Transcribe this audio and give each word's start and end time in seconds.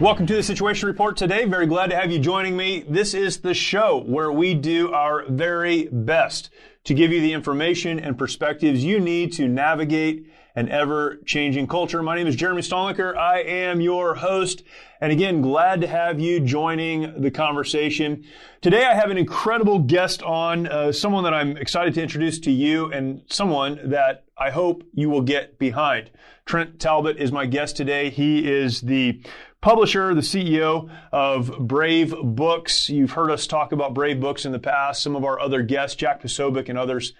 Welcome 0.00 0.26
to 0.28 0.34
the 0.34 0.42
Situation 0.42 0.88
Report 0.88 1.18
today. 1.18 1.44
Very 1.44 1.66
glad 1.66 1.90
to 1.90 1.96
have 1.96 2.10
you 2.10 2.18
joining 2.18 2.56
me. 2.56 2.86
This 2.88 3.12
is 3.12 3.40
the 3.40 3.52
show 3.52 4.02
where 4.06 4.32
we 4.32 4.54
do 4.54 4.90
our 4.94 5.26
very 5.28 5.90
best 5.92 6.48
to 6.84 6.94
give 6.94 7.12
you 7.12 7.20
the 7.20 7.34
information 7.34 8.00
and 8.00 8.16
perspectives 8.16 8.82
you 8.82 8.98
need 8.98 9.34
to 9.34 9.46
navigate 9.46 10.26
an 10.56 10.70
ever 10.70 11.18
changing 11.26 11.66
culture. 11.66 12.02
My 12.02 12.16
name 12.16 12.26
is 12.26 12.34
Jeremy 12.34 12.62
Stalnecker. 12.62 13.14
I 13.14 13.40
am 13.40 13.82
your 13.82 14.14
host. 14.14 14.62
And 15.02 15.12
again, 15.12 15.42
glad 15.42 15.82
to 15.82 15.86
have 15.86 16.18
you 16.18 16.40
joining 16.40 17.20
the 17.20 17.30
conversation. 17.30 18.24
Today, 18.62 18.86
I 18.86 18.94
have 18.94 19.10
an 19.10 19.18
incredible 19.18 19.80
guest 19.80 20.22
on, 20.22 20.66
uh, 20.66 20.92
someone 20.92 21.24
that 21.24 21.34
I'm 21.34 21.58
excited 21.58 21.92
to 21.94 22.02
introduce 22.02 22.38
to 22.40 22.50
you 22.50 22.90
and 22.90 23.20
someone 23.28 23.78
that 23.90 24.24
I 24.38 24.48
hope 24.48 24.82
you 24.94 25.10
will 25.10 25.20
get 25.20 25.58
behind. 25.58 26.10
Trent 26.46 26.80
Talbot 26.80 27.18
is 27.18 27.30
my 27.30 27.46
guest 27.46 27.76
today. 27.76 28.10
He 28.10 28.50
is 28.50 28.80
the 28.80 29.22
publisher, 29.60 30.14
the 30.14 30.20
CEO 30.20 30.90
of 31.12 31.52
Brave 31.58 32.14
Books. 32.22 32.88
You've 32.88 33.12
heard 33.12 33.30
us 33.30 33.46
talk 33.46 33.72
about 33.72 33.94
Brave 33.94 34.20
Books 34.20 34.44
in 34.44 34.52
the 34.52 34.58
past. 34.58 35.02
Some 35.02 35.16
of 35.16 35.24
our 35.24 35.38
other 35.38 35.62
guests, 35.62 35.96
Jack 35.96 36.22
Posobiec 36.22 36.68
and 36.68 36.78
others, 36.78 37.12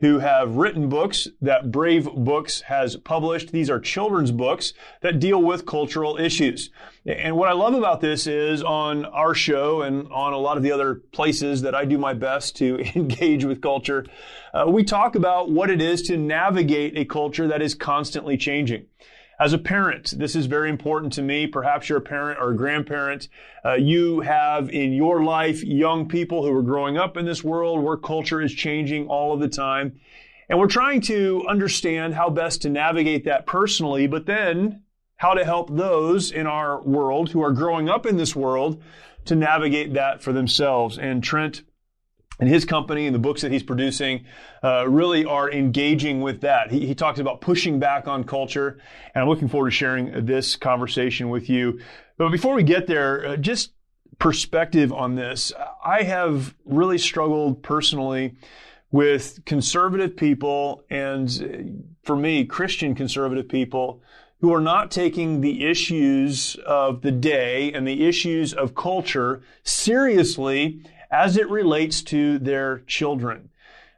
who 0.00 0.18
have 0.18 0.56
written 0.56 0.88
books 0.88 1.28
that 1.40 1.70
Brave 1.70 2.08
Books 2.12 2.62
has 2.62 2.96
published. 2.96 3.52
These 3.52 3.70
are 3.70 3.78
children's 3.78 4.32
books 4.32 4.74
that 5.02 5.20
deal 5.20 5.40
with 5.40 5.66
cultural 5.66 6.16
issues. 6.16 6.70
And 7.06 7.36
what 7.36 7.48
I 7.48 7.52
love 7.52 7.74
about 7.74 8.00
this 8.00 8.26
is 8.26 8.62
on 8.62 9.04
our 9.04 9.34
show 9.34 9.82
and 9.82 10.10
on 10.10 10.32
a 10.32 10.38
lot 10.38 10.56
of 10.56 10.64
the 10.64 10.72
other 10.72 10.96
places 11.12 11.62
that 11.62 11.76
I 11.76 11.84
do 11.84 11.96
my 11.96 12.12
best 12.12 12.56
to 12.56 12.80
engage 12.96 13.44
with 13.44 13.60
culture, 13.60 14.04
uh, 14.52 14.64
we 14.68 14.82
talk 14.82 15.14
about 15.14 15.50
what 15.50 15.70
it 15.70 15.80
is 15.80 16.02
to 16.02 16.16
navigate 16.16 16.98
a 16.98 17.04
culture 17.04 17.46
that 17.46 17.62
is 17.62 17.74
constantly 17.74 18.36
changing. 18.36 18.86
As 19.38 19.52
a 19.52 19.58
parent, 19.58 20.14
this 20.16 20.36
is 20.36 20.46
very 20.46 20.70
important 20.70 21.12
to 21.14 21.22
me. 21.22 21.46
Perhaps 21.46 21.88
you're 21.88 21.98
a 21.98 22.02
parent 22.02 22.38
or 22.40 22.50
a 22.50 22.56
grandparent. 22.56 23.28
Uh, 23.64 23.74
you 23.74 24.20
have 24.20 24.70
in 24.70 24.92
your 24.92 25.24
life 25.24 25.62
young 25.64 26.08
people 26.08 26.44
who 26.44 26.56
are 26.56 26.62
growing 26.62 26.96
up 26.96 27.16
in 27.16 27.26
this 27.26 27.42
world 27.42 27.82
where 27.82 27.96
culture 27.96 28.40
is 28.40 28.54
changing 28.54 29.08
all 29.08 29.34
of 29.34 29.40
the 29.40 29.48
time. 29.48 29.98
And 30.48 30.58
we're 30.58 30.68
trying 30.68 31.00
to 31.02 31.44
understand 31.48 32.14
how 32.14 32.30
best 32.30 32.62
to 32.62 32.70
navigate 32.70 33.24
that 33.24 33.46
personally, 33.46 34.06
but 34.06 34.26
then 34.26 34.82
how 35.16 35.34
to 35.34 35.44
help 35.44 35.74
those 35.74 36.30
in 36.30 36.46
our 36.46 36.82
world 36.82 37.30
who 37.30 37.42
are 37.42 37.52
growing 37.52 37.88
up 37.88 38.06
in 38.06 38.16
this 38.16 38.36
world 38.36 38.82
to 39.24 39.34
navigate 39.34 39.94
that 39.94 40.22
for 40.22 40.32
themselves. 40.32 40.98
And 40.98 41.24
Trent 41.24 41.62
and 42.40 42.48
his 42.48 42.64
company 42.64 43.06
and 43.06 43.14
the 43.14 43.20
books 43.20 43.42
that 43.42 43.52
he's 43.52 43.62
producing 43.62 44.24
uh, 44.62 44.88
really 44.88 45.24
are 45.24 45.50
engaging 45.50 46.20
with 46.20 46.40
that. 46.40 46.70
He, 46.70 46.86
he, 46.86 46.94
talks 46.94 47.20
about 47.20 47.40
pushing 47.40 47.78
back 47.78 48.08
on 48.08 48.24
culture, 48.24 48.80
and 49.14 49.22
I'm 49.22 49.28
looking 49.28 49.48
forward 49.48 49.70
to 49.70 49.76
sharing 49.76 50.26
this 50.26 50.56
conversation 50.56 51.28
with 51.28 51.48
you. 51.48 51.80
But 52.16 52.30
before 52.30 52.54
we 52.54 52.62
get 52.62 52.86
there, 52.86 53.26
uh, 53.26 53.36
just 53.36 53.72
perspective 54.18 54.92
on 54.92 55.14
this. 55.14 55.52
I 55.84 56.02
have 56.02 56.54
really 56.64 56.98
struggled 56.98 57.62
personally 57.62 58.36
with 58.90 59.44
conservative 59.44 60.16
people, 60.16 60.84
and 60.88 61.28
uh, 61.28 62.04
for 62.04 62.16
me, 62.16 62.44
Christian 62.44 62.94
conservative 62.94 63.48
people 63.48 64.02
who 64.40 64.52
are 64.52 64.60
not 64.60 64.90
taking 64.90 65.40
the 65.40 65.64
issues 65.64 66.56
of 66.66 67.00
the 67.02 67.10
day 67.10 67.72
and 67.72 67.86
the 67.88 68.06
issues 68.06 68.52
of 68.52 68.74
culture 68.74 69.42
seriously 69.62 70.82
as 71.10 71.36
it 71.36 71.48
relates 71.48 72.02
to 72.02 72.38
their 72.38 72.80
children. 72.86 73.50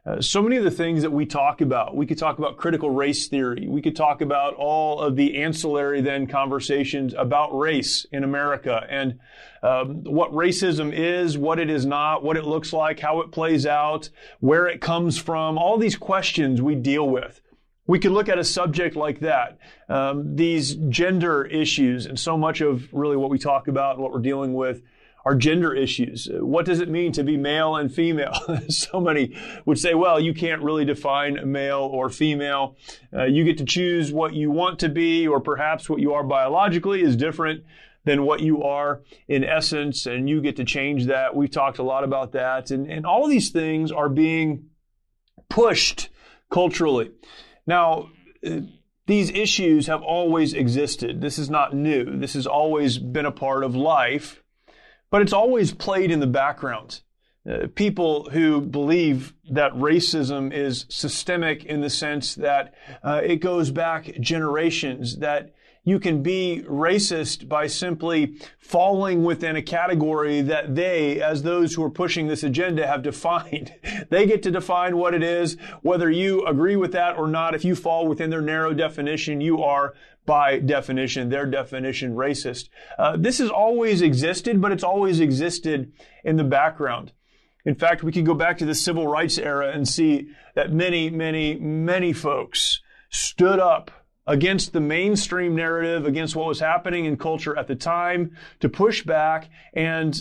Uh, 0.07 0.21
so 0.21 0.41
many 0.41 0.55
of 0.55 0.63
the 0.63 0.71
things 0.71 1.01
that 1.01 1.11
we 1.11 1.25
talk 1.25 1.59
about, 1.59 1.93
we 1.93 2.05
could 2.05 2.17
talk 2.17 2.37
about 2.37 2.55
critical 2.55 2.89
race 2.89 3.27
theory. 3.27 3.67
We 3.67 3.81
could 3.81 3.95
talk 3.95 4.21
about 4.21 4.53
all 4.53 5.01
of 5.01 5.17
the 5.17 5.43
ancillary 5.43 5.99
then 5.99 6.27
conversations 6.27 7.13
about 7.13 7.57
race 7.57 8.05
in 8.13 8.23
America 8.23 8.85
and 8.89 9.19
um, 9.61 10.05
what 10.05 10.31
racism 10.31 10.93
is, 10.93 11.37
what 11.37 11.59
it 11.59 11.69
is 11.69 11.85
not, 11.85 12.23
what 12.23 12.37
it 12.37 12.45
looks 12.45 12.71
like, 12.71 13.01
how 13.01 13.19
it 13.19 13.33
plays 13.33 13.65
out, 13.65 14.09
where 14.39 14.65
it 14.67 14.79
comes 14.79 15.17
from, 15.17 15.57
all 15.57 15.77
these 15.77 15.97
questions 15.97 16.61
we 16.61 16.75
deal 16.75 17.09
with. 17.09 17.41
We 17.85 17.99
could 17.99 18.11
look 18.13 18.29
at 18.29 18.39
a 18.39 18.45
subject 18.45 18.95
like 18.95 19.19
that, 19.21 19.57
um, 19.89 20.37
these 20.37 20.75
gender 20.87 21.43
issues, 21.43 22.05
and 22.05 22.17
so 22.17 22.37
much 22.37 22.61
of 22.61 22.87
really 22.93 23.17
what 23.17 23.29
we 23.29 23.39
talk 23.39 23.67
about 23.67 23.95
and 23.95 24.03
what 24.03 24.13
we're 24.13 24.19
dealing 24.19 24.53
with 24.53 24.83
are 25.27 25.35
gender 25.35 25.75
issues. 25.75 26.29
What 26.31 26.65
does 26.65 26.79
it 26.79 26.87
mean 26.87 27.11
to 27.11 27.23
be 27.23 27.35
male 27.35 27.75
and 27.75 27.93
female? 27.93 28.31
so 28.69 29.01
many 29.01 29.35
would 29.65 29.77
say, 29.77 29.93
well, 29.93 30.21
you 30.21 30.33
can't 30.33 30.61
really 30.61 30.85
define 30.85 31.51
male 31.51 31.81
or 31.81 32.09
female. 32.09 32.77
Uh, 33.13 33.25
you 33.25 33.43
get 33.43 33.57
to 33.57 33.65
choose 33.65 34.09
what 34.09 34.33
you 34.33 34.51
want 34.51 34.79
to 34.79 34.87
be, 34.87 35.27
or 35.27 35.41
perhaps 35.41 35.89
what 35.89 35.99
you 35.99 36.13
are 36.13 36.23
biologically 36.23 37.01
is 37.01 37.17
different 37.17 37.65
than 38.05 38.23
what 38.23 38.39
you 38.39 38.63
are 38.63 39.01
in 39.27 39.43
essence, 39.43 40.05
and 40.05 40.29
you 40.29 40.39
get 40.39 40.55
to 40.55 40.63
change 40.63 41.07
that. 41.07 41.35
We've 41.35 41.51
talked 41.51 41.77
a 41.77 41.83
lot 41.83 42.05
about 42.05 42.31
that. 42.31 42.71
And, 42.71 42.89
and 42.89 43.05
all 43.05 43.27
these 43.27 43.49
things 43.49 43.91
are 43.91 44.07
being 44.07 44.69
pushed 45.49 46.07
culturally. 46.49 47.11
Now, 47.65 48.11
uh, 48.45 48.61
these 49.07 49.29
issues 49.31 49.87
have 49.87 50.03
always 50.03 50.53
existed. 50.53 51.19
This 51.19 51.37
is 51.37 51.49
not 51.49 51.73
new. 51.73 52.17
This 52.17 52.35
has 52.35 52.47
always 52.47 52.97
been 52.97 53.25
a 53.25 53.31
part 53.31 53.65
of 53.65 53.75
life 53.75 54.41
but 55.09 55.21
it's 55.21 55.33
always 55.33 55.73
played 55.73 56.11
in 56.11 56.19
the 56.19 56.27
background. 56.27 57.01
Uh, 57.49 57.67
people 57.75 58.29
who 58.31 58.59
believe 58.59 59.33
that 59.49 59.71
racism 59.73 60.51
is 60.51 60.85
systemic 60.89 61.63
in 61.63 61.79
the 61.79 61.89
sense 61.89 62.35
that 62.35 62.73
uh, 63.03 63.21
it 63.23 63.37
goes 63.37 63.71
back 63.71 64.19
generations, 64.19 65.19
that 65.19 65.53
you 65.87 66.01
can 66.01 66.21
be 66.21 66.65
racist 66.67 67.47
by 67.47 67.65
simply 67.65 68.35
falling 68.59 69.23
within 69.23 69.55
a 69.55 69.61
category 69.61 70.41
that 70.41 70.75
they, 70.75 71.21
as 71.21 71.43
those 71.43 71.73
who 71.73 71.81
are 71.81 71.89
pushing 71.89 72.27
this 72.27 72.43
agenda, 72.43 72.85
have 72.85 73.01
defined. 73.01 73.73
they 74.09 74.25
get 74.25 74.43
to 74.43 74.51
define 74.51 74.97
what 74.97 75.13
it 75.13 75.23
is, 75.23 75.55
whether 75.83 76.11
you 76.11 76.45
agree 76.45 76.75
with 76.75 76.91
that 76.91 77.17
or 77.17 77.29
not. 77.29 77.55
If 77.55 77.63
you 77.63 77.73
fall 77.73 78.05
within 78.05 78.29
their 78.29 78.41
narrow 78.41 78.73
definition, 78.73 79.39
you 79.39 79.63
are 79.63 79.93
by 80.27 80.59
definition, 80.59 81.29
their 81.29 81.47
definition, 81.47 82.13
racist. 82.13 82.69
Uh, 82.99 83.17
this 83.17 83.39
has 83.39 83.49
always 83.49 84.03
existed, 84.03 84.61
but 84.61 84.71
it's 84.71 84.83
always 84.83 85.19
existed 85.19 85.91
in 86.23 86.35
the 86.35 86.43
background. 86.43 87.13
In 87.65 87.73
fact, 87.73 88.03
we 88.03 88.11
can 88.11 88.23
go 88.23 88.35
back 88.35 88.59
to 88.59 88.65
the 88.65 88.75
civil 88.75 89.07
rights 89.07 89.39
era 89.39 89.71
and 89.71 89.87
see 89.87 90.27
that 90.53 90.71
many, 90.71 91.09
many, 91.09 91.55
many 91.55 92.13
folks 92.13 92.81
stood 93.09 93.57
up 93.57 93.89
against 94.27 94.73
the 94.73 94.81
mainstream 94.81 95.55
narrative, 95.55 96.05
against 96.05 96.35
what 96.35 96.47
was 96.47 96.59
happening 96.59 97.05
in 97.05 97.17
culture 97.17 97.57
at 97.57 97.67
the 97.67 97.75
time, 97.75 98.37
to 98.59 98.69
push 98.69 99.03
back 99.03 99.49
and 99.73 100.15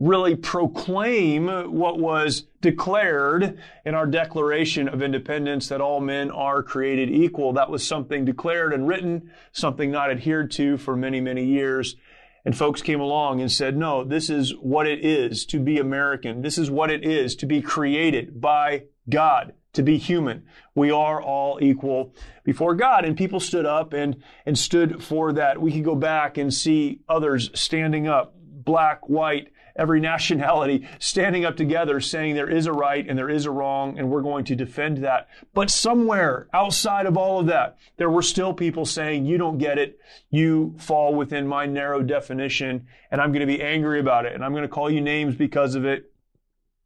really 0.00 0.36
proclaim 0.36 1.48
what 1.72 1.98
was 1.98 2.46
declared 2.60 3.58
in 3.84 3.94
our 3.94 4.06
Declaration 4.06 4.88
of 4.88 5.02
Independence 5.02 5.68
that 5.68 5.80
all 5.80 6.00
men 6.00 6.30
are 6.30 6.62
created 6.62 7.10
equal. 7.10 7.52
That 7.54 7.70
was 7.70 7.86
something 7.86 8.24
declared 8.24 8.72
and 8.72 8.86
written, 8.86 9.32
something 9.52 9.90
not 9.90 10.10
adhered 10.10 10.50
to 10.52 10.76
for 10.76 10.96
many, 10.96 11.20
many 11.20 11.44
years. 11.44 11.96
And 12.44 12.56
folks 12.56 12.80
came 12.80 13.00
along 13.00 13.40
and 13.40 13.50
said, 13.50 13.76
no, 13.76 14.04
this 14.04 14.30
is 14.30 14.54
what 14.56 14.86
it 14.86 15.04
is 15.04 15.44
to 15.46 15.58
be 15.58 15.78
American. 15.78 16.42
This 16.42 16.58
is 16.58 16.70
what 16.70 16.90
it 16.90 17.04
is 17.04 17.34
to 17.36 17.46
be 17.46 17.60
created 17.60 18.40
by 18.40 18.84
God, 19.10 19.54
to 19.72 19.82
be 19.82 19.98
human. 19.98 20.44
We 20.74 20.92
are 20.92 21.20
all 21.20 21.58
equal 21.60 22.14
before 22.44 22.74
God. 22.76 23.04
And 23.04 23.16
people 23.16 23.40
stood 23.40 23.66
up 23.66 23.92
and, 23.92 24.22
and 24.46 24.56
stood 24.56 25.02
for 25.02 25.32
that. 25.32 25.60
We 25.60 25.72
could 25.72 25.84
go 25.84 25.96
back 25.96 26.38
and 26.38 26.54
see 26.54 27.00
others 27.08 27.50
standing 27.52 28.06
up, 28.06 28.34
black, 28.40 29.08
white, 29.08 29.48
every 29.78 30.00
nationality 30.08 30.86
standing 30.98 31.44
up 31.44 31.56
together 31.56 32.00
saying 32.00 32.34
there 32.34 32.50
is 32.50 32.66
a 32.66 32.72
right 32.72 33.08
and 33.08 33.18
there 33.18 33.30
is 33.30 33.46
a 33.46 33.50
wrong 33.50 33.98
and 33.98 34.10
we're 34.10 34.22
going 34.22 34.44
to 34.44 34.56
defend 34.56 34.98
that. 34.98 35.28
But 35.54 35.70
somewhere 35.70 36.48
outside 36.52 37.06
of 37.06 37.16
all 37.16 37.40
of 37.40 37.46
that, 37.46 37.78
there 37.96 38.10
were 38.10 38.22
still 38.22 38.52
people 38.52 38.84
saying, 38.84 39.24
you 39.24 39.38
don't 39.38 39.58
get 39.58 39.78
it. 39.78 39.98
You 40.30 40.74
fall 40.78 41.14
within 41.14 41.46
my 41.46 41.64
narrow 41.66 42.02
definition 42.02 42.86
and 43.10 43.20
I'm 43.20 43.30
going 43.30 43.40
to 43.40 43.46
be 43.46 43.62
angry 43.62 44.00
about 44.00 44.26
it 44.26 44.34
and 44.34 44.44
I'm 44.44 44.52
going 44.52 44.62
to 44.62 44.68
call 44.68 44.90
you 44.90 45.00
names 45.00 45.36
because 45.36 45.74
of 45.74 45.84
it. 45.84 46.12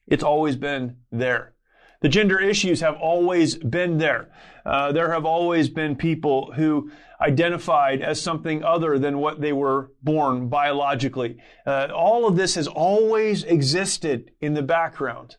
It's 0.06 0.22
always 0.22 0.56
been 0.56 0.98
there. 1.10 1.54
The 2.02 2.08
gender 2.08 2.40
issues 2.40 2.80
have 2.80 2.96
always 2.96 3.56
been 3.56 3.98
there. 3.98 4.28
Uh, 4.66 4.90
there 4.90 5.12
have 5.12 5.24
always 5.24 5.68
been 5.68 5.94
people 5.94 6.52
who 6.52 6.90
identified 7.22 8.02
as 8.02 8.20
something 8.20 8.64
other 8.64 8.98
than 8.98 9.18
what 9.18 9.40
they 9.40 9.52
were 9.52 9.92
born 10.02 10.48
biologically. 10.48 11.38
Uh, 11.64 11.88
all 11.94 12.26
of 12.26 12.36
this 12.36 12.56
has 12.56 12.66
always 12.66 13.44
existed 13.44 14.32
in 14.40 14.54
the 14.54 14.62
background. 14.62 15.36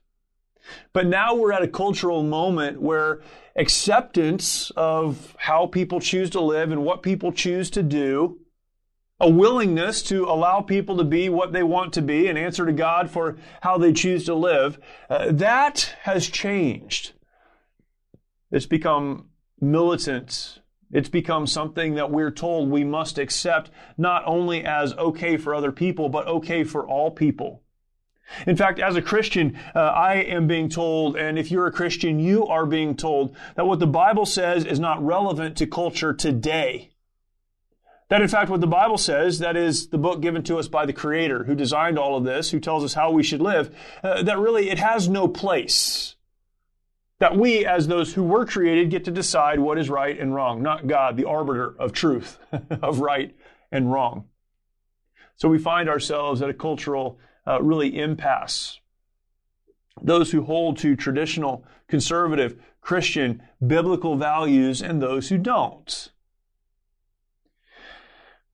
But 0.93 1.07
now 1.07 1.35
we're 1.35 1.51
at 1.51 1.61
a 1.61 1.67
cultural 1.67 2.23
moment 2.23 2.81
where 2.81 3.21
acceptance 3.55 4.71
of 4.77 5.35
how 5.37 5.67
people 5.67 5.99
choose 5.99 6.29
to 6.31 6.41
live 6.41 6.71
and 6.71 6.83
what 6.83 7.03
people 7.03 7.31
choose 7.31 7.69
to 7.71 7.83
do, 7.83 8.39
a 9.19 9.29
willingness 9.29 10.01
to 10.03 10.23
allow 10.25 10.61
people 10.61 10.97
to 10.97 11.03
be 11.03 11.29
what 11.29 11.51
they 11.51 11.63
want 11.63 11.93
to 11.93 12.01
be 12.01 12.27
and 12.27 12.37
answer 12.37 12.65
to 12.65 12.73
God 12.73 13.09
for 13.09 13.37
how 13.61 13.77
they 13.77 13.91
choose 13.91 14.25
to 14.25 14.33
live, 14.33 14.79
uh, 15.09 15.31
that 15.31 15.95
has 16.03 16.27
changed. 16.27 17.13
It's 18.51 18.65
become 18.65 19.29
militant. 19.59 20.59
It's 20.93 21.09
become 21.09 21.47
something 21.47 21.95
that 21.95 22.11
we're 22.11 22.31
told 22.31 22.69
we 22.69 22.83
must 22.83 23.17
accept 23.17 23.71
not 23.97 24.23
only 24.25 24.63
as 24.63 24.93
okay 24.93 25.37
for 25.37 25.53
other 25.53 25.71
people, 25.71 26.07
but 26.07 26.27
okay 26.27 26.63
for 26.63 26.87
all 26.87 27.11
people. 27.11 27.63
In 28.47 28.55
fact, 28.55 28.79
as 28.79 28.95
a 28.95 29.01
Christian, 29.01 29.59
uh, 29.75 29.79
I 29.79 30.15
am 30.15 30.47
being 30.47 30.69
told, 30.69 31.17
and 31.17 31.37
if 31.37 31.51
you're 31.51 31.67
a 31.67 31.71
Christian, 31.71 32.19
you 32.19 32.47
are 32.47 32.65
being 32.65 32.95
told 32.95 33.35
that 33.55 33.65
what 33.65 33.79
the 33.79 33.87
Bible 33.87 34.25
says 34.25 34.65
is 34.65 34.79
not 34.79 35.03
relevant 35.03 35.57
to 35.57 35.67
culture 35.67 36.13
today. 36.13 36.91
That 38.09 38.21
in 38.21 38.27
fact, 38.27 38.49
what 38.49 38.61
the 38.61 38.67
Bible 38.67 38.97
says, 38.97 39.39
that 39.39 39.57
is 39.57 39.87
the 39.87 39.97
book 39.97 40.21
given 40.21 40.43
to 40.43 40.57
us 40.57 40.67
by 40.67 40.85
the 40.85 40.93
Creator 40.93 41.45
who 41.45 41.55
designed 41.55 41.97
all 41.97 42.15
of 42.15 42.23
this, 42.23 42.51
who 42.51 42.59
tells 42.59 42.83
us 42.83 42.93
how 42.93 43.11
we 43.11 43.23
should 43.23 43.41
live, 43.41 43.75
uh, 44.03 44.21
that 44.23 44.37
really 44.37 44.69
it 44.69 44.79
has 44.79 45.09
no 45.09 45.27
place. 45.27 46.15
That 47.23 47.37
we, 47.37 47.65
as 47.65 47.87
those 47.87 48.13
who 48.13 48.23
were 48.25 48.45
created, 48.45 48.89
get 48.89 49.05
to 49.05 49.11
decide 49.11 49.57
what 49.57 49.77
is 49.77 49.89
right 49.89 50.19
and 50.19 50.35
wrong, 50.35 50.61
not 50.61 50.87
God, 50.87 51.15
the 51.15 51.23
arbiter 51.23 51.73
of 51.79 51.93
truth, 51.93 52.37
of 52.69 52.99
right 52.99 53.33
and 53.71 53.89
wrong. 53.89 54.25
So 55.37 55.47
we 55.47 55.57
find 55.57 55.87
ourselves 55.87 56.41
at 56.41 56.49
a 56.49 56.53
cultural 56.53 57.17
uh, 57.47 57.61
really 57.61 57.97
impasse. 57.97 58.81
Those 60.01 60.33
who 60.33 60.43
hold 60.43 60.79
to 60.79 60.97
traditional, 60.97 61.65
conservative, 61.87 62.61
Christian, 62.81 63.41
biblical 63.65 64.17
values 64.17 64.81
and 64.81 65.01
those 65.01 65.29
who 65.29 65.37
don't. 65.37 66.11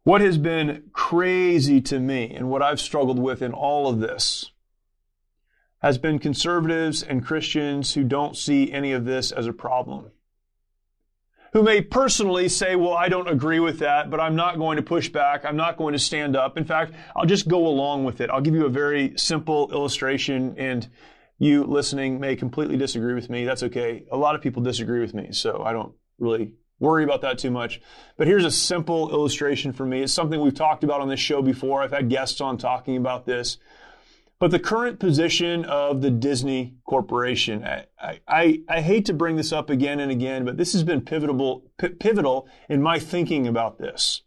What 0.04 0.22
has 0.22 0.38
been 0.38 0.92
crazy 0.94 1.82
to 1.82 2.00
me 2.00 2.36
and 2.36 2.52
what 2.52 2.62
I've 2.62 2.80
struggled 2.80 3.18
with 3.18 3.42
in 3.42 3.52
all 3.52 3.90
of 3.90 4.00
this 4.00 4.52
has 5.80 5.98
been 5.98 6.20
conservatives 6.20 7.02
and 7.04 7.26
Christians 7.26 7.94
who 7.94 8.04
don't 8.04 8.36
see 8.36 8.72
any 8.72 8.92
of 8.92 9.06
this 9.06 9.32
as 9.32 9.48
a 9.48 9.54
problem 9.54 10.12
who 11.54 11.64
may 11.64 11.82
personally 11.82 12.48
say, 12.48 12.76
well, 12.76 12.94
I 12.94 13.10
don't 13.10 13.28
agree 13.28 13.60
with 13.60 13.80
that, 13.80 14.10
but 14.10 14.20
I'm 14.20 14.36
not 14.36 14.58
going 14.58 14.78
to 14.78 14.84
push 14.84 15.10
back. 15.10 15.46
I'm 15.46 15.56
not 15.56 15.78
going 15.78 15.94
to 15.94 16.00
stand 16.00 16.36
up. 16.36 16.58
In 16.58 16.66
fact, 16.66 16.94
I'll 17.16 17.26
just 17.26 17.48
go 17.48 17.68
along 17.68 18.06
with 18.06 18.22
it. 18.22 18.30
I'll 18.30 18.42
give 18.42 18.54
you 18.54 18.66
a 18.66 18.70
very 18.70 19.14
simple 19.18 19.72
illustration 19.72 20.56
and 20.58 20.88
you 21.40 21.64
listening 21.64 22.20
may 22.20 22.36
completely 22.36 22.78
disagree 22.78 23.14
with 23.14 23.30
me. 23.30 23.46
That's 23.46 23.64
okay. 23.64 24.06
A 24.12 24.18
lot 24.18 24.36
of 24.36 24.42
people 24.42 24.62
disagree 24.62 25.00
with 25.00 25.14
me, 25.14 25.32
so 25.32 25.64
I 25.64 25.72
don't 25.72 25.94
really 26.20 26.54
worry 26.80 27.04
about 27.04 27.22
that 27.22 27.40
too 27.40 27.50
much. 27.50 27.82
But 28.18 28.28
here's 28.28 28.46
a 28.46 28.52
simple 28.52 29.10
illustration 29.12 29.72
for 29.72 29.86
me. 29.86 30.02
It's 30.02 30.14
something 30.14 30.40
we've 30.40 30.54
talked 30.54 30.84
about 30.84 31.02
on 31.02 31.08
this 31.08 31.20
show 31.20 31.42
before. 31.42 31.82
I've 31.82 31.92
had 31.92 32.10
guests 32.10 32.42
on 32.42 32.58
talking 32.58 32.98
about 32.98 33.26
this. 33.26 33.58
But 34.40 34.52
the 34.52 34.60
current 34.60 35.00
position 35.00 35.66
of 35.66 36.02
the 36.02 36.10
Disney 36.10 36.76
Corporation, 36.86 37.66
I, 37.66 37.86
I, 38.26 38.62
I, 38.70 38.80
hate 38.80 39.06
to 39.06 39.14
bring 39.14 39.36
this 39.36 39.52
up 39.52 39.70
again 39.70 40.00
and 40.00 40.10
again, 40.10 40.46
but 40.46 40.56
this 40.56 40.72
has 40.72 40.82
been 40.82 41.02
pivotal, 41.02 41.70
pivotal 42.00 42.48
in 42.70 42.82
my 42.82 43.00
thinking 43.00 43.48
about 43.48 43.80
this. 43.80 44.22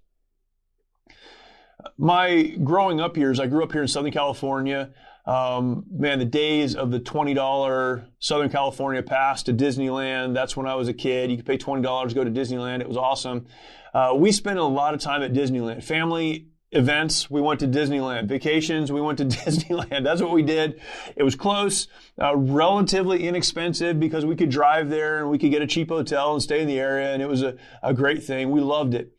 My 1.97 2.43
growing 2.63 3.01
up 3.01 3.17
years, 3.17 3.41
I 3.41 3.47
grew 3.47 3.65
up 3.65 3.73
here 3.73 3.81
in 3.81 3.89
Southern 3.89 4.13
California. 4.13 4.91
Um, 5.25 5.85
man, 5.91 6.19
the 6.19 6.27
days 6.27 6.75
of 6.75 6.91
the 6.91 7.01
$20 7.01 8.05
Southern 8.19 8.51
California 8.51 9.03
pass 9.03 9.43
to 9.45 9.55
Disneyland, 9.55 10.35
that's 10.35 10.57
when 10.57 10.67
I 10.67 10.75
was 10.75 10.89
a 10.89 10.93
kid. 10.93 11.31
You 11.31 11.39
could 11.39 11.47
pay 11.47 11.57
$20 11.57 12.09
to 12.09 12.15
go 12.15 12.23
to 12.23 12.31
Disneyland. 12.31 12.81
It 12.81 12.89
was 12.89 12.99
awesome. 12.99 13.47
Uh, 13.95 14.13
we 14.15 14.31
spent 14.31 14.59
a 14.59 14.65
lot 14.65 14.93
of 14.93 15.01
time 15.01 15.23
at 15.23 15.33
Disneyland. 15.33 15.83
Family 15.83 16.49
events, 16.73 17.31
we 17.31 17.41
went 17.41 17.61
to 17.61 17.69
Disneyland. 17.69 18.27
Vacations, 18.27 18.91
we 18.91 19.01
went 19.01 19.19
to 19.19 19.25
Disneyland. 19.27 20.05
That's 20.05 20.23
what 20.23 20.33
we 20.33 20.43
did. 20.43 20.81
It 21.15 21.23
was 21.23 21.35
close, 21.35 21.89
uh, 22.21 22.37
relatively 22.37 23.27
inexpensive 23.27 24.01
because 24.01 24.25
we 24.25 24.37
could 24.37 24.51
drive 24.51 24.89
there 24.89 25.21
and 25.21 25.31
we 25.31 25.39
could 25.39 25.51
get 25.51 25.63
a 25.63 25.67
cheap 25.67 25.91
hotel 25.91 26.33
and 26.33 26.43
stay 26.43 26.61
in 26.61 26.69
the 26.69 26.81
area, 26.81 27.13
and 27.13 27.23
it 27.23 27.29
was 27.29 27.43
a, 27.43 27.57
a 27.83 27.95
great 27.95 28.25
thing. 28.25 28.51
We 28.51 28.61
loved 28.61 28.95
it. 28.95 29.13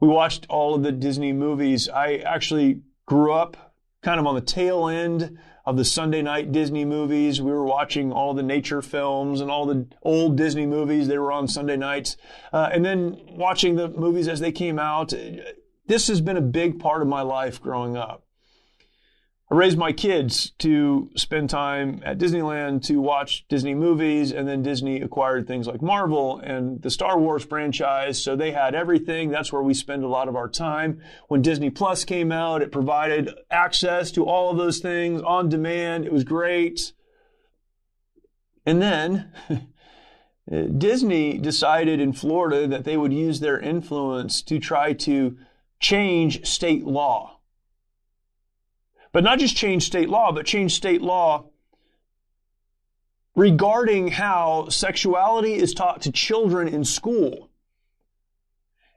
We 0.00 0.08
watched 0.08 0.46
all 0.48 0.74
of 0.74 0.82
the 0.82 0.92
Disney 0.92 1.32
movies. 1.32 1.88
I 1.88 2.16
actually 2.16 2.82
grew 3.06 3.32
up 3.32 3.74
kind 4.02 4.18
of 4.18 4.26
on 4.26 4.34
the 4.34 4.40
tail 4.40 4.88
end 4.88 5.38
of 5.66 5.76
the 5.76 5.84
Sunday 5.84 6.22
night 6.22 6.52
Disney 6.52 6.84
movies. 6.84 7.42
We 7.42 7.50
were 7.50 7.64
watching 7.64 8.12
all 8.12 8.32
the 8.32 8.42
nature 8.42 8.80
films 8.80 9.40
and 9.40 9.50
all 9.50 9.66
the 9.66 9.86
old 10.02 10.36
Disney 10.36 10.64
movies. 10.66 11.06
They 11.06 11.18
were 11.18 11.32
on 11.32 11.48
Sunday 11.48 11.76
nights. 11.76 12.16
Uh, 12.52 12.70
and 12.72 12.84
then 12.84 13.20
watching 13.28 13.76
the 13.76 13.88
movies 13.88 14.26
as 14.26 14.40
they 14.40 14.52
came 14.52 14.78
out. 14.78 15.12
This 15.90 16.06
has 16.06 16.20
been 16.20 16.36
a 16.36 16.40
big 16.40 16.78
part 16.78 17.02
of 17.02 17.08
my 17.08 17.22
life 17.22 17.60
growing 17.60 17.96
up. 17.96 18.22
I 19.50 19.56
raised 19.56 19.76
my 19.76 19.90
kids 19.90 20.50
to 20.60 21.10
spend 21.16 21.50
time 21.50 22.00
at 22.04 22.16
Disneyland 22.16 22.84
to 22.84 23.00
watch 23.00 23.44
Disney 23.48 23.74
movies, 23.74 24.30
and 24.30 24.46
then 24.46 24.62
Disney 24.62 25.00
acquired 25.00 25.48
things 25.48 25.66
like 25.66 25.82
Marvel 25.82 26.38
and 26.38 26.80
the 26.80 26.90
Star 26.90 27.18
Wars 27.18 27.44
franchise. 27.44 28.22
So 28.22 28.36
they 28.36 28.52
had 28.52 28.76
everything. 28.76 29.30
That's 29.30 29.52
where 29.52 29.64
we 29.64 29.74
spend 29.74 30.04
a 30.04 30.08
lot 30.08 30.28
of 30.28 30.36
our 30.36 30.48
time. 30.48 31.02
When 31.26 31.42
Disney 31.42 31.70
Plus 31.70 32.04
came 32.04 32.30
out, 32.30 32.62
it 32.62 32.70
provided 32.70 33.28
access 33.50 34.12
to 34.12 34.24
all 34.24 34.52
of 34.52 34.58
those 34.58 34.78
things 34.78 35.20
on 35.22 35.48
demand. 35.48 36.04
It 36.04 36.12
was 36.12 36.22
great. 36.22 36.92
And 38.64 38.80
then 38.80 39.32
Disney 40.78 41.36
decided 41.36 41.98
in 41.98 42.12
Florida 42.12 42.68
that 42.68 42.84
they 42.84 42.96
would 42.96 43.12
use 43.12 43.40
their 43.40 43.58
influence 43.58 44.40
to 44.42 44.60
try 44.60 44.92
to 44.92 45.36
change 45.80 46.46
state 46.46 46.84
law. 46.84 47.38
But 49.12 49.24
not 49.24 49.40
just 49.40 49.56
change 49.56 49.84
state 49.84 50.08
law, 50.08 50.30
but 50.30 50.46
change 50.46 50.74
state 50.74 51.02
law 51.02 51.46
regarding 53.34 54.08
how 54.08 54.68
sexuality 54.68 55.54
is 55.54 55.74
taught 55.74 56.02
to 56.02 56.12
children 56.12 56.68
in 56.68 56.84
school. 56.84 57.49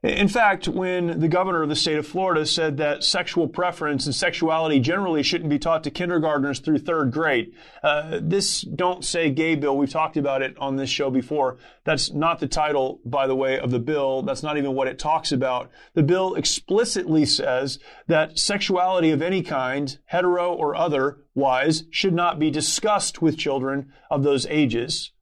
In 0.03 0.27
fact, 0.27 0.67
when 0.67 1.21
the 1.21 1.29
governor 1.29 1.63
of 1.63 1.69
the 1.69 1.77
state 1.77 1.97
of 1.97 2.05
Florida 2.05 2.45
said 2.45 2.75
that 2.75 3.05
sexual 3.05 3.47
preference 3.47 4.05
and 4.05 4.13
sexuality 4.13 4.81
generally 4.81 5.24
shouldn't 5.24 5.50
be 5.50 5.57
taught 5.57 5.81
to 5.86 5.91
kindergartners 5.91 6.60
through 6.60 6.79
third 6.79 7.13
grade, 7.13 7.53
uh, 7.83 8.19
this 8.22 8.63
Don't 8.63 9.05
Say 9.05 9.29
Gay 9.29 9.55
bill, 9.55 9.77
we've 9.77 9.89
talked 9.89 10.17
about 10.17 10.41
it 10.41 10.57
on 10.57 10.75
this 10.75 10.89
show 10.89 11.10
before. 11.10 11.57
That's 11.86 12.12
not 12.12 12.41
the 12.41 12.50
title, 12.50 13.00
by 13.05 13.27
the 13.27 13.36
way, 13.36 13.57
of 13.57 13.72
the 13.72 13.79
bill. 13.79 14.24
That's 14.24 14.43
not 14.43 14.57
even 14.57 14.74
what 14.74 14.89
it 14.89 15.00
talks 15.00 15.31
about. 15.31 15.72
The 15.93 16.03
bill 16.03 16.36
explicitly 16.36 17.25
says 17.25 17.79
that 18.07 18.38
sexuality 18.38 19.12
of 19.12 19.22
any 19.22 19.41
kind, 19.41 19.98
hetero 20.07 20.53
or 20.53 20.75
otherwise, 20.75 21.86
should 21.91 22.13
not 22.13 22.39
be 22.39 22.51
discussed 22.51 23.22
with 23.22 23.38
children 23.38 23.93
of 24.12 24.24
those 24.24 24.45
ages. 24.48 25.13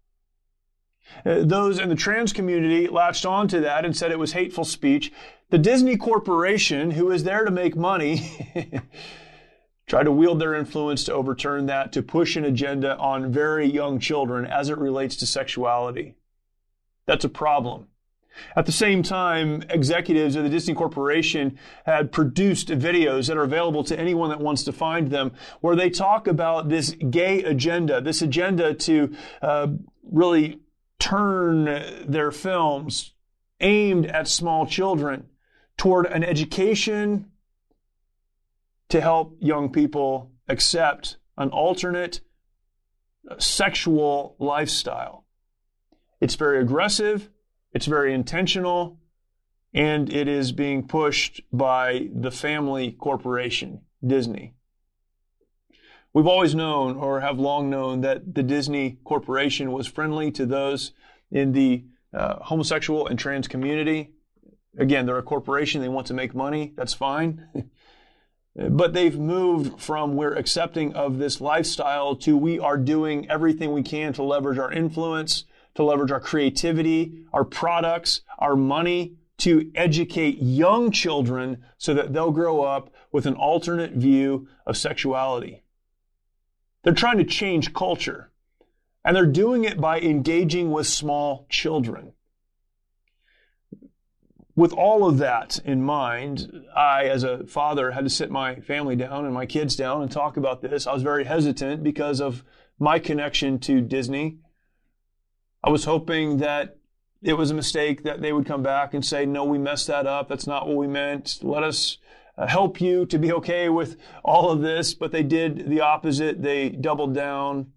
Uh, 1.25 1.43
those 1.43 1.79
in 1.79 1.89
the 1.89 1.95
trans 1.95 2.33
community 2.33 2.87
latched 2.87 3.25
onto 3.25 3.61
that 3.61 3.85
and 3.85 3.95
said 3.95 4.11
it 4.11 4.19
was 4.19 4.33
hateful 4.33 4.65
speech. 4.65 5.11
The 5.49 5.57
Disney 5.57 5.97
Corporation, 5.97 6.91
who 6.91 7.11
is 7.11 7.23
there 7.23 7.43
to 7.43 7.51
make 7.51 7.75
money, 7.75 8.49
tried 9.87 10.03
to 10.03 10.11
wield 10.11 10.39
their 10.39 10.55
influence 10.55 11.03
to 11.03 11.13
overturn 11.13 11.65
that, 11.65 11.91
to 11.93 12.01
push 12.01 12.35
an 12.35 12.45
agenda 12.45 12.97
on 12.97 13.31
very 13.31 13.67
young 13.67 13.99
children 13.99 14.45
as 14.45 14.69
it 14.69 14.77
relates 14.77 15.17
to 15.17 15.27
sexuality. 15.27 16.15
That's 17.05 17.25
a 17.25 17.29
problem. 17.29 17.87
At 18.55 18.65
the 18.65 18.71
same 18.71 19.03
time, 19.03 19.63
executives 19.69 20.35
of 20.35 20.43
the 20.43 20.49
Disney 20.49 20.73
Corporation 20.73 21.59
had 21.85 22.11
produced 22.11 22.69
videos 22.69 23.27
that 23.27 23.37
are 23.37 23.43
available 23.43 23.83
to 23.83 23.99
anyone 23.99 24.29
that 24.29 24.39
wants 24.39 24.63
to 24.63 24.71
find 24.71 25.09
them, 25.09 25.33
where 25.59 25.75
they 25.75 25.89
talk 25.89 26.27
about 26.27 26.69
this 26.69 26.91
gay 26.91 27.43
agenda, 27.43 27.99
this 27.99 28.21
agenda 28.21 28.73
to 28.73 29.13
uh, 29.41 29.67
really 30.09 30.59
turn 31.01 31.65
their 32.07 32.31
films 32.31 33.13
aimed 33.59 34.05
at 34.05 34.27
small 34.27 34.67
children 34.67 35.27
toward 35.75 36.05
an 36.05 36.23
education 36.23 37.31
to 38.89 39.01
help 39.01 39.35
young 39.39 39.71
people 39.71 40.31
accept 40.47 41.17
an 41.37 41.49
alternate 41.49 42.21
uh, 43.29 43.39
sexual 43.39 44.35
lifestyle. 44.37 45.25
It's 46.19 46.35
very 46.35 46.61
aggressive, 46.61 47.29
it's 47.73 47.87
very 47.87 48.13
intentional, 48.13 48.99
and 49.73 50.11
it 50.13 50.27
is 50.27 50.51
being 50.51 50.87
pushed 50.87 51.41
by 51.51 52.09
the 52.13 52.31
family 52.31 52.91
corporation, 52.91 53.81
Disney. 54.05 54.53
We've 56.13 56.27
always 56.27 56.53
known 56.53 56.97
or 56.97 57.21
have 57.21 57.39
long 57.39 57.69
known 57.69 58.01
that 58.01 58.35
the 58.35 58.43
Disney 58.43 58.97
Corporation 59.05 59.71
was 59.71 59.87
friendly 59.87 60.29
to 60.31 60.45
those 60.45 60.91
in 61.31 61.53
the 61.53 61.85
uh, 62.13 62.35
homosexual 62.43 63.07
and 63.07 63.17
trans 63.17 63.47
community. 63.47 64.11
Again, 64.77 65.05
they're 65.05 65.17
a 65.17 65.23
corporation, 65.23 65.81
they 65.81 65.87
want 65.87 66.07
to 66.07 66.13
make 66.13 66.35
money, 66.35 66.73
that's 66.75 66.93
fine. 66.93 67.45
but 68.55 68.93
they've 68.93 69.17
moved 69.17 69.81
from 69.81 70.15
we're 70.15 70.35
accepting 70.35 70.93
of 70.93 71.17
this 71.17 71.39
lifestyle 71.39 72.15
to 72.17 72.35
we 72.35 72.59
are 72.59 72.77
doing 72.77 73.29
everything 73.29 73.71
we 73.71 73.83
can 73.83 74.11
to 74.13 74.23
leverage 74.23 74.57
our 74.57 74.71
influence, 74.71 75.45
to 75.75 75.83
leverage 75.83 76.11
our 76.11 76.19
creativity, 76.19 77.25
our 77.31 77.45
products, 77.45 78.21
our 78.37 78.57
money 78.57 79.15
to 79.37 79.71
educate 79.75 80.37
young 80.41 80.91
children 80.91 81.63
so 81.77 81.93
that 81.93 82.13
they'll 82.13 82.31
grow 82.31 82.63
up 82.63 82.93
with 83.11 83.25
an 83.25 83.33
alternate 83.33 83.93
view 83.93 84.47
of 84.65 84.75
sexuality. 84.75 85.63
They're 86.83 86.93
trying 86.93 87.17
to 87.17 87.23
change 87.23 87.73
culture. 87.73 88.31
And 89.03 89.15
they're 89.15 89.25
doing 89.25 89.63
it 89.63 89.81
by 89.81 89.99
engaging 89.99 90.71
with 90.71 90.87
small 90.87 91.47
children. 91.49 92.13
With 94.55 94.73
all 94.73 95.07
of 95.07 95.17
that 95.17 95.59
in 95.65 95.81
mind, 95.81 96.65
I, 96.75 97.05
as 97.05 97.23
a 97.23 97.45
father, 97.47 97.91
had 97.91 98.03
to 98.03 98.09
sit 98.09 98.29
my 98.29 98.59
family 98.59 98.95
down 98.95 99.25
and 99.25 99.33
my 99.33 99.45
kids 99.45 99.75
down 99.75 100.01
and 100.01 100.11
talk 100.11 100.37
about 100.37 100.61
this. 100.61 100.85
I 100.85 100.93
was 100.93 101.03
very 101.03 101.23
hesitant 101.23 101.83
because 101.83 102.21
of 102.21 102.43
my 102.77 102.99
connection 102.99 103.59
to 103.59 103.81
Disney. 103.81 104.37
I 105.63 105.69
was 105.69 105.85
hoping 105.85 106.37
that 106.37 106.77
it 107.23 107.33
was 107.33 107.51
a 107.51 107.55
mistake, 107.55 108.03
that 108.03 108.21
they 108.21 108.33
would 108.33 108.45
come 108.45 108.61
back 108.61 108.93
and 108.93 109.05
say, 109.05 109.25
no, 109.25 109.45
we 109.45 109.57
messed 109.57 109.87
that 109.87 110.05
up. 110.05 110.27
That's 110.27 110.47
not 110.47 110.67
what 110.67 110.77
we 110.77 110.87
meant. 110.87 111.39
Let 111.41 111.63
us 111.63 111.97
help 112.37 112.81
you 112.81 113.05
to 113.05 113.19
be 113.19 113.31
okay 113.33 113.69
with 113.69 113.97
all 114.23 114.49
of 114.49 114.61
this. 114.61 114.93
But 114.93 115.11
they 115.11 115.23
did 115.23 115.69
the 115.69 115.81
opposite. 115.81 116.41
They 116.41 116.69
doubled 116.69 117.13
down. 117.13 117.71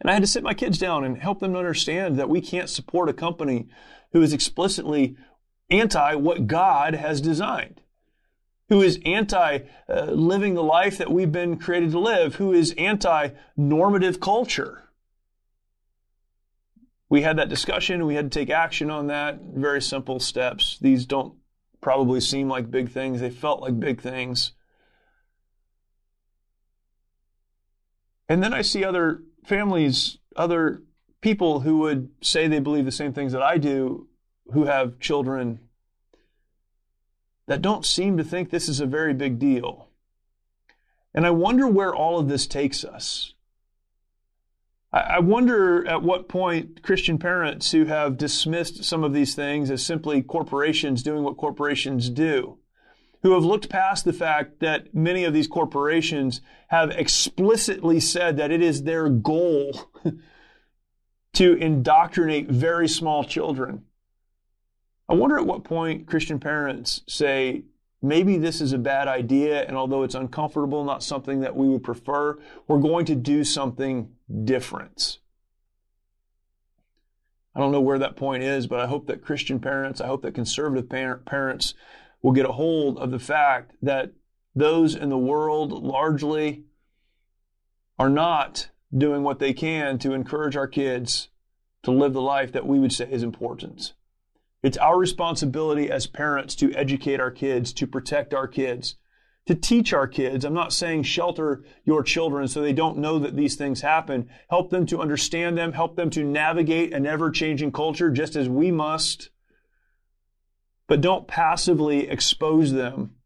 And 0.00 0.10
I 0.10 0.14
had 0.14 0.22
to 0.22 0.28
sit 0.28 0.42
my 0.42 0.54
kids 0.54 0.78
down 0.78 1.04
and 1.04 1.18
help 1.18 1.40
them 1.40 1.54
understand 1.54 2.18
that 2.18 2.28
we 2.28 2.40
can't 2.40 2.70
support 2.70 3.08
a 3.08 3.12
company 3.12 3.68
who 4.12 4.22
is 4.22 4.32
explicitly 4.32 5.16
anti 5.70 6.14
what 6.14 6.46
God 6.46 6.94
has 6.94 7.20
designed, 7.20 7.80
who 8.68 8.80
is 8.82 8.98
anti 9.04 9.60
uh, 9.88 10.04
living 10.06 10.54
the 10.54 10.62
life 10.62 10.98
that 10.98 11.12
we've 11.12 11.32
been 11.32 11.58
created 11.58 11.92
to 11.92 11.98
live, 11.98 12.36
who 12.36 12.52
is 12.52 12.74
anti 12.78 13.30
normative 13.56 14.20
culture. 14.20 14.84
We 17.10 17.22
had 17.22 17.38
that 17.38 17.48
discussion. 17.48 18.06
We 18.06 18.14
had 18.14 18.30
to 18.30 18.38
take 18.38 18.50
action 18.50 18.88
on 18.88 19.08
that. 19.08 19.40
Very 19.54 19.82
simple 19.82 20.20
steps. 20.20 20.78
These 20.80 21.06
don't 21.06 21.34
probably 21.80 22.20
seem 22.20 22.48
like 22.48 22.70
big 22.70 22.90
things. 22.90 23.20
They 23.20 23.30
felt 23.30 23.62
like 23.62 23.80
big 23.80 24.00
things. 24.00 24.52
And 28.28 28.42
then 28.42 28.54
I 28.54 28.62
see 28.62 28.84
other 28.84 29.22
families, 29.44 30.18
other 30.36 30.82
people 31.20 31.60
who 31.60 31.78
would 31.78 32.10
say 32.22 32.46
they 32.46 32.60
believe 32.60 32.84
the 32.84 32.92
same 32.92 33.12
things 33.12 33.32
that 33.32 33.42
I 33.42 33.58
do, 33.58 34.08
who 34.52 34.64
have 34.64 34.98
children 35.00 35.60
that 37.46 37.62
don't 37.62 37.84
seem 37.84 38.16
to 38.16 38.24
think 38.24 38.50
this 38.50 38.68
is 38.68 38.80
a 38.80 38.86
very 38.86 39.12
big 39.12 39.38
deal. 39.38 39.88
And 41.12 41.26
I 41.26 41.30
wonder 41.30 41.66
where 41.66 41.94
all 41.94 42.18
of 42.18 42.28
this 42.28 42.46
takes 42.46 42.84
us. 42.84 43.34
I 44.92 45.20
wonder 45.20 45.86
at 45.86 46.02
what 46.02 46.28
point 46.28 46.82
Christian 46.82 47.16
parents 47.16 47.70
who 47.70 47.84
have 47.84 48.16
dismissed 48.16 48.82
some 48.82 49.04
of 49.04 49.12
these 49.12 49.36
things 49.36 49.70
as 49.70 49.86
simply 49.86 50.20
corporations 50.20 51.04
doing 51.04 51.22
what 51.22 51.36
corporations 51.36 52.10
do, 52.10 52.58
who 53.22 53.32
have 53.34 53.44
looked 53.44 53.68
past 53.68 54.04
the 54.04 54.12
fact 54.12 54.58
that 54.60 54.92
many 54.92 55.22
of 55.22 55.32
these 55.32 55.46
corporations 55.46 56.40
have 56.68 56.90
explicitly 56.90 58.00
said 58.00 58.36
that 58.36 58.50
it 58.50 58.60
is 58.60 58.82
their 58.82 59.08
goal 59.08 59.92
to 61.34 61.54
indoctrinate 61.54 62.50
very 62.50 62.88
small 62.88 63.22
children. 63.22 63.84
I 65.08 65.14
wonder 65.14 65.38
at 65.38 65.46
what 65.46 65.62
point 65.62 66.08
Christian 66.08 66.40
parents 66.40 67.02
say, 67.06 67.62
maybe 68.02 68.38
this 68.38 68.60
is 68.60 68.72
a 68.72 68.78
bad 68.78 69.08
idea, 69.08 69.62
and 69.66 69.76
although 69.76 70.02
it's 70.02 70.14
uncomfortable, 70.14 70.84
not 70.84 71.02
something 71.02 71.40
that 71.40 71.56
we 71.56 71.68
would 71.68 71.84
prefer, 71.84 72.38
we're 72.66 72.78
going 72.78 73.04
to 73.06 73.14
do 73.14 73.44
something 73.44 74.10
different. 74.44 75.18
I 77.54 77.60
don't 77.60 77.72
know 77.72 77.80
where 77.80 77.98
that 77.98 78.16
point 78.16 78.42
is, 78.42 78.66
but 78.66 78.80
I 78.80 78.86
hope 78.86 79.06
that 79.08 79.24
Christian 79.24 79.58
parents, 79.58 80.00
I 80.00 80.06
hope 80.06 80.22
that 80.22 80.34
conservative 80.34 80.88
parents 80.88 81.74
will 82.22 82.32
get 82.32 82.46
a 82.46 82.52
hold 82.52 82.98
of 82.98 83.10
the 83.10 83.18
fact 83.18 83.72
that 83.82 84.12
those 84.54 84.94
in 84.94 85.08
the 85.08 85.18
world 85.18 85.72
largely 85.72 86.64
are 87.98 88.10
not 88.10 88.70
doing 88.96 89.22
what 89.22 89.38
they 89.38 89.52
can 89.52 89.98
to 89.98 90.12
encourage 90.12 90.56
our 90.56 90.66
kids 90.66 91.28
to 91.82 91.90
live 91.90 92.12
the 92.12 92.20
life 92.20 92.52
that 92.52 92.66
we 92.66 92.78
would 92.78 92.92
say 92.92 93.08
is 93.10 93.22
important. 93.22 93.94
It's 94.62 94.76
our 94.76 94.98
responsibility 94.98 95.90
as 95.90 96.06
parents 96.06 96.54
to 96.56 96.72
educate 96.74 97.20
our 97.20 97.30
kids, 97.30 97.72
to 97.74 97.86
protect 97.86 98.34
our 98.34 98.46
kids, 98.46 98.96
to 99.46 99.54
teach 99.54 99.92
our 99.92 100.06
kids. 100.06 100.44
I'm 100.44 100.54
not 100.54 100.72
saying 100.72 101.04
shelter 101.04 101.64
your 101.84 102.02
children 102.02 102.46
so 102.46 102.60
they 102.60 102.74
don't 102.74 102.98
know 102.98 103.18
that 103.18 103.36
these 103.36 103.56
things 103.56 103.80
happen. 103.80 104.28
Help 104.50 104.70
them 104.70 104.84
to 104.86 105.00
understand 105.00 105.56
them, 105.56 105.72
help 105.72 105.96
them 105.96 106.10
to 106.10 106.24
navigate 106.24 106.92
an 106.92 107.06
ever 107.06 107.30
changing 107.30 107.72
culture 107.72 108.10
just 108.10 108.36
as 108.36 108.48
we 108.48 108.70
must. 108.70 109.30
But 110.86 111.00
don't 111.00 111.26
passively 111.26 112.08
expose 112.08 112.72
them 112.72 113.16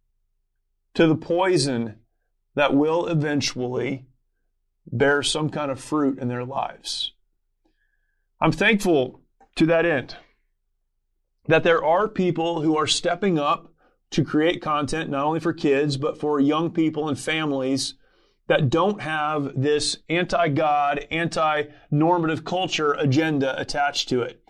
to 0.94 1.08
the 1.08 1.16
poison 1.16 1.96
that 2.54 2.74
will 2.74 3.08
eventually 3.08 4.06
bear 4.86 5.22
some 5.22 5.50
kind 5.50 5.72
of 5.72 5.80
fruit 5.80 6.18
in 6.20 6.28
their 6.28 6.44
lives. 6.44 7.12
I'm 8.40 8.52
thankful 8.52 9.20
to 9.56 9.66
that 9.66 9.84
end 9.84 10.16
that 11.46 11.62
there 11.62 11.84
are 11.84 12.08
people 12.08 12.62
who 12.62 12.76
are 12.76 12.86
stepping 12.86 13.38
up 13.38 13.72
to 14.10 14.24
create 14.24 14.62
content, 14.62 15.10
not 15.10 15.24
only 15.24 15.40
for 15.40 15.52
kids, 15.52 15.96
but 15.96 16.18
for 16.18 16.40
young 16.40 16.70
people 16.70 17.08
and 17.08 17.18
families 17.18 17.94
that 18.46 18.70
don't 18.70 19.00
have 19.00 19.52
this 19.56 19.98
anti 20.08 20.48
God, 20.48 21.06
anti 21.10 21.64
normative 21.90 22.44
culture 22.44 22.92
agenda 22.92 23.58
attached 23.60 24.08
to 24.10 24.22
it 24.22 24.43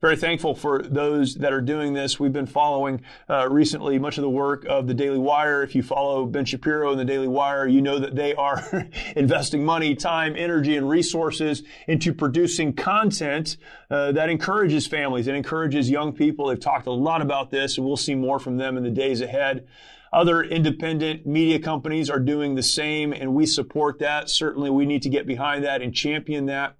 very 0.00 0.16
thankful 0.16 0.54
for 0.54 0.82
those 0.82 1.34
that 1.34 1.52
are 1.52 1.60
doing 1.60 1.92
this. 1.92 2.18
We've 2.18 2.32
been 2.32 2.46
following 2.46 3.02
uh, 3.28 3.48
recently 3.50 3.98
much 3.98 4.16
of 4.16 4.22
the 4.22 4.30
work 4.30 4.64
of 4.64 4.86
the 4.86 4.94
Daily 4.94 5.18
Wire. 5.18 5.62
If 5.62 5.74
you 5.74 5.82
follow 5.82 6.24
Ben 6.24 6.46
Shapiro 6.46 6.90
and 6.90 6.98
the 6.98 7.04
Daily 7.04 7.28
Wire, 7.28 7.66
you 7.66 7.82
know 7.82 7.98
that 7.98 8.16
they 8.16 8.34
are 8.34 8.88
investing 9.16 9.62
money, 9.62 9.94
time, 9.94 10.34
energy, 10.36 10.76
and 10.76 10.88
resources 10.88 11.62
into 11.86 12.14
producing 12.14 12.72
content 12.72 13.58
uh, 13.90 14.12
that 14.12 14.30
encourages 14.30 14.86
families 14.86 15.26
and 15.26 15.36
encourages 15.36 15.90
young 15.90 16.14
people. 16.14 16.46
They've 16.46 16.58
talked 16.58 16.86
a 16.86 16.92
lot 16.92 17.20
about 17.20 17.50
this, 17.50 17.76
and 17.76 17.86
we'll 17.86 17.98
see 17.98 18.14
more 18.14 18.38
from 18.38 18.56
them 18.56 18.78
in 18.78 18.82
the 18.82 18.90
days 18.90 19.20
ahead. 19.20 19.66
Other 20.12 20.42
independent 20.42 21.24
media 21.24 21.60
companies 21.60 22.10
are 22.10 22.18
doing 22.18 22.56
the 22.56 22.62
same, 22.62 23.12
and 23.12 23.34
we 23.34 23.46
support 23.46 24.00
that. 24.00 24.28
Certainly, 24.28 24.70
we 24.70 24.84
need 24.84 25.02
to 25.02 25.08
get 25.08 25.26
behind 25.26 25.64
that 25.64 25.82
and 25.82 25.94
champion 25.94 26.46
that. 26.46 26.76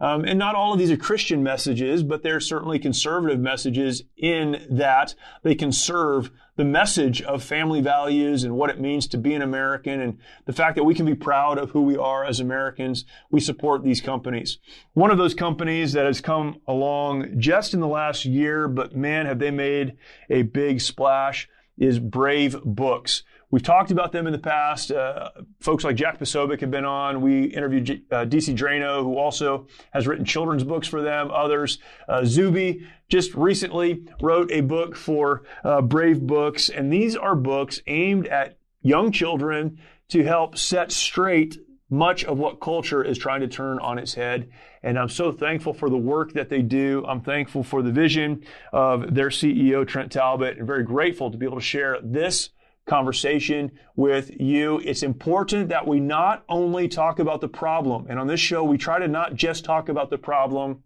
Um, 0.00 0.24
and 0.24 0.38
not 0.38 0.54
all 0.54 0.72
of 0.72 0.78
these 0.78 0.90
are 0.90 0.96
Christian 0.96 1.42
messages, 1.42 2.02
but 2.02 2.22
they're 2.22 2.40
certainly 2.40 2.78
conservative 2.78 3.40
messages 3.40 4.02
in 4.18 4.66
that 4.68 5.14
they 5.42 5.54
can 5.54 5.72
serve 5.72 6.30
the 6.56 6.64
message 6.64 7.22
of 7.22 7.42
family 7.42 7.80
values 7.80 8.44
and 8.44 8.54
what 8.54 8.70
it 8.70 8.78
means 8.78 9.06
to 9.08 9.18
be 9.18 9.34
an 9.34 9.42
American 9.42 10.00
and 10.00 10.18
the 10.44 10.52
fact 10.52 10.76
that 10.76 10.84
we 10.84 10.94
can 10.94 11.06
be 11.06 11.14
proud 11.14 11.58
of 11.58 11.70
who 11.70 11.82
we 11.82 11.96
are 11.96 12.24
as 12.24 12.38
Americans. 12.38 13.04
We 13.30 13.40
support 13.40 13.82
these 13.82 14.00
companies. 14.00 14.58
One 14.92 15.10
of 15.10 15.18
those 15.18 15.34
companies 15.34 15.94
that 15.94 16.06
has 16.06 16.20
come 16.20 16.60
along 16.68 17.40
just 17.40 17.74
in 17.74 17.80
the 17.80 17.88
last 17.88 18.24
year, 18.24 18.68
but 18.68 18.94
man, 18.94 19.26
have 19.26 19.38
they 19.38 19.50
made 19.50 19.96
a 20.28 20.42
big 20.42 20.80
splash 20.80 21.48
is 21.76 21.98
Brave 21.98 22.56
Books. 22.64 23.22
We've 23.50 23.62
talked 23.62 23.90
about 23.90 24.10
them 24.10 24.26
in 24.26 24.32
the 24.32 24.38
past. 24.38 24.90
Uh, 24.90 25.30
folks 25.60 25.84
like 25.84 25.96
Jack 25.96 26.18
Posobiec 26.18 26.60
have 26.60 26.70
been 26.70 26.84
on. 26.84 27.20
We 27.20 27.44
interviewed 27.44 27.84
G- 27.84 28.04
uh, 28.10 28.24
DC 28.24 28.56
Drano, 28.56 29.02
who 29.02 29.16
also 29.16 29.68
has 29.92 30.08
written 30.08 30.24
children's 30.24 30.64
books 30.64 30.88
for 30.88 31.02
them. 31.02 31.30
Others, 31.30 31.78
uh, 32.08 32.24
Zuby 32.24 32.86
just 33.08 33.32
recently 33.34 34.08
wrote 34.20 34.50
a 34.50 34.60
book 34.60 34.96
for 34.96 35.44
uh, 35.62 35.82
Brave 35.82 36.20
Books, 36.20 36.68
and 36.68 36.92
these 36.92 37.14
are 37.14 37.36
books 37.36 37.80
aimed 37.86 38.26
at 38.26 38.58
young 38.82 39.12
children 39.12 39.78
to 40.08 40.24
help 40.24 40.58
set 40.58 40.90
straight 40.90 41.58
much 41.90 42.24
of 42.24 42.38
what 42.38 42.60
culture 42.60 43.04
is 43.04 43.18
trying 43.18 43.40
to 43.40 43.48
turn 43.48 43.78
on 43.78 43.98
its 43.98 44.14
head. 44.14 44.48
And 44.82 44.98
I'm 44.98 45.08
so 45.08 45.30
thankful 45.32 45.74
for 45.74 45.88
the 45.90 45.96
work 45.96 46.32
that 46.32 46.48
they 46.48 46.62
do. 46.62 47.04
I'm 47.06 47.20
thankful 47.20 47.62
for 47.62 47.82
the 47.82 47.92
vision 47.92 48.44
of 48.72 49.14
their 49.14 49.28
CEO, 49.28 49.86
Trent 49.86 50.10
Talbot, 50.10 50.58
and 50.58 50.66
very 50.66 50.82
grateful 50.82 51.30
to 51.30 51.36
be 51.36 51.46
able 51.46 51.58
to 51.58 51.64
share 51.64 51.98
this 52.02 52.50
conversation 52.86 53.72
with 53.96 54.30
you. 54.40 54.80
It's 54.84 55.02
important 55.02 55.68
that 55.70 55.86
we 55.86 56.00
not 56.00 56.44
only 56.48 56.88
talk 56.88 57.18
about 57.18 57.40
the 57.40 57.48
problem, 57.48 58.06
and 58.08 58.18
on 58.18 58.26
this 58.26 58.40
show, 58.40 58.62
we 58.62 58.76
try 58.76 58.98
to 58.98 59.08
not 59.08 59.34
just 59.34 59.64
talk 59.64 59.88
about 59.88 60.10
the 60.10 60.18
problem, 60.18 60.82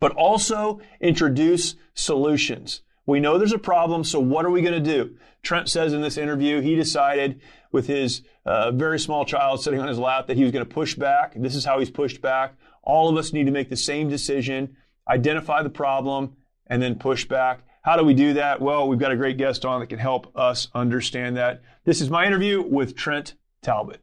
but 0.00 0.12
also 0.12 0.80
introduce 1.00 1.74
solutions. 1.94 2.82
We 3.08 3.20
know 3.20 3.38
there's 3.38 3.54
a 3.54 3.58
problem, 3.58 4.04
so 4.04 4.20
what 4.20 4.44
are 4.44 4.50
we 4.50 4.60
going 4.60 4.74
to 4.74 4.80
do? 4.80 5.16
Trent 5.42 5.70
says 5.70 5.94
in 5.94 6.02
this 6.02 6.18
interview 6.18 6.60
he 6.60 6.76
decided 6.76 7.40
with 7.72 7.86
his 7.86 8.20
uh, 8.44 8.70
very 8.72 8.98
small 8.98 9.24
child 9.24 9.62
sitting 9.62 9.80
on 9.80 9.88
his 9.88 9.98
lap 9.98 10.26
that 10.26 10.36
he 10.36 10.42
was 10.42 10.52
going 10.52 10.66
to 10.66 10.70
push 10.70 10.94
back. 10.94 11.32
This 11.34 11.54
is 11.54 11.64
how 11.64 11.78
he's 11.78 11.90
pushed 11.90 12.20
back. 12.20 12.54
All 12.82 13.08
of 13.08 13.16
us 13.16 13.32
need 13.32 13.44
to 13.44 13.50
make 13.50 13.70
the 13.70 13.78
same 13.78 14.10
decision, 14.10 14.76
identify 15.08 15.62
the 15.62 15.70
problem, 15.70 16.36
and 16.66 16.82
then 16.82 16.96
push 16.96 17.24
back. 17.24 17.60
How 17.80 17.96
do 17.96 18.04
we 18.04 18.12
do 18.12 18.34
that? 18.34 18.60
Well, 18.60 18.86
we've 18.86 18.98
got 18.98 19.10
a 19.10 19.16
great 19.16 19.38
guest 19.38 19.64
on 19.64 19.80
that 19.80 19.86
can 19.86 19.98
help 19.98 20.36
us 20.36 20.68
understand 20.74 21.38
that. 21.38 21.62
This 21.84 22.02
is 22.02 22.10
my 22.10 22.26
interview 22.26 22.60
with 22.60 22.94
Trent 22.94 23.36
Talbot. 23.62 24.02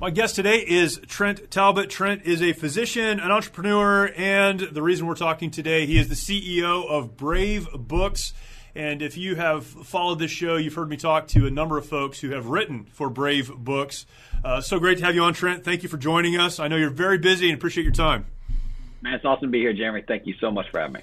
My 0.00 0.08
guest 0.08 0.34
today 0.34 0.64
is 0.66 0.98
Trent 1.08 1.50
Talbot. 1.50 1.90
Trent 1.90 2.22
is 2.24 2.40
a 2.40 2.54
physician, 2.54 3.20
an 3.20 3.30
entrepreneur, 3.30 4.10
and 4.16 4.58
the 4.58 4.80
reason 4.80 5.06
we're 5.06 5.14
talking 5.14 5.50
today, 5.50 5.84
he 5.84 5.98
is 5.98 6.08
the 6.08 6.14
CEO 6.14 6.88
of 6.88 7.18
Brave 7.18 7.68
Books. 7.74 8.32
And 8.74 9.02
if 9.02 9.18
you 9.18 9.34
have 9.34 9.66
followed 9.66 10.18
this 10.18 10.30
show, 10.30 10.56
you've 10.56 10.72
heard 10.72 10.88
me 10.88 10.96
talk 10.96 11.28
to 11.28 11.46
a 11.46 11.50
number 11.50 11.76
of 11.76 11.84
folks 11.84 12.18
who 12.18 12.30
have 12.30 12.46
written 12.46 12.86
for 12.86 13.10
Brave 13.10 13.54
Books. 13.54 14.06
Uh, 14.42 14.62
so 14.62 14.78
great 14.78 14.96
to 15.00 15.04
have 15.04 15.14
you 15.14 15.22
on, 15.22 15.34
Trent. 15.34 15.66
Thank 15.66 15.82
you 15.82 15.90
for 15.90 15.98
joining 15.98 16.38
us. 16.38 16.58
I 16.58 16.68
know 16.68 16.76
you're 16.76 16.88
very 16.88 17.18
busy 17.18 17.50
and 17.50 17.58
appreciate 17.58 17.84
your 17.84 17.92
time. 17.92 18.24
Man, 19.02 19.12
it's 19.12 19.26
awesome 19.26 19.48
to 19.48 19.52
be 19.52 19.58
here, 19.58 19.74
Jeremy. 19.74 20.02
Thank 20.08 20.26
you 20.26 20.32
so 20.40 20.50
much 20.50 20.70
for 20.70 20.80
having 20.80 20.94
me. 20.94 21.00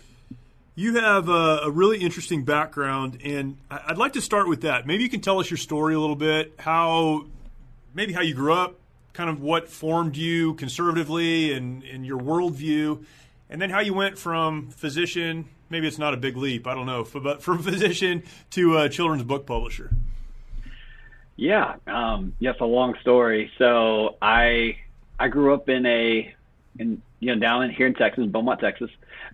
You 0.73 0.95
have 0.95 1.29
a, 1.29 1.59
a, 1.65 1.69
really 1.69 1.99
interesting 1.99 2.45
background, 2.45 3.19
and 3.23 3.59
I'd 3.69 3.99
like 3.99 4.13
to 4.13 4.21
start 4.21 4.49
with 4.49 4.61
that. 4.61 4.87
Maybe 4.87 5.03
you 5.03 5.09
can 5.09 5.21
tell 5.21 5.39
us 5.39 5.51
your 5.51 5.57
story 5.57 5.93
a 5.93 5.99
little 5.99 6.15
bit, 6.15 6.55
how 6.57 7.27
maybe 7.93 8.13
how 8.13 8.21
you 8.21 8.33
grew 8.33 8.53
up, 8.53 8.79
kind 9.17 9.31
of 9.31 9.41
what 9.41 9.67
formed 9.67 10.15
you 10.15 10.53
conservatively 10.53 11.51
and, 11.51 11.83
in 11.83 12.03
your 12.03 12.19
worldview, 12.19 13.03
and 13.49 13.59
then 13.59 13.71
how 13.71 13.79
you 13.79 13.91
went 13.91 14.15
from 14.15 14.69
physician, 14.69 15.45
maybe 15.71 15.87
it's 15.87 15.97
not 15.97 16.13
a 16.13 16.17
big 16.17 16.37
leap, 16.37 16.67
I 16.67 16.75
don't 16.75 16.85
know, 16.85 17.03
but 17.03 17.41
from 17.41 17.63
physician 17.63 18.21
to 18.51 18.77
a 18.77 18.89
children's 18.89 19.23
book 19.23 19.47
publisher. 19.47 19.89
Yeah, 21.35 21.77
um, 21.87 22.33
yes, 22.37 22.57
a 22.59 22.65
long 22.65 22.93
story. 23.01 23.51
So 23.57 24.17
I 24.21 24.77
I 25.19 25.29
grew 25.29 25.55
up 25.55 25.67
in 25.67 25.87
a 25.87 26.33
in 26.77 27.01
you 27.19 27.33
know 27.33 27.39
down 27.39 27.63
in 27.63 27.71
here 27.71 27.87
in 27.87 27.95
Texas, 27.95 28.27
Beaumont, 28.27 28.59
Texas. 28.59 28.91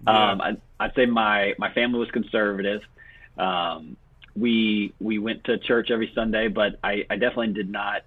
Um, 0.08 0.40
I, 0.40 0.58
I'd 0.80 0.96
say 0.96 1.06
my 1.08 1.56
my 1.58 1.74
family 1.74 2.00
was 2.00 2.12
conservative. 2.12 2.82
Um, 3.38 3.98
we 4.34 4.94
we 5.00 5.20
went 5.20 5.44
to 5.46 5.58
church 5.58 5.92
every 5.92 6.12
Sunday, 6.16 6.48
but 6.48 6.78
I, 6.84 7.06
I 7.10 7.16
definitely 7.16 7.54
did 7.54 7.70
not 7.70 8.04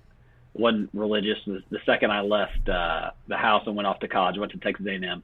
wasn't 0.59 0.91
religious. 0.95 1.39
The, 1.47 1.63
the 1.71 1.81
second 1.87 2.11
I 2.11 2.21
left 2.21 2.69
uh, 2.69 3.11
the 3.29 3.37
house 3.37 3.67
and 3.67 3.77
went 3.77 3.87
off 3.87 4.01
to 4.01 4.09
college, 4.09 4.39
went 4.39 4.53
to 4.53 4.59
Texas 4.59 4.87
A&M, 4.87 5.23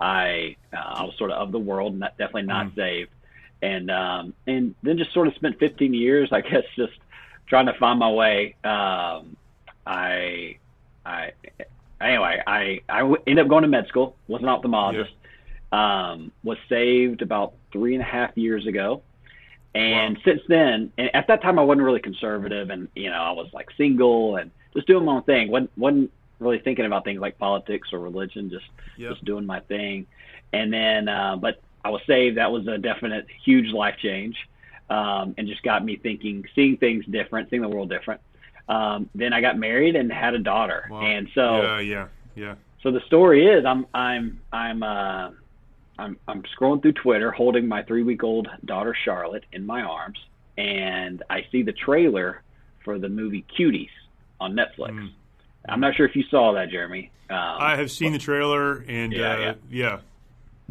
I 0.00 0.56
uh, 0.72 0.76
I 0.76 1.04
was 1.04 1.14
sort 1.18 1.30
of 1.30 1.38
of 1.38 1.52
the 1.52 1.58
world, 1.58 1.98
not, 1.98 2.16
definitely 2.16 2.42
not 2.42 2.68
mm. 2.68 2.74
saved, 2.74 3.10
and 3.60 3.90
um, 3.90 4.34
and 4.46 4.74
then 4.82 4.96
just 4.96 5.12
sort 5.12 5.28
of 5.28 5.34
spent 5.34 5.58
15 5.58 5.92
years, 5.92 6.30
I 6.32 6.40
guess, 6.40 6.64
just 6.74 6.94
trying 7.46 7.66
to 7.66 7.74
find 7.74 7.98
my 7.98 8.10
way. 8.10 8.56
Um, 8.64 9.36
I 9.86 10.56
I 11.04 11.32
anyway, 12.00 12.42
I 12.46 12.80
I 12.88 13.02
ended 13.26 13.40
up 13.40 13.48
going 13.48 13.62
to 13.62 13.68
med 13.68 13.86
school. 13.88 14.16
Was 14.26 14.42
an 14.42 14.48
ophthalmologist. 14.48 15.10
Yeah. 15.10 15.16
Um, 15.72 16.32
was 16.42 16.58
saved 16.68 17.22
about 17.22 17.54
three 17.72 17.94
and 17.94 18.02
a 18.02 18.06
half 18.06 18.36
years 18.36 18.66
ago. 18.66 19.02
And 19.72 20.16
wow. 20.16 20.22
since 20.24 20.40
then, 20.48 20.92
and 20.98 21.14
at 21.14 21.28
that 21.28 21.42
time, 21.42 21.60
I 21.60 21.62
wasn't 21.62 21.84
really 21.84 22.00
conservative, 22.00 22.70
and 22.70 22.88
you 22.96 23.08
know, 23.08 23.22
I 23.22 23.30
was 23.30 23.50
like 23.52 23.68
single 23.76 24.34
and 24.34 24.50
just 24.74 24.86
doing 24.86 25.04
my 25.04 25.16
own 25.16 25.22
thing. 25.22 25.50
wasn't 25.50 25.70
wasn't 25.76 26.10
really 26.38 26.58
thinking 26.58 26.86
about 26.86 27.04
things 27.04 27.20
like 27.20 27.38
politics 27.38 27.92
or 27.92 28.00
religion. 28.00 28.50
Just 28.50 28.66
yep. 28.96 29.12
just 29.12 29.24
doing 29.24 29.46
my 29.46 29.60
thing. 29.60 30.06
And 30.52 30.72
then, 30.72 31.08
uh, 31.08 31.36
but 31.36 31.60
I 31.84 31.90
was 31.90 32.02
saved. 32.06 32.38
That 32.38 32.50
was 32.50 32.66
a 32.66 32.78
definite 32.78 33.26
huge 33.44 33.72
life 33.72 33.96
change, 34.02 34.36
um, 34.88 35.34
and 35.38 35.46
just 35.46 35.62
got 35.62 35.84
me 35.84 35.96
thinking, 35.96 36.44
seeing 36.54 36.76
things 36.76 37.04
different, 37.06 37.50
seeing 37.50 37.62
the 37.62 37.68
world 37.68 37.88
different. 37.88 38.20
Um, 38.68 39.08
then 39.14 39.32
I 39.32 39.40
got 39.40 39.58
married 39.58 39.96
and 39.96 40.12
had 40.12 40.34
a 40.34 40.38
daughter, 40.38 40.86
wow. 40.90 41.02
and 41.02 41.28
so 41.34 41.62
yeah, 41.62 41.80
yeah, 41.80 42.08
yeah. 42.34 42.54
So 42.82 42.90
the 42.90 43.00
story 43.06 43.46
is, 43.46 43.64
I'm 43.64 43.86
I'm 43.94 44.40
I'm 44.52 44.82
uh, 44.82 45.30
I'm 45.98 46.16
I'm 46.28 46.42
scrolling 46.56 46.82
through 46.82 46.92
Twitter, 46.92 47.30
holding 47.30 47.66
my 47.66 47.82
three 47.82 48.02
week 48.02 48.22
old 48.22 48.48
daughter 48.64 48.94
Charlotte 49.04 49.44
in 49.52 49.66
my 49.66 49.82
arms, 49.82 50.18
and 50.56 51.22
I 51.30 51.46
see 51.50 51.62
the 51.62 51.72
trailer 51.72 52.42
for 52.84 52.98
the 52.98 53.08
movie 53.08 53.44
Cuties 53.58 53.90
on 54.40 54.54
Netflix. 54.54 54.92
Mm. 54.92 55.10
I'm 55.68 55.80
not 55.80 55.94
sure 55.94 56.06
if 56.06 56.16
you 56.16 56.24
saw 56.30 56.52
that, 56.54 56.70
Jeremy. 56.70 57.10
Um, 57.28 57.36
I 57.36 57.76
have 57.76 57.90
seen 57.90 58.12
the 58.12 58.18
trailer, 58.18 58.84
and 58.88 59.12
yeah, 59.12 59.32
uh, 59.32 59.38
yeah. 59.38 59.54
yeah. 59.70 59.98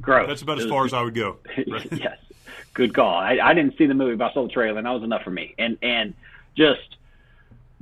gross. 0.02 0.28
That's 0.28 0.42
about 0.42 0.60
as 0.60 0.66
far 0.66 0.86
as 0.86 0.94
I 0.94 1.02
would 1.02 1.16
go. 1.16 1.38
Right? 1.68 1.88
yes, 1.92 2.18
good 2.74 2.94
call. 2.94 3.14
I, 3.14 3.40
I 3.42 3.54
didn't 3.54 3.78
see 3.78 3.86
the 3.86 3.94
movie, 3.94 4.16
but 4.16 4.32
I 4.32 4.34
saw 4.34 4.44
the 4.44 4.52
trailer, 4.52 4.78
and 4.78 4.86
that 4.86 4.92
was 4.92 5.04
enough 5.04 5.24
for 5.24 5.32
me. 5.32 5.56
And 5.58 5.78
and 5.82 6.14
just 6.58 6.98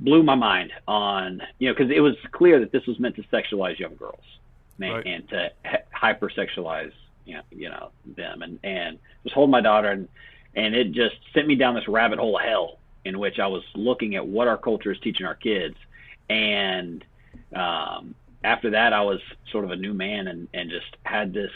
blew 0.00 0.22
my 0.22 0.36
mind 0.36 0.72
on 0.86 1.42
you 1.58 1.68
know 1.68 1.74
because 1.74 1.90
it 1.90 2.00
was 2.00 2.14
clear 2.30 2.60
that 2.60 2.70
this 2.70 2.86
was 2.86 3.00
meant 3.00 3.16
to 3.16 3.22
sexualize 3.24 3.78
young 3.78 3.96
girls, 3.96 4.24
man, 4.78 4.92
right. 4.92 5.06
and 5.06 5.28
to 5.30 5.50
hypersexualize 5.92 6.92
you 7.28 7.34
know, 7.34 7.42
you 7.50 7.68
know 7.68 7.90
them, 8.16 8.42
and 8.42 8.58
and 8.64 8.98
just 9.22 9.34
hold 9.34 9.50
my 9.50 9.60
daughter, 9.60 9.90
and 9.90 10.08
and 10.54 10.74
it 10.74 10.92
just 10.92 11.16
sent 11.34 11.46
me 11.46 11.54
down 11.54 11.74
this 11.74 11.86
rabbit 11.86 12.18
hole 12.18 12.38
of 12.38 12.44
hell 12.44 12.78
in 13.04 13.18
which 13.18 13.38
I 13.38 13.46
was 13.46 13.62
looking 13.74 14.16
at 14.16 14.26
what 14.26 14.48
our 14.48 14.58
culture 14.58 14.92
is 14.92 14.98
teaching 15.00 15.26
our 15.26 15.34
kids. 15.34 15.76
And 16.28 17.04
um, 17.54 18.14
after 18.44 18.70
that, 18.70 18.92
I 18.92 19.02
was 19.02 19.20
sort 19.50 19.64
of 19.64 19.70
a 19.70 19.76
new 19.76 19.94
man 19.94 20.28
and, 20.28 20.48
and 20.54 20.70
just 20.70 20.96
had 21.04 21.32
this, 21.32 21.50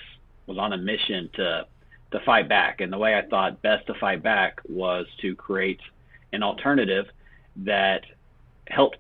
was 0.46 0.58
on 0.58 0.72
a 0.72 0.78
mission 0.78 1.28
to, 1.34 1.66
to 2.12 2.20
fight 2.20 2.48
back. 2.48 2.80
And 2.80 2.92
the 2.92 2.98
way 2.98 3.16
I 3.16 3.22
thought 3.22 3.62
best 3.62 3.86
to 3.88 3.94
fight 3.94 4.22
back 4.22 4.60
was 4.68 5.06
to 5.20 5.34
create 5.34 5.80
an 6.32 6.42
alternative 6.42 7.06
that 7.56 8.04
helped 8.68 8.96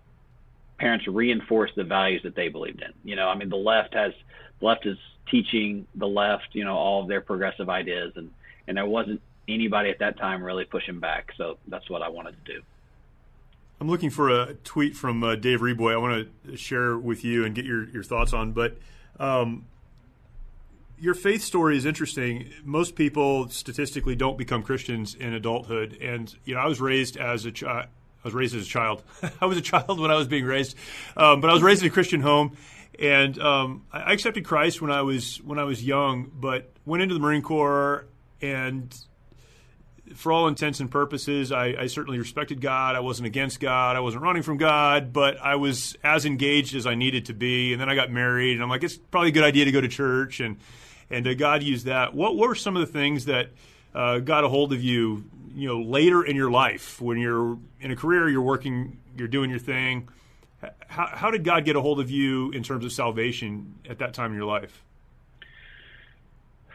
parents 0.78 1.06
reinforce 1.06 1.70
the 1.76 1.84
values 1.84 2.22
that 2.24 2.34
they 2.34 2.48
believed 2.48 2.82
in. 2.82 2.92
You 3.04 3.16
know, 3.16 3.28
I 3.28 3.36
mean, 3.36 3.48
the 3.48 3.56
left 3.56 3.94
has, 3.94 4.12
the 4.60 4.66
left 4.66 4.84
is 4.84 4.98
teaching 5.30 5.86
the 5.94 6.06
left, 6.06 6.48
you 6.52 6.64
know, 6.64 6.76
all 6.76 7.02
of 7.02 7.08
their 7.08 7.20
progressive 7.20 7.70
ideas. 7.70 8.12
And, 8.16 8.30
and 8.66 8.76
there 8.76 8.86
wasn't 8.86 9.20
anybody 9.48 9.90
at 9.90 9.98
that 10.00 10.18
time 10.18 10.42
really 10.42 10.64
pushing 10.64 11.00
back. 11.00 11.32
So 11.36 11.58
that's 11.68 11.88
what 11.90 12.02
I 12.02 12.08
wanted 12.08 12.36
to 12.44 12.54
do. 12.54 12.62
I'm 13.80 13.88
looking 13.88 14.10
for 14.10 14.28
a 14.28 14.54
tweet 14.62 14.94
from 14.94 15.24
uh, 15.24 15.34
Dave 15.34 15.60
Reaboi. 15.60 15.92
I 15.92 15.96
want 15.96 16.28
to 16.46 16.56
share 16.56 16.96
with 16.96 17.24
you 17.24 17.44
and 17.44 17.54
get 17.54 17.64
your, 17.64 17.88
your 17.88 18.04
thoughts 18.04 18.32
on. 18.32 18.52
But 18.52 18.76
um, 19.18 19.66
your 21.02 21.14
faith 21.14 21.42
story 21.42 21.76
is 21.76 21.84
interesting. 21.84 22.48
Most 22.64 22.94
people 22.94 23.48
statistically 23.48 24.14
don't 24.14 24.38
become 24.38 24.62
Christians 24.62 25.16
in 25.16 25.32
adulthood, 25.32 25.98
and 26.00 26.32
you 26.44 26.54
know 26.54 26.60
I 26.60 26.66
was 26.66 26.80
raised 26.80 27.16
as 27.16 27.44
a 27.44 27.50
child. 27.50 27.88
I 28.24 28.28
was 28.28 28.34
raised 28.34 28.54
as 28.54 28.66
a 28.66 28.68
child. 28.68 29.02
I 29.40 29.46
was 29.46 29.58
a 29.58 29.62
child 29.62 29.98
when 29.98 30.12
I 30.12 30.14
was 30.14 30.28
being 30.28 30.44
raised, 30.44 30.76
um, 31.16 31.40
but 31.40 31.50
I 31.50 31.52
was 31.52 31.62
raised 31.62 31.82
in 31.82 31.88
a 31.88 31.90
Christian 31.90 32.20
home, 32.20 32.56
and 33.00 33.36
um, 33.40 33.84
I 33.92 34.12
accepted 34.12 34.44
Christ 34.44 34.80
when 34.80 34.92
I 34.92 35.02
was 35.02 35.38
when 35.42 35.58
I 35.58 35.64
was 35.64 35.84
young. 35.84 36.30
But 36.32 36.70
went 36.86 37.02
into 37.02 37.14
the 37.14 37.20
Marine 37.20 37.42
Corps 37.42 38.06
and 38.40 38.96
for 40.14 40.32
all 40.32 40.48
intents 40.48 40.80
and 40.80 40.90
purposes, 40.90 41.52
I, 41.52 41.74
I, 41.78 41.86
certainly 41.86 42.18
respected 42.18 42.60
God. 42.60 42.96
I 42.96 43.00
wasn't 43.00 43.26
against 43.26 43.60
God. 43.60 43.96
I 43.96 44.00
wasn't 44.00 44.22
running 44.22 44.42
from 44.42 44.56
God, 44.56 45.12
but 45.12 45.40
I 45.40 45.56
was 45.56 45.96
as 46.04 46.24
engaged 46.24 46.74
as 46.74 46.86
I 46.86 46.94
needed 46.94 47.26
to 47.26 47.34
be. 47.34 47.72
And 47.72 47.80
then 47.80 47.88
I 47.88 47.94
got 47.94 48.10
married, 48.10 48.54
and 48.54 48.62
I'm 48.62 48.68
like, 48.68 48.82
it's 48.82 48.96
probably 48.96 49.28
a 49.30 49.32
good 49.32 49.44
idea 49.44 49.64
to 49.64 49.72
go 49.72 49.80
to 49.80 49.88
church, 49.88 50.40
and 50.40 50.58
and 51.10 51.26
uh, 51.26 51.34
God 51.34 51.62
used 51.62 51.86
that. 51.86 52.14
What, 52.14 52.36
were 52.36 52.54
some 52.54 52.76
of 52.76 52.80
the 52.86 52.92
things 52.92 53.26
that 53.26 53.50
uh, 53.94 54.18
got 54.18 54.44
a 54.44 54.48
hold 54.48 54.72
of 54.72 54.82
you, 54.82 55.24
you 55.54 55.68
know, 55.68 55.82
later 55.82 56.24
in 56.24 56.34
your 56.36 56.50
life 56.50 57.00
when 57.00 57.18
you're 57.18 57.58
in 57.80 57.90
a 57.90 57.96
career, 57.96 58.28
you're 58.28 58.40
working, 58.40 58.98
you're 59.16 59.28
doing 59.28 59.50
your 59.50 59.58
thing? 59.58 60.08
How, 60.86 61.08
how 61.12 61.30
did 61.30 61.44
God 61.44 61.64
get 61.64 61.76
a 61.76 61.80
hold 61.80 62.00
of 62.00 62.10
you 62.10 62.50
in 62.52 62.62
terms 62.62 62.84
of 62.84 62.92
salvation 62.92 63.74
at 63.88 63.98
that 63.98 64.14
time 64.14 64.30
in 64.30 64.36
your 64.36 64.46
life? 64.46 64.84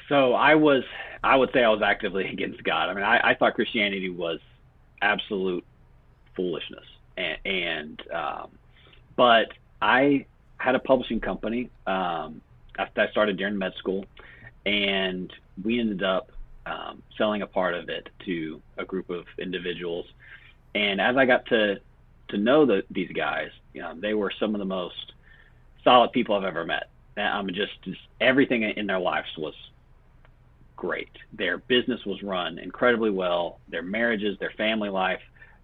So 0.10 0.34
I 0.34 0.56
was, 0.56 0.84
I 1.24 1.36
would 1.36 1.52
say 1.54 1.64
I 1.64 1.70
was 1.70 1.82
actively 1.82 2.28
against 2.32 2.64
God. 2.64 2.90
I 2.90 2.94
mean, 2.94 3.04
I, 3.04 3.32
I 3.32 3.34
thought 3.36 3.56
Christianity 3.56 4.10
was 4.10 4.40
absolute 5.02 5.66
foolishness, 6.36 6.86
and, 7.18 7.38
and 7.46 8.04
um, 8.12 8.50
but 9.16 9.48
I 9.82 10.26
had 10.58 10.76
a 10.76 10.80
publishing 10.80 11.20
company 11.20 11.70
um, 11.86 12.42
I 12.78 13.08
started 13.10 13.38
during 13.38 13.58
med 13.58 13.74
school, 13.76 14.06
and 14.66 15.32
we 15.64 15.80
ended 15.80 16.04
up 16.04 16.32
um, 16.66 17.02
selling 17.18 17.42
a 17.42 17.48
part 17.48 17.74
of 17.74 17.90
it 17.90 18.10
to 18.26 18.62
a 18.78 18.86
group 18.86 19.10
of 19.10 19.26
individuals. 19.38 20.06
And 20.76 21.02
as 21.02 21.18
I 21.18 21.26
got 21.26 21.46
to 21.48 21.80
to 22.30 22.38
know 22.38 22.66
the, 22.66 22.84
these 22.92 23.12
guys, 23.14 23.50
you 23.74 23.82
know, 23.82 23.94
they 23.98 24.14
were 24.14 24.32
some 24.38 24.54
of 24.54 24.60
the 24.60 24.66
most 24.66 25.14
solid 25.84 26.12
people 26.12 26.36
I've 26.36 26.44
ever 26.44 26.66
met. 26.66 26.90
I 27.16 27.42
mean, 27.42 27.56
just, 27.56 27.82
just 27.84 28.02
everything 28.20 28.64
in 28.64 28.86
their 28.86 29.00
lives 29.00 29.30
was 29.38 29.54
great. 30.78 31.10
Their 31.34 31.58
business 31.58 32.06
was 32.06 32.24
run 32.24 32.60
incredibly 32.60 33.10
well. 33.10 33.60
Their 33.68 33.82
marriages, 33.82 34.40
their 34.40 34.52
family 34.52 34.90
life, 34.90 35.20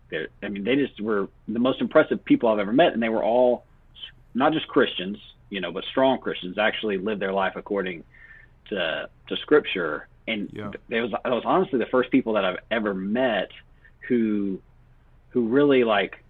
their 0.09 0.27
I 0.41 0.49
mean, 0.49 0.65
they 0.65 0.75
just 0.75 0.99
were 0.99 1.29
the 1.47 1.59
most 1.59 1.79
impressive 1.79 2.25
people 2.25 2.49
I've 2.49 2.59
ever 2.59 2.73
met, 2.73 2.93
and 2.93 3.01
they 3.01 3.09
were 3.09 3.23
all 3.23 3.65
not 4.33 4.51
just 4.51 4.67
Christians, 4.67 5.17
you 5.49 5.61
know, 5.61 5.71
but 5.71 5.85
strong 5.85 6.19
Christians 6.19 6.57
actually 6.57 6.97
lived 6.97 7.21
their 7.21 7.31
life 7.31 7.53
according 7.55 8.03
to 8.69 9.09
to 9.27 9.37
Scripture. 9.37 10.07
And 10.27 10.49
Yeah. 10.51 10.71
they 10.89 10.99
was 10.99 11.13
I 11.23 11.29
was 11.29 11.43
honestly 11.45 11.79
the 11.79 11.85
first 11.85 12.11
people 12.11 12.33
that 12.33 12.43
I've 12.43 12.59
ever 12.71 12.93
met 12.93 13.51
who 14.07 14.59
who 15.29 15.47
really 15.47 15.83
like 15.83 16.23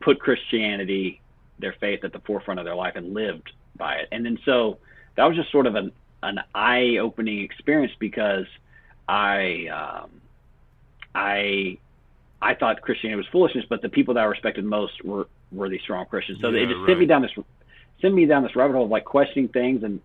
put 0.00 0.20
Christianity, 0.20 1.20
their 1.58 1.74
faith, 1.74 2.04
at 2.04 2.12
the 2.12 2.20
forefront 2.20 2.60
of 2.60 2.64
their 2.66 2.74
life 2.74 2.94
and 2.96 3.12
lived 3.14 3.50
by 3.76 3.96
it. 3.96 4.08
And 4.12 4.24
then 4.24 4.38
so 4.44 4.78
that 5.16 5.24
was 5.26 5.36
just 5.36 5.50
sort 5.50 5.66
of 5.66 5.74
an 5.74 5.92
an 6.22 6.40
eye 6.54 6.98
opening 6.98 7.40
experience 7.40 7.92
because 7.98 8.46
I 9.08 9.68
um, 9.68 10.10
I 11.14 11.78
I 12.40 12.54
thought 12.54 12.80
Christianity 12.82 13.16
was 13.16 13.26
foolishness, 13.28 13.64
but 13.68 13.82
the 13.82 13.88
people 13.88 14.14
that 14.14 14.20
I 14.20 14.24
respected 14.24 14.64
most 14.64 15.04
were 15.04 15.28
were 15.52 15.68
these 15.68 15.80
strong 15.82 16.06
Christians. 16.06 16.40
So 16.40 16.50
Yeah, 16.50 16.62
it 16.62 16.68
just 16.68 16.86
sent 16.86 16.98
me 16.98 17.06
down 17.06 17.22
this 17.22 17.32
sent 18.00 18.14
me 18.14 18.26
down 18.26 18.42
this 18.42 18.54
rabbit 18.54 18.74
hole 18.74 18.84
of 18.84 18.90
like 18.90 19.04
questioning 19.04 19.48
things 19.48 19.82
and 19.82 20.00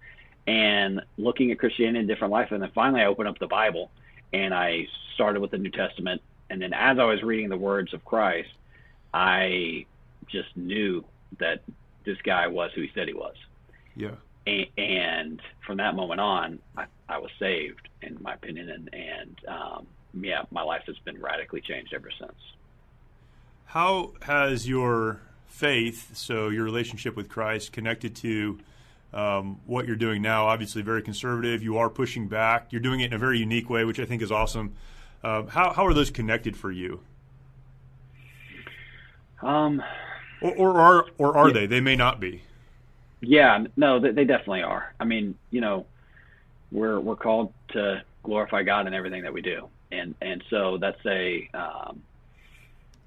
and 0.45 1.01
looking 1.17 1.51
at 1.51 1.59
Christianity 1.59 1.99
in 1.99 2.07
different 2.07 2.31
life. 2.31 2.51
And 2.51 2.61
then 2.61 2.71
finally, 2.75 3.01
I 3.01 3.05
opened 3.05 3.29
up 3.29 3.39
the 3.39 3.47
Bible 3.47 3.91
and 4.33 4.53
I 4.53 4.87
started 5.15 5.41
with 5.41 5.51
the 5.51 5.57
New 5.57 5.69
Testament. 5.69 6.21
And 6.49 6.61
then 6.61 6.73
as 6.73 6.99
I 6.99 7.05
was 7.05 7.23
reading 7.23 7.49
the 7.49 7.57
words 7.57 7.93
of 7.93 8.03
Christ, 8.03 8.49
I 9.13 9.85
just 10.27 10.55
knew 10.57 11.05
that 11.39 11.61
this 12.03 12.17
guy 12.23 12.47
was 12.47 12.71
who 12.75 12.81
he 12.81 12.91
said 12.93 13.07
he 13.07 13.13
was. 13.13 13.35
Yeah. 13.95 14.15
And 14.45 15.41
from 15.65 15.77
that 15.77 15.95
moment 15.95 16.19
on, 16.19 16.59
I, 16.75 16.85
I 17.07 17.17
was 17.17 17.31
saved, 17.39 17.87
in 18.01 18.17
my 18.21 18.33
opinion, 18.33 18.69
and 18.69 18.93
and 18.93 19.39
um, 19.47 19.87
yeah, 20.13 20.43
my 20.51 20.61
life 20.61 20.83
has 20.87 20.97
been 21.05 21.21
radically 21.21 21.61
changed 21.61 21.93
ever 21.93 22.09
since. 22.19 22.35
How 23.65 24.11
has 24.23 24.67
your 24.67 25.21
faith, 25.47 26.15
so 26.15 26.49
your 26.49 26.65
relationship 26.65 27.15
with 27.15 27.29
Christ, 27.29 27.71
connected 27.71 28.15
to 28.17 28.59
um, 29.13 29.61
what 29.65 29.87
you're 29.87 29.95
doing 29.95 30.21
now? 30.21 30.47
Obviously, 30.47 30.81
very 30.81 31.01
conservative. 31.01 31.63
You 31.63 31.77
are 31.77 31.89
pushing 31.89 32.27
back. 32.27 32.71
You're 32.71 32.81
doing 32.81 32.99
it 32.99 33.05
in 33.05 33.13
a 33.13 33.17
very 33.17 33.39
unique 33.39 33.69
way, 33.69 33.85
which 33.85 33.99
I 33.99 34.05
think 34.05 34.21
is 34.21 34.31
awesome. 34.31 34.73
Um, 35.23 35.47
how 35.47 35.71
how 35.71 35.85
are 35.85 35.93
those 35.93 36.11
connected 36.11 36.57
for 36.57 36.69
you, 36.69 36.99
Um, 39.41 39.81
or 40.41 40.53
or 40.55 40.79
are 40.81 41.05
or 41.17 41.37
are 41.37 41.51
they? 41.51 41.65
They 41.65 41.81
may 41.81 41.95
not 41.95 42.19
be. 42.19 42.43
Yeah, 43.23 43.65
no, 43.77 43.99
they, 43.99 44.11
they 44.11 44.25
definitely 44.25 44.63
are. 44.63 44.93
I 44.99 45.05
mean, 45.05 45.35
you 45.51 45.61
know, 45.61 45.85
we're 46.71 46.99
we're 46.99 47.15
called 47.15 47.53
to 47.69 48.03
glorify 48.23 48.63
God 48.63 48.87
in 48.87 48.93
everything 48.93 49.23
that 49.23 49.33
we 49.33 49.41
do, 49.41 49.69
and 49.91 50.15
and 50.21 50.43
so 50.49 50.77
that's 50.77 51.03
a 51.05 51.49
um, 51.53 52.03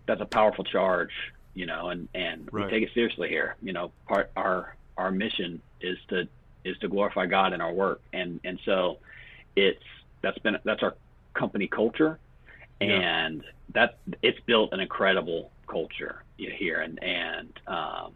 that's 0.06 0.20
a 0.20 0.26
powerful 0.26 0.64
charge, 0.64 1.12
you 1.54 1.66
know, 1.66 1.88
and 1.90 2.08
and 2.14 2.48
Right. 2.52 2.66
we 2.66 2.70
take 2.70 2.88
it 2.88 2.94
seriously 2.94 3.28
here. 3.28 3.56
You 3.62 3.72
know, 3.72 3.92
part 4.08 4.30
our 4.36 4.76
our 4.96 5.10
mission 5.10 5.62
is 5.80 5.98
to 6.08 6.28
is 6.64 6.78
to 6.78 6.88
glorify 6.88 7.26
God 7.26 7.52
in 7.52 7.60
our 7.60 7.72
work, 7.72 8.02
and 8.12 8.40
and 8.44 8.58
so 8.64 8.98
it's 9.56 9.84
that's 10.22 10.38
been 10.38 10.56
that's 10.64 10.82
our 10.82 10.94
company 11.34 11.68
culture, 11.68 12.18
Yeah. 12.80 13.00
and 13.00 13.44
that 13.74 13.98
it's 14.22 14.40
built 14.46 14.72
an 14.72 14.80
incredible 14.80 15.50
culture 15.68 16.22
here, 16.38 16.80
and 16.80 17.02
and 17.02 17.52
um, 17.66 18.12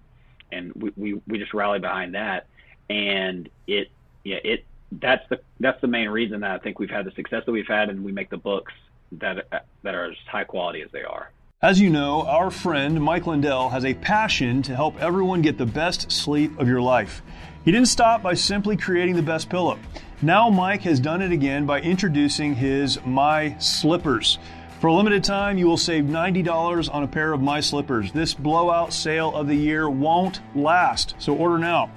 and 0.53 0.73
we, 0.75 0.93
we 0.97 1.21
we 1.27 1.39
just 1.39 1.55
rally 1.55 1.79
behind 1.79 2.15
that, 2.15 2.47
and 2.89 3.49
it 3.67 3.91
yeah 4.25 4.39
it 4.45 4.65
that's 4.93 5.29
the 5.29 5.41
that's 5.61 5.81
the 5.81 5.87
main 5.87 6.09
reason 6.09 6.41
that 6.41 6.51
I 6.51 6.59
think 6.59 6.79
we've 6.79 6.91
had 6.91 7.05
the 7.05 7.13
success 7.13 7.45
that 7.47 7.53
we've 7.53 7.67
had, 7.67 7.89
and 7.89 8.05
we 8.05 8.13
make 8.13 8.31
the 8.31 8.37
books 8.37 8.73
that 9.13 9.65
that 9.83 9.95
are 9.95 10.11
as 10.11 10.17
high 10.27 10.45
quality 10.45 10.83
as 10.83 10.91
they 10.93 11.03
are. 11.03 11.31
As 11.63 11.79
you 11.79 11.91
know, 11.91 12.23
our 12.23 12.51
friend 12.51 13.03
Mike 13.03 13.27
Lindell 13.27 13.69
has 13.69 13.85
a 13.85 13.95
passion 13.95 14.63
to 14.63 14.75
help 14.75 15.01
everyone 15.01 15.43
get 15.43 15.59
the 15.59 15.67
best 15.67 16.11
sleep 16.11 16.59
of 16.59 16.67
your 16.67 16.81
life. 16.81 17.23
He 17.65 17.71
didn't 17.71 17.89
stop 17.89 18.23
by 18.23 18.33
simply 18.33 18.79
creating 18.79 19.17
the 19.17 19.23
best 19.23 19.51
pillow. 19.51 19.79
Now 20.23 20.49
Mike 20.49 20.83
has 20.83 21.01
done 21.01 21.21
it 21.21 21.33
again 21.33 21.67
by 21.67 21.81
introducing 21.83 22.55
his 22.55 22.99
My 23.05 23.59
Slippers. 23.59 24.39
For 24.81 24.87
a 24.87 24.95
limited 24.95 25.25
time, 25.25 25.59
you 25.59 25.67
will 25.67 25.77
save 25.77 26.05
$90 26.05 26.89
on 26.91 27.03
a 27.03 27.07
pair 27.07 27.35
of 27.35 27.43
My 27.43 27.61
Slippers. 27.61 28.13
This 28.13 28.33
blowout 28.33 28.95
sale 28.95 29.37
of 29.37 29.47
the 29.47 29.55
year 29.55 29.91
won't 29.91 30.41
last, 30.57 31.15
so 31.19 31.35
order 31.35 31.59
now. 31.59 31.91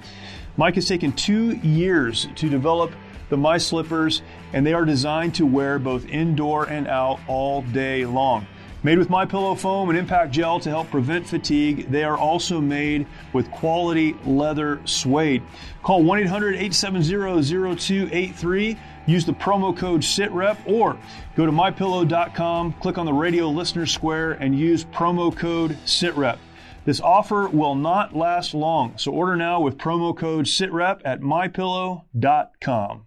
Mike 0.58 0.74
has 0.74 0.86
taken 0.86 1.12
two 1.12 1.52
years 1.66 2.28
to 2.36 2.50
develop 2.50 2.92
the 3.30 3.38
My 3.38 3.56
Slippers, 3.56 4.20
and 4.52 4.66
they 4.66 4.74
are 4.74 4.84
designed 4.84 5.34
to 5.36 5.46
wear 5.46 5.78
both 5.78 6.06
indoor 6.10 6.66
and 6.66 6.86
out 6.86 7.20
all 7.26 7.62
day 7.62 8.04
long. 8.04 8.46
Made 8.82 8.98
with 8.98 9.08
My 9.08 9.24
Pillow 9.24 9.54
foam 9.54 9.88
and 9.88 9.98
impact 9.98 10.32
gel 10.32 10.60
to 10.60 10.68
help 10.68 10.90
prevent 10.90 11.26
fatigue, 11.26 11.90
they 11.90 12.04
are 12.04 12.18
also 12.18 12.60
made 12.60 13.06
with 13.32 13.50
quality 13.50 14.14
leather 14.26 14.78
suede. 14.84 15.42
Call 15.82 16.02
1-800-870-0283. 16.02 18.76
Use 19.06 19.26
the 19.26 19.32
promo 19.32 19.76
code 19.76 20.00
SITREP 20.00 20.56
or 20.66 20.98
go 21.36 21.44
to 21.46 21.52
mypillow.com, 21.52 22.72
click 22.74 22.98
on 22.98 23.06
the 23.06 23.12
radio 23.12 23.48
listener 23.48 23.86
square 23.86 24.32
and 24.32 24.58
use 24.58 24.84
promo 24.84 25.34
code 25.34 25.76
SITREP. 25.84 26.38
This 26.84 27.00
offer 27.00 27.48
will 27.48 27.74
not 27.74 28.14
last 28.14 28.52
long, 28.52 28.98
so 28.98 29.10
order 29.10 29.36
now 29.36 29.60
with 29.60 29.78
promo 29.78 30.16
code 30.16 30.46
SITREP 30.46 31.00
at 31.04 31.20
mypillow.com. 31.20 33.06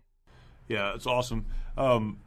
Yeah, 0.67 0.95
it's 0.95 1.05
awesome. 1.05 1.45
Um, 1.77 2.17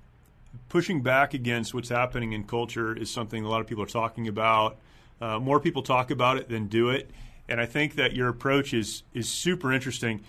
pushing 0.69 1.03
back 1.03 1.35
against 1.35 1.75
what's 1.75 1.89
happening 1.89 2.33
in 2.33 2.45
culture 2.45 2.97
is 2.97 3.11
something 3.11 3.45
a 3.45 3.49
lot 3.49 3.61
of 3.61 3.67
people 3.67 3.83
are 3.83 3.89
talking 3.89 4.29
about. 4.29 4.79
Uh, 5.21 5.39
more 5.39 5.61
people 5.61 5.83
talk 5.83 6.11
about 6.11 6.39
it 6.39 6.49
than 6.49 6.67
do 6.67 6.91
it, 6.91 7.11
and 7.49 7.61
I 7.61 7.67
think 7.67 7.97
that 7.97 8.15
your 8.15 8.29
approach 8.29 8.73
is 8.73 9.03
is 9.13 9.29
super 9.29 9.73
interesting. 9.73 10.23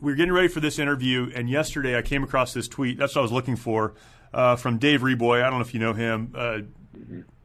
We 0.00 0.12
were 0.12 0.16
getting 0.16 0.32
ready 0.32 0.48
for 0.48 0.60
this 0.60 0.78
interview, 0.78 1.30
and 1.34 1.48
yesterday 1.48 1.96
I 1.96 2.02
came 2.02 2.22
across 2.22 2.52
this 2.52 2.68
tweet. 2.68 2.98
That's 2.98 3.14
what 3.14 3.20
I 3.20 3.22
was 3.22 3.32
looking 3.32 3.56
for 3.56 3.94
uh, 4.32 4.56
from 4.56 4.78
Dave 4.78 5.02
Reaboi. 5.02 5.42
I 5.42 5.50
don't 5.50 5.58
know 5.58 5.64
if 5.64 5.74
you 5.74 5.80
know 5.80 5.92
him. 5.92 6.32
Uh, 6.34 6.58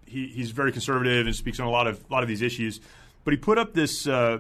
he, 0.06 0.28
he's 0.28 0.52
very 0.52 0.71
conservative 0.71 1.28
and 1.28 1.36
speaks 1.36 1.60
on 1.60 1.67
a 1.67 1.71
lot 1.71 1.88
of 1.88 2.04
a 2.10 2.13
lot 2.13 2.23
of 2.23 2.30
these 2.30 2.41
issues. 2.41 2.82
But 3.23 3.34
he 3.34 3.38
put 3.38 3.58
up 3.58 3.73
this 3.73 4.08
uh, 4.08 4.39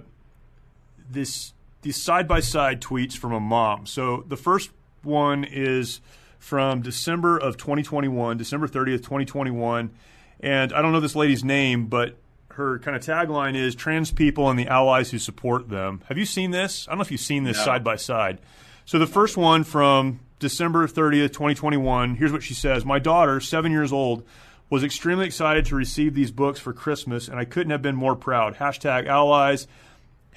this 1.09 1.53
these 1.81 2.01
side 2.01 2.27
by 2.27 2.39
side 2.39 2.81
tweets 2.81 3.15
from 3.15 3.33
a 3.33 3.39
mom. 3.39 3.85
So 3.85 4.25
the 4.27 4.37
first 4.37 4.71
one 5.03 5.43
is 5.43 6.01
from 6.39 6.81
December 6.81 7.37
of 7.37 7.57
2021, 7.57 8.37
December 8.37 8.67
30th, 8.67 8.97
2021, 8.97 9.91
and 10.39 10.73
I 10.73 10.81
don't 10.81 10.91
know 10.91 10.99
this 10.99 11.15
lady's 11.15 11.43
name, 11.43 11.87
but 11.87 12.15
her 12.59 12.77
kind 12.79 12.95
of 12.95 13.03
tagline 13.03 13.55
is 13.55 13.73
"Trans 13.73 14.11
people 14.11 14.49
and 14.49 14.59
the 14.59 14.67
allies 14.67 15.09
who 15.11 15.17
support 15.17 15.69
them." 15.69 16.01
Have 16.07 16.17
you 16.17 16.25
seen 16.25 16.51
this? 16.51 16.87
I 16.87 16.91
don't 16.91 16.99
know 16.99 17.03
if 17.03 17.11
you've 17.11 17.19
seen 17.19 17.43
this 17.43 17.57
No. 17.57 17.63
side 17.65 17.83
by 17.83 17.95
side. 17.95 18.37
So 18.85 18.99
the 18.99 19.07
first 19.07 19.35
one 19.37 19.63
from 19.63 20.19
December 20.39 20.87
30th, 20.87 21.33
2021. 21.33 22.15
Here's 22.15 22.31
what 22.31 22.43
she 22.43 22.53
says: 22.53 22.85
My 22.85 22.99
daughter, 22.99 23.39
seven 23.39 23.71
years 23.71 23.91
old, 23.91 24.23
was 24.69 24.83
extremely 24.83 25.25
excited 25.25 25.65
to 25.65 25.75
receive 25.75 26.13
these 26.13 26.31
books 26.31 26.59
for 26.59 26.73
Christmas, 26.73 27.27
and 27.27 27.39
I 27.39 27.45
couldn't 27.45 27.71
have 27.71 27.81
been 27.81 27.95
more 27.95 28.15
proud. 28.15 28.57
Hashtag 28.57 29.07
allies. 29.07 29.67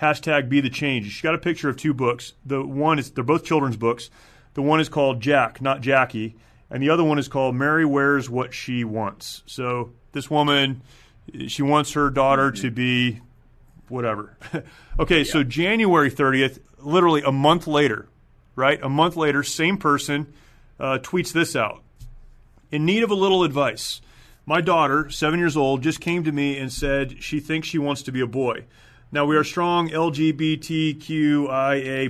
Hashtag 0.01 0.49
be 0.49 0.61
the 0.61 0.71
change. 0.71 1.13
She 1.13 1.23
got 1.23 1.35
a 1.35 1.39
picture 1.39 1.69
of 1.69 1.77
two 1.77 1.95
books. 1.95 2.33
The 2.45 2.65
one 2.65 2.99
is 2.99 3.11
they're 3.11 3.23
both 3.23 3.45
children's 3.45 3.77
books. 3.77 4.11
The 4.55 4.63
one 4.63 4.81
is 4.81 4.89
called 4.89 5.21
Jack, 5.21 5.63
not 5.63 5.81
Jackie, 5.81 6.35
and 6.71 6.83
the 6.83 6.91
other 6.91 7.05
one 7.05 7.19
is 7.19 7.29
called 7.29 7.55
Mary 7.55 7.85
Wears 7.85 8.29
What 8.29 8.53
She 8.53 8.85
Wants. 8.85 9.43
So 9.47 9.93
this 10.13 10.31
woman, 10.31 10.83
she 11.49 11.62
wants 11.62 11.92
her 11.92 12.11
daughter 12.11 12.51
to 12.53 12.71
be 12.71 13.21
whatever. 13.88 14.37
okay, 14.99 15.25
so 15.25 15.42
January 15.42 16.11
30th, 16.11 16.59
literally 16.79 17.23
a 17.23 17.33
month 17.33 17.66
later, 17.66 18.09
right? 18.57 18.83
A 18.83 18.88
month 18.88 19.16
later, 19.16 19.42
same 19.42 19.77
person 19.77 20.33
uh, 20.81 20.99
tweets 21.03 21.33
this 21.33 21.57
out. 21.57 21.83
In 22.71 22.85
need 22.85 23.03
of 23.03 23.11
a 23.11 23.14
little 23.14 23.45
advice. 23.45 24.01
My 24.45 24.61
daughter, 24.61 25.09
seven 25.11 25.38
years 25.38 25.57
old, 25.57 25.83
just 25.83 26.01
came 26.01 26.25
to 26.25 26.33
me 26.33 26.59
and 26.59 26.73
said 26.73 27.23
she 27.23 27.38
thinks 27.38 27.68
she 27.68 27.79
wants 27.79 28.03
to 28.03 28.11
be 28.11 28.21
a 28.21 28.27
boy. 28.27 28.64
Now 29.12 29.25
we 29.27 29.37
are 29.37 29.45
strong 29.45 29.90
LGBTQIA 29.90 30.55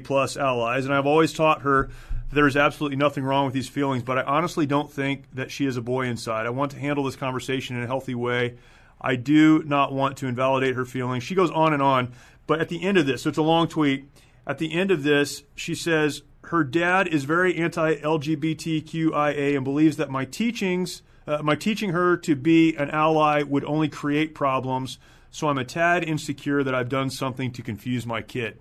plus 0.04 0.37
allies, 0.37 0.85
and 0.87 0.94
I've 0.94 1.04
always 1.04 1.32
taught 1.32 1.62
her 1.62 1.90
there 2.32 2.46
is 2.46 2.56
absolutely 2.56 2.96
nothing 2.96 3.24
wrong 3.24 3.44
with 3.44 3.54
these 3.54 3.68
feelings. 3.68 4.02
But 4.02 4.18
I 4.18 4.22
honestly 4.22 4.66
don't 4.66 4.90
think 4.90 5.24
that 5.35 5.50
she 5.50 5.66
is 5.66 5.76
a 5.76 5.82
boy 5.82 6.06
inside. 6.06 6.46
I 6.46 6.50
want 6.50 6.70
to 6.72 6.78
handle 6.78 7.04
this 7.04 7.16
conversation 7.16 7.76
in 7.76 7.82
a 7.82 7.87
healthy 7.87 8.14
way. 8.14 8.54
I 9.02 9.16
do 9.16 9.62
not 9.64 9.92
want 9.92 10.16
to 10.18 10.26
invalidate 10.26 10.76
her 10.76 10.84
feelings. 10.84 11.24
She 11.24 11.34
goes 11.34 11.50
on 11.50 11.72
and 11.72 11.82
on, 11.82 12.12
but 12.46 12.60
at 12.60 12.68
the 12.68 12.82
end 12.82 12.98
of 12.98 13.06
this, 13.06 13.22
so 13.22 13.28
it's 13.28 13.38
a 13.38 13.42
long 13.42 13.68
tweet. 13.68 14.06
At 14.46 14.58
the 14.58 14.72
end 14.72 14.90
of 14.90 15.02
this, 15.02 15.42
she 15.54 15.74
says 15.74 16.22
her 16.44 16.64
dad 16.64 17.08
is 17.08 17.24
very 17.24 17.56
anti-LGBTQIA 17.56 19.56
and 19.56 19.64
believes 19.64 19.96
that 19.96 20.10
my 20.10 20.24
teachings, 20.24 21.02
uh, 21.26 21.42
my 21.42 21.54
teaching 21.54 21.90
her 21.90 22.16
to 22.18 22.36
be 22.36 22.74
an 22.76 22.90
ally, 22.90 23.42
would 23.42 23.64
only 23.64 23.88
create 23.88 24.34
problems. 24.34 24.98
So 25.30 25.48
I'm 25.48 25.58
a 25.58 25.64
tad 25.64 26.04
insecure 26.04 26.62
that 26.62 26.74
I've 26.74 26.88
done 26.88 27.10
something 27.10 27.52
to 27.52 27.62
confuse 27.62 28.04
my 28.04 28.22
kid. 28.22 28.58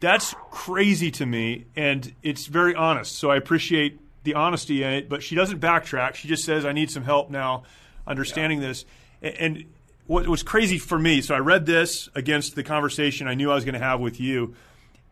That's 0.00 0.34
crazy 0.50 1.10
to 1.12 1.24
me, 1.24 1.66
and 1.76 2.12
it's 2.22 2.46
very 2.46 2.74
honest. 2.74 3.16
So 3.16 3.30
I 3.30 3.36
appreciate 3.36 4.00
the 4.24 4.34
honesty 4.34 4.82
in 4.82 4.92
it. 4.92 5.08
But 5.08 5.22
she 5.22 5.34
doesn't 5.34 5.60
backtrack. 5.60 6.14
She 6.14 6.28
just 6.28 6.44
says, 6.44 6.64
"I 6.64 6.72
need 6.72 6.90
some 6.90 7.04
help 7.04 7.30
now, 7.30 7.62
understanding 8.06 8.60
this." 8.60 8.84
And, 9.22 9.64
what 10.06 10.26
was 10.26 10.42
crazy 10.42 10.78
for 10.78 10.98
me. 10.98 11.20
So 11.20 11.34
I 11.34 11.38
read 11.38 11.66
this 11.66 12.08
against 12.14 12.54
the 12.54 12.62
conversation 12.62 13.28
I 13.28 13.34
knew 13.34 13.50
I 13.50 13.54
was 13.54 13.64
going 13.64 13.74
to 13.74 13.80
have 13.80 14.00
with 14.00 14.20
you, 14.20 14.54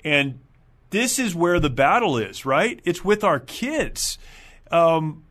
and 0.05 0.41
this 0.91 1.19
is 1.19 1.35
where 1.35 1.61
the 1.61 1.71
battle 1.71 2.19
is. 2.19 2.45
Right? 2.45 2.81
It's 2.85 3.05
with 3.05 3.25
our 3.25 3.41
kids. 3.41 4.19
Um, 4.71 5.25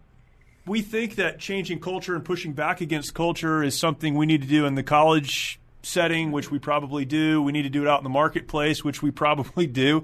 we 0.65 0.81
think 0.81 1.15
that 1.15 1.39
changing 1.39 1.79
culture 1.79 2.15
and 2.15 2.23
pushing 2.23 2.53
back 2.53 2.81
against 2.81 3.13
culture 3.13 3.63
is 3.63 3.77
something 3.77 4.15
we 4.15 4.25
need 4.25 4.41
to 4.41 4.47
do 4.47 4.65
in 4.65 4.75
the 4.75 4.83
college 4.83 5.59
setting, 5.81 6.31
which 6.31 6.51
we 6.51 6.59
probably 6.59 7.05
do. 7.05 7.41
We 7.41 7.51
need 7.51 7.63
to 7.63 7.69
do 7.69 7.81
it 7.81 7.87
out 7.87 7.99
in 7.99 8.03
the 8.03 8.09
marketplace, 8.09 8.83
which 8.83 9.01
we 9.01 9.11
probably 9.25 9.67
do. 9.67 10.03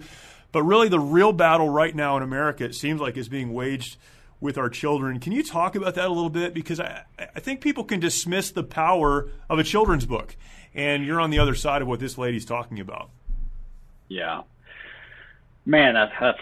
But 0.51 0.63
really, 0.63 0.89
the 0.89 0.99
real 0.99 1.33
battle 1.33 1.69
right 1.69 1.93
now 1.93 2.17
in 2.17 2.23
America, 2.23 2.63
it 2.63 2.75
seems 2.75 3.01
like, 3.01 3.17
is 3.17 3.27
being 3.27 3.53
waged 3.53 3.97
with 4.39 4.57
our 4.57 4.69
children. 4.69 5.19
Can 5.19 5.31
you 5.31 5.43
talk 5.43 5.75
about 5.75 5.95
that 5.95 6.05
a 6.05 6.11
little 6.11 6.29
bit? 6.29 6.53
Because 6.53 6.79
I, 6.79 7.03
I 7.17 7.39
think 7.39 7.61
people 7.61 7.83
can 7.83 7.99
dismiss 7.99 8.51
the 8.51 8.63
power 8.63 9.29
of 9.49 9.59
a 9.59 9.63
children's 9.63 10.05
book, 10.05 10.35
and 10.73 11.05
you're 11.05 11.19
on 11.21 11.29
the 11.29 11.39
other 11.39 11.55
side 11.55 11.81
of 11.81 11.87
what 11.87 11.99
this 11.99 12.17
lady's 12.17 12.45
talking 12.45 12.79
about. 12.79 13.09
Yeah, 14.07 14.43
man, 15.65 15.93
that's 15.93 16.11
that's 16.19 16.39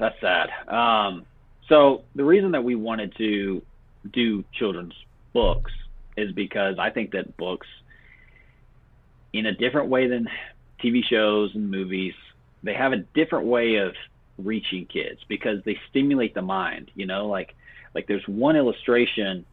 that's 0.00 0.20
sad. 0.20 0.48
Um, 0.68 1.26
so 1.68 2.02
the 2.14 2.24
reason 2.24 2.52
that 2.52 2.64
we 2.64 2.74
wanted 2.74 3.14
to 3.16 3.62
do 4.12 4.44
children's 4.52 4.94
books 5.32 5.72
is 6.16 6.32
because 6.32 6.78
I 6.78 6.90
think 6.90 7.12
that 7.12 7.36
books, 7.36 7.66
in 9.32 9.46
a 9.46 9.52
different 9.52 9.88
way 9.88 10.08
than 10.08 10.28
TV 10.82 11.04
shows 11.04 11.54
and 11.54 11.70
movies, 11.70 12.14
they 12.62 12.74
have 12.74 12.92
a 12.92 12.98
different 12.98 13.46
way 13.46 13.76
of 13.76 13.94
reaching 14.38 14.86
kids 14.86 15.20
because 15.28 15.62
they 15.64 15.78
stimulate 15.90 16.34
the 16.34 16.42
mind. 16.42 16.90
You 16.94 17.06
know, 17.06 17.26
like 17.26 17.54
like 17.94 18.06
there's 18.06 18.26
one 18.26 18.56
illustration 18.56 19.44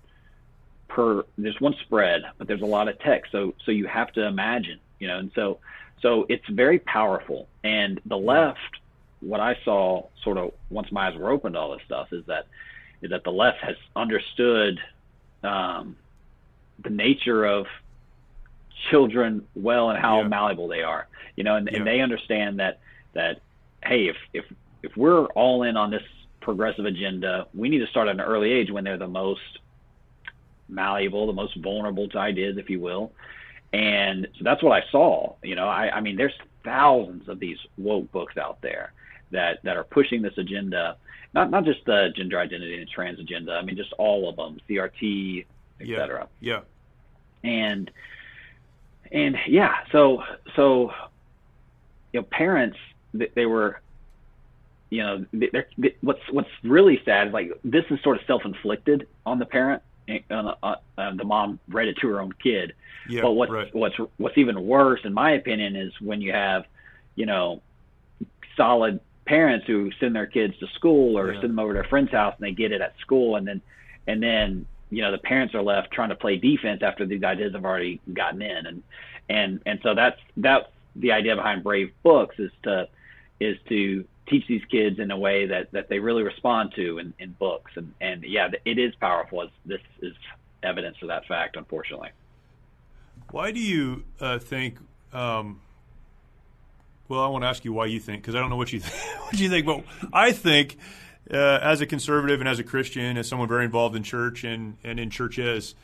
per 0.88 1.24
there's 1.38 1.60
one 1.60 1.76
spread, 1.82 2.24
but 2.38 2.48
there's 2.48 2.62
a 2.62 2.68
lot 2.68 2.88
of 2.88 3.00
text, 3.00 3.32
so 3.32 3.54
so 3.66 3.72
you 3.72 3.88
have 3.88 4.12
to 4.14 4.26
imagine. 4.26 4.80
You 5.00 5.08
know, 5.08 5.18
and 5.18 5.32
so 5.36 5.60
so 6.02 6.26
it's 6.30 6.48
very 6.50 6.80
powerful. 6.80 7.48
And 7.64 8.00
the 8.06 8.18
left, 8.18 8.60
what 9.22 9.40
I 9.40 9.58
saw 9.64 10.08
sort 10.24 10.38
of 10.38 10.52
once 10.70 10.92
my 10.92 11.08
eyes 11.08 11.18
were 11.18 11.32
opened 11.32 11.56
to 11.56 11.60
all 11.60 11.72
this 11.72 11.82
stuff 11.86 12.12
is 12.12 12.26
that 12.26 12.48
is 13.02 13.10
that 13.10 13.24
the 13.24 13.32
left 13.32 13.60
has 13.60 13.76
understood 13.96 14.80
um, 15.44 15.96
the 16.84 16.90
nature 16.90 17.46
of 17.46 17.66
children 18.90 19.48
well 19.56 19.90
and 19.90 20.00
how 20.00 20.22
yeah. 20.22 20.28
malleable 20.28 20.68
they 20.68 20.84
are. 20.84 21.08
You 21.36 21.44
know, 21.44 21.56
and, 21.56 21.70
yeah. 21.72 21.78
and 21.78 21.88
they 21.88 22.02
understand 22.02 22.60
that 22.60 22.80
that 23.14 23.42
hey, 23.84 24.08
if 24.08 24.18
if 24.34 24.46
if 24.84 24.96
we're 24.98 25.26
all 25.28 25.64
in 25.64 25.78
on 25.78 25.90
this 25.90 26.04
progressive 26.42 26.86
agenda, 26.86 27.48
we 27.54 27.70
need 27.70 27.80
to 27.80 27.88
start 27.88 28.08
at 28.10 28.16
an 28.16 28.22
early 28.22 28.52
age 28.52 28.70
when 28.70 28.84
they're 28.84 28.98
the 28.98 29.08
most 29.08 29.60
malleable, 30.70 31.26
the 31.28 31.34
most 31.34 31.56
vulnerable 31.58 32.08
to 32.10 32.18
ideas, 32.20 32.58
if 32.58 32.70
you 32.70 32.80
will. 32.80 33.12
And 33.72 34.28
so 34.38 34.44
that's 34.44 34.62
what 34.62 34.72
I 34.72 34.86
saw. 34.92 35.36
You 35.42 35.56
know, 35.56 35.68
I, 35.68 35.90
I 35.96 36.02
mean, 36.02 36.16
there's 36.16 36.34
thousands 36.64 37.28
of 37.28 37.40
these 37.40 37.58
woke 37.78 38.12
books 38.12 38.38
out 38.38 38.62
there 38.62 38.94
that 39.32 39.64
that 39.64 39.78
are 39.78 39.84
pushing 39.84 40.22
this 40.22 40.38
agenda, 40.38 40.98
not 41.34 41.50
not 41.50 41.64
just 41.64 41.84
the 41.86 42.10
gender 42.16 42.40
identity 42.40 42.80
and 42.80 42.90
trans 42.90 43.20
agenda. 43.20 43.54
I 43.54 43.64
mean, 43.64 43.76
just 43.76 43.94
all 43.94 44.30
of 44.30 44.36
them, 44.36 44.60
CRT, 44.70 45.46
etc. 45.80 46.28
Yeah. 46.40 46.62
yeah. 47.44 47.50
And 47.50 47.90
and 49.12 49.38
yeah, 49.48 49.78
so 49.92 50.24
so 50.56 50.92
you 52.12 52.20
know, 52.20 52.28
parents 52.30 52.78
they 53.36 53.46
were 53.46 53.80
you 54.94 55.02
know, 55.02 55.26
they're, 55.34 55.68
they, 55.76 55.96
what's 56.02 56.22
what's 56.30 56.50
really 56.64 57.02
sad 57.04 57.30
is 57.30 57.34
like 57.34 57.52
this 57.64 57.84
is 57.90 58.00
sort 58.04 58.20
of 58.20 58.28
self-inflicted 58.28 59.08
on 59.26 59.40
the 59.40 59.46
parent. 59.46 59.82
Uh, 60.30 60.54
uh, 60.62 60.76
uh, 60.98 61.16
the 61.16 61.24
mom 61.24 61.60
read 61.68 61.88
it 61.88 61.98
to 61.98 62.08
her 62.10 62.22
own 62.22 62.32
kid. 62.34 62.74
Yeah, 63.10 63.24
but 63.24 63.32
what's 63.32 63.52
right. 63.52 63.74
what's 63.74 63.96
what's 64.18 64.38
even 64.38 64.68
worse, 64.68 65.00
in 65.04 65.12
my 65.12 65.32
opinion, 65.32 65.76
is 65.76 65.92
when 66.00 66.22
you 66.22 66.32
have, 66.32 66.66
you 67.16 67.26
know, 67.26 67.64
solid 68.56 69.00
parents 69.26 69.66
who 69.66 69.90
send 70.00 70.16
their 70.16 70.28
kids 70.28 70.56
to 70.60 70.68
school 70.76 71.18
or 71.18 71.34
yeah. 71.34 71.42
send 71.42 71.50
them 71.50 71.60
over 71.60 71.74
to 71.74 71.80
a 71.80 71.86
friend's 71.86 72.12
house 72.12 72.36
and 72.38 72.46
they 72.46 72.52
get 72.52 72.72
it 72.72 72.82
at 72.82 72.94
school, 73.00 73.36
and 73.36 73.48
then 73.48 73.62
and 74.06 74.22
then 74.22 74.68
you 74.92 75.02
know 75.02 75.12
the 75.12 75.18
parents 75.18 75.56
are 75.56 75.64
left 75.64 75.92
trying 75.92 76.10
to 76.10 76.16
play 76.16 76.38
defense 76.38 76.84
after 76.84 77.04
these 77.04 77.24
ideas 77.24 77.54
have 77.54 77.66
already 77.66 78.00
gotten 78.14 78.44
in, 78.44 78.68
and 78.68 78.84
and 79.28 79.60
and 79.66 79.80
so 79.82 79.96
that's 79.96 80.20
that's 80.38 80.68
the 80.96 81.14
idea 81.14 81.36
behind 81.36 81.64
Brave 81.64 81.92
Books 82.04 82.36
is 82.38 82.52
to 82.62 82.88
is 83.40 83.58
to 83.70 84.06
teach 84.28 84.48
these 84.48 84.64
kids 84.72 85.00
in 85.00 85.12
a 85.12 85.18
way 85.18 85.48
that, 85.48 85.72
that 85.72 85.90
they 85.90 86.00
really 86.00 86.24
respond 86.24 86.74
to 86.76 86.98
in, 86.98 87.14
in 87.20 87.32
books. 87.32 87.72
And, 87.76 87.94
and 88.00 88.24
yeah, 88.24 88.50
it 88.66 88.78
is 88.78 88.94
powerful. 88.96 89.48
This 89.66 89.82
is 90.02 90.14
evidence 90.62 90.98
of 91.02 91.10
that 91.10 91.26
fact, 91.26 91.56
unfortunately. 91.56 92.10
Why 93.32 93.52
do 93.52 93.60
you 93.60 94.04
uh, 94.20 94.40
think? 94.40 94.78
Um, 95.12 95.62
well, 97.08 97.22
I 97.22 97.28
want 97.28 97.44
to 97.44 97.48
ask 97.48 97.66
you 97.66 97.74
why 97.74 97.88
you 97.88 98.00
think 98.00 98.22
because 98.22 98.36
I 98.36 98.40
don't 98.40 98.50
know 98.50 98.56
what 98.56 98.72
you 98.72 98.80
th- 98.82 98.94
what 99.22 99.40
you 99.40 99.50
think, 99.50 99.66
but 99.66 99.84
I 100.14 100.32
think 100.32 100.78
uh, 101.32 101.60
as 101.62 101.82
a 101.82 101.86
conservative 101.86 102.40
and 102.40 102.50
as 102.50 102.60
a 102.60 102.64
Christian, 102.64 103.18
as 103.18 103.28
someone 103.28 103.48
very 103.48 103.66
involved 103.66 103.96
in 103.96 104.04
church 104.04 104.44
and 104.44 104.78
and 104.84 105.00
in 105.00 105.10
churches, 105.10 105.76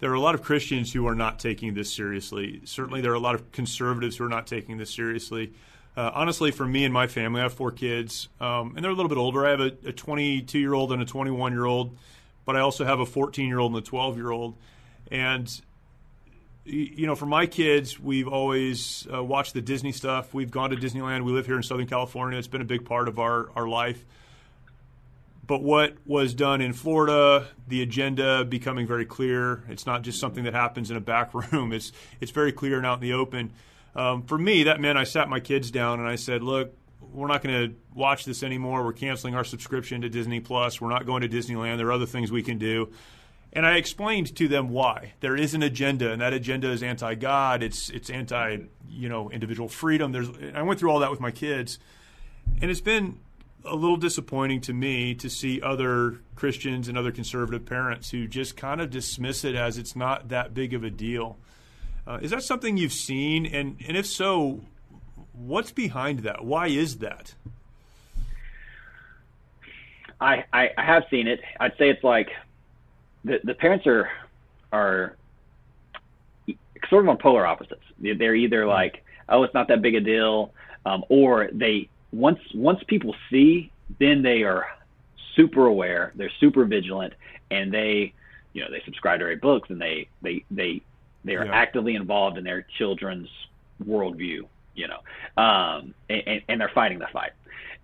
there 0.00 0.10
are 0.10 0.14
a 0.14 0.20
lot 0.20 0.34
of 0.34 0.42
Christians 0.42 0.92
who 0.92 1.06
are 1.06 1.14
not 1.14 1.38
taking 1.38 1.74
this 1.74 1.92
seriously. 1.92 2.60
Certainly, 2.64 3.00
there 3.00 3.12
are 3.12 3.16
a 3.16 3.20
lot 3.20 3.34
of 3.34 3.50
conservatives 3.52 4.16
who 4.16 4.24
are 4.24 4.28
not 4.28 4.46
taking 4.46 4.78
this 4.78 4.90
seriously. 4.90 5.52
Uh, 5.98 6.12
honestly, 6.14 6.52
for 6.52 6.64
me 6.64 6.84
and 6.84 6.94
my 6.94 7.08
family, 7.08 7.40
I 7.40 7.42
have 7.42 7.54
four 7.54 7.72
kids, 7.72 8.28
um, 8.40 8.74
and 8.76 8.84
they're 8.84 8.92
a 8.92 8.94
little 8.94 9.08
bit 9.08 9.18
older. 9.18 9.44
I 9.44 9.50
have 9.50 9.60
a 9.60 9.90
22 9.90 10.56
year 10.56 10.72
old 10.72 10.92
and 10.92 11.02
a 11.02 11.04
21 11.04 11.50
year 11.50 11.64
old, 11.64 11.98
but 12.44 12.54
I 12.54 12.60
also 12.60 12.84
have 12.84 13.00
a 13.00 13.06
14 13.06 13.48
year 13.48 13.58
old 13.58 13.74
and 13.74 13.82
a 13.82 13.84
12 13.84 14.16
year 14.16 14.30
old. 14.30 14.54
And 15.10 15.60
you 16.64 17.08
know, 17.08 17.16
for 17.16 17.26
my 17.26 17.46
kids, 17.46 17.98
we've 17.98 18.28
always 18.28 19.08
uh, 19.12 19.24
watched 19.24 19.54
the 19.54 19.60
Disney 19.60 19.90
stuff. 19.90 20.32
We've 20.32 20.52
gone 20.52 20.70
to 20.70 20.76
Disneyland. 20.76 21.24
We 21.24 21.32
live 21.32 21.46
here 21.46 21.56
in 21.56 21.64
Southern 21.64 21.88
California. 21.88 22.38
It's 22.38 22.46
been 22.46 22.60
a 22.60 22.64
big 22.64 22.84
part 22.84 23.08
of 23.08 23.18
our, 23.18 23.50
our 23.56 23.66
life. 23.66 24.04
But 25.48 25.64
what 25.64 25.96
was 26.06 26.32
done 26.32 26.60
in 26.60 26.74
Florida, 26.74 27.48
the 27.66 27.82
agenda 27.82 28.44
becoming 28.44 28.86
very 28.86 29.04
clear. 29.04 29.64
It's 29.68 29.84
not 29.84 30.02
just 30.02 30.20
something 30.20 30.44
that 30.44 30.54
happens 30.54 30.92
in 30.92 30.96
a 30.96 31.00
back 31.00 31.34
room. 31.52 31.72
It's 31.72 31.90
it's 32.20 32.30
very 32.30 32.52
clear 32.52 32.76
and 32.76 32.86
out 32.86 32.98
in 32.98 33.00
the 33.00 33.14
open 33.14 33.50
um, 33.98 34.22
for 34.22 34.38
me, 34.38 34.62
that 34.62 34.80
meant 34.80 34.96
I 34.96 35.02
sat 35.02 35.28
my 35.28 35.40
kids 35.40 35.72
down 35.72 35.98
and 35.98 36.08
I 36.08 36.14
said, 36.14 36.42
look, 36.42 36.72
we're 37.12 37.26
not 37.26 37.42
going 37.42 37.70
to 37.70 37.76
watch 37.94 38.24
this 38.24 38.44
anymore. 38.44 38.84
We're 38.84 38.92
canceling 38.92 39.34
our 39.34 39.42
subscription 39.42 40.02
to 40.02 40.08
Disney 40.08 40.38
Plus. 40.38 40.80
We're 40.80 40.90
not 40.90 41.04
going 41.04 41.22
to 41.22 41.28
Disneyland. 41.28 41.78
There 41.78 41.88
are 41.88 41.92
other 41.92 42.06
things 42.06 42.30
we 42.30 42.44
can 42.44 42.58
do. 42.58 42.92
And 43.52 43.66
I 43.66 43.76
explained 43.76 44.36
to 44.36 44.46
them 44.46 44.68
why. 44.68 45.14
There 45.18 45.34
is 45.34 45.54
an 45.54 45.64
agenda, 45.64 46.12
and 46.12 46.20
that 46.20 46.32
agenda 46.32 46.70
is 46.70 46.82
anti-God. 46.82 47.62
It's 47.62 47.88
it's 47.90 48.10
anti, 48.10 48.58
you 48.88 49.08
know, 49.08 49.30
individual 49.30 49.68
freedom. 49.68 50.12
There's 50.12 50.28
I 50.54 50.62
went 50.62 50.78
through 50.78 50.90
all 50.90 50.98
that 51.00 51.10
with 51.10 51.20
my 51.20 51.30
kids, 51.30 51.78
and 52.60 52.70
it's 52.70 52.82
been 52.82 53.18
a 53.64 53.74
little 53.74 53.96
disappointing 53.96 54.60
to 54.60 54.74
me 54.74 55.14
to 55.14 55.30
see 55.30 55.62
other 55.62 56.20
Christians 56.36 56.88
and 56.88 56.98
other 56.98 57.10
conservative 57.10 57.64
parents 57.64 58.10
who 58.10 58.28
just 58.28 58.54
kind 58.56 58.82
of 58.82 58.90
dismiss 58.90 59.44
it 59.44 59.54
as 59.54 59.78
it's 59.78 59.96
not 59.96 60.28
that 60.28 60.52
big 60.52 60.74
of 60.74 60.84
a 60.84 60.90
deal. 60.90 61.38
Uh, 62.08 62.18
is 62.22 62.30
that 62.30 62.42
something 62.42 62.78
you've 62.78 62.92
seen? 62.92 63.44
And, 63.44 63.76
and 63.86 63.94
if 63.94 64.06
so, 64.06 64.62
what's 65.34 65.70
behind 65.70 66.20
that? 66.20 66.42
Why 66.42 66.68
is 66.68 66.98
that? 66.98 67.34
I, 70.18 70.44
I, 70.50 70.70
I 70.78 70.82
have 70.82 71.04
seen 71.10 71.28
it. 71.28 71.40
I'd 71.60 71.76
say 71.76 71.90
it's 71.90 72.02
like 72.02 72.30
the, 73.24 73.40
the 73.44 73.54
parents 73.54 73.86
are 73.86 74.08
are 74.72 75.16
sort 76.88 77.04
of 77.04 77.08
on 77.08 77.18
polar 77.18 77.46
opposites. 77.46 77.84
They're 78.00 78.34
either 78.34 78.62
hmm. 78.62 78.68
like, 78.68 79.04
oh, 79.28 79.42
it's 79.42 79.54
not 79.54 79.68
that 79.68 79.82
big 79.82 79.94
a 79.94 80.00
deal, 80.00 80.52
um, 80.86 81.04
or 81.10 81.50
they 81.52 81.88
once 82.10 82.40
once 82.54 82.82
people 82.86 83.14
see, 83.30 83.70
then 83.98 84.22
they 84.22 84.44
are 84.44 84.66
super 85.36 85.66
aware. 85.66 86.12
They're 86.16 86.32
super 86.40 86.64
vigilant, 86.64 87.12
and 87.50 87.72
they, 87.72 88.14
you 88.54 88.62
know, 88.62 88.70
they 88.70 88.82
subscribe 88.86 89.20
to 89.20 89.26
our 89.26 89.36
books 89.36 89.68
and 89.68 89.80
they 89.80 90.08
they 90.22 90.44
they 90.50 90.82
they 91.28 91.36
are 91.36 91.44
yeah. 91.44 91.52
actively 91.52 91.94
involved 91.94 92.38
in 92.38 92.44
their 92.44 92.66
children's 92.78 93.28
worldview, 93.84 94.40
you 94.74 94.88
know, 94.88 95.42
um, 95.42 95.94
and, 96.08 96.42
and, 96.48 96.60
they're 96.60 96.70
fighting 96.74 96.98
the 96.98 97.06
fight. 97.12 97.32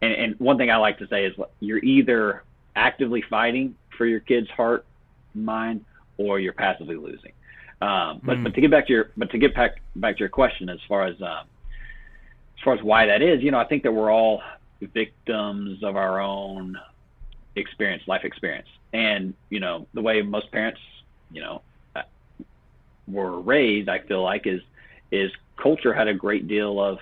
And, 0.02 0.12
and 0.12 0.40
one 0.40 0.56
thing 0.56 0.70
I 0.70 0.76
like 0.76 0.98
to 0.98 1.06
say 1.08 1.26
is 1.26 1.34
you're 1.60 1.84
either 1.84 2.42
actively 2.74 3.22
fighting 3.28 3.76
for 3.96 4.06
your 4.06 4.20
kid's 4.20 4.48
heart, 4.50 4.86
mind, 5.34 5.84
or 6.16 6.40
you're 6.40 6.52
passively 6.52 6.96
losing. 6.96 7.32
Um, 7.80 8.20
but, 8.24 8.38
mm. 8.38 8.44
but 8.44 8.54
to 8.54 8.60
get 8.60 8.70
back 8.70 8.86
to 8.86 8.92
your 8.92 9.10
but 9.16 9.30
to 9.30 9.38
get 9.38 9.54
back 9.54 9.82
back 9.96 10.16
to 10.16 10.20
your 10.20 10.28
question 10.28 10.68
as 10.68 10.78
far 10.88 11.06
as 11.06 11.20
um, 11.20 11.46
as 12.56 12.64
far 12.64 12.74
as 12.74 12.82
why 12.82 13.06
that 13.06 13.20
is, 13.20 13.42
you 13.42 13.50
know, 13.50 13.58
I 13.58 13.66
think 13.66 13.82
that 13.82 13.92
we're 13.92 14.10
all 14.10 14.42
victims 14.80 15.82
of 15.82 15.96
our 15.96 16.20
own 16.20 16.78
experience, 17.56 18.02
life 18.06 18.24
experience, 18.24 18.68
and 18.92 19.34
you 19.50 19.60
know 19.60 19.86
the 19.92 20.00
way 20.00 20.22
most 20.22 20.50
parents, 20.50 20.80
you 21.30 21.42
know, 21.42 21.62
were 23.06 23.40
raised, 23.40 23.88
I 23.88 24.00
feel 24.00 24.22
like 24.22 24.46
is 24.46 24.60
is 25.10 25.30
culture 25.56 25.92
had 25.92 26.08
a 26.08 26.14
great 26.14 26.48
deal 26.48 26.80
of 26.80 26.98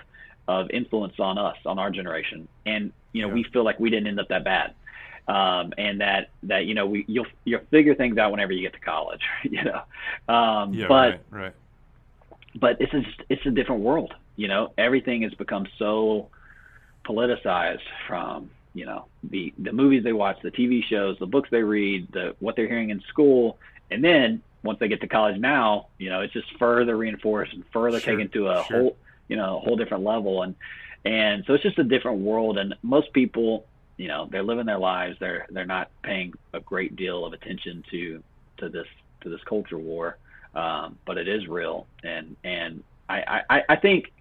of 0.49 0.71
influence 0.71 1.15
on 1.19 1.39
us, 1.39 1.57
on 1.65 1.79
our 1.79 1.91
generation, 1.91 2.49
and 2.67 2.93
you 3.13 3.23
know 3.23 3.29
yeah. 3.29 3.35
we 3.35 3.45
feel 3.45 3.65
like 3.65 3.79
we 3.79 3.91
didn't 3.91 4.09
end 4.09 4.21
up 4.21 4.29
that 4.29 4.45
bad, 4.45 4.75
um, 5.29 5.73
and 5.79 6.01
that 6.01 6.31
that 6.45 6.67
you 6.67 6.75
know 6.75 6.87
we 6.87 7.05
you'll 7.07 7.27
you'll 7.45 7.61
figure 7.71 7.95
things 7.95 8.19
out 8.19 8.31
whenever 8.31 8.53
you 8.53 8.63
get 8.63 8.73
to 8.75 8.81
college, 8.81 9.23
you 9.45 9.63
know, 9.65 9.83
um, 10.35 10.75
yeah, 10.75 10.87
but 10.89 11.21
right, 11.31 11.43
right. 11.43 11.53
but 12.57 12.81
it's 12.81 12.93
a, 12.93 13.03
it's 13.29 13.47
a 13.47 13.51
different 13.51 13.83
world. 13.83 14.15
You 14.37 14.49
know, 14.49 14.73
everything 14.79 15.23
has 15.23 15.35
become 15.35 15.67
so 15.79 16.29
politicized 17.05 17.83
from 18.09 18.51
you 18.75 18.87
know 18.87 19.07
the 19.23 19.53
the 19.59 19.73
movies 19.73 20.03
they 20.03 20.13
watch, 20.13 20.39
the 20.43 20.51
TV 20.51 20.83
shows, 20.85 21.19
the 21.19 21.27
books 21.27 21.51
they 21.51 21.63
read, 21.63 22.11
the 22.13 22.35
what 22.41 22.57
they're 22.57 22.69
hearing 22.69 22.91
in 22.91 23.01
school, 23.03 23.59
and 23.91 24.03
then 24.03 24.43
once 24.63 24.79
they 24.79 24.89
get 24.89 25.01
to 25.01 25.09
college 25.09 25.39
now, 25.39 25.89
you 25.99 26.09
know, 26.11 26.21
it's 26.21 26.33
just 26.33 26.47
further 26.59 26.97
reinforced 26.97 27.53
and 27.53 27.65
further 27.73 28.01
sure, 28.01 28.15
taken 28.15 28.31
to 28.33 28.49
a 28.49 28.65
sure. 28.65 28.79
whole 28.81 28.97
you 29.29 29.37
know 29.37 29.57
a 29.57 29.61
whole 29.61 29.77
different 29.77 30.05
level, 30.05 30.43
and 30.43 30.55
and 31.05 31.45
so 31.47 31.55
it's 31.55 31.63
just 31.63 31.79
a 31.79 31.85
different 31.85 32.19
world. 32.19 32.59
And 32.59 32.75
most 32.83 33.13
people, 33.13 33.67
you 33.97 34.09
know, 34.09 34.29
they're 34.31 34.43
living 34.43 34.67
their 34.67 34.79
lives. 34.79 35.17
They're 35.19 35.47
they're 35.51 35.65
not 35.65 35.91
paying 36.03 36.35
a 36.53 36.61
great 36.61 36.97
deal 36.97 37.25
of 37.25 37.33
attention 37.33 37.85
to 37.91 38.23
to 38.59 38.69
this 38.69 38.87
to 39.23 39.29
this 39.29 39.41
culture 39.45 39.79
war, 39.79 40.19
um, 40.55 40.99
but 41.07 41.19
it 41.19 41.29
is 41.29 41.49
real, 41.49 41.87
and 42.03 42.37
and 42.45 42.83
I, 43.09 43.43
I 43.49 43.63
I 43.71 43.77
think 43.77 44.13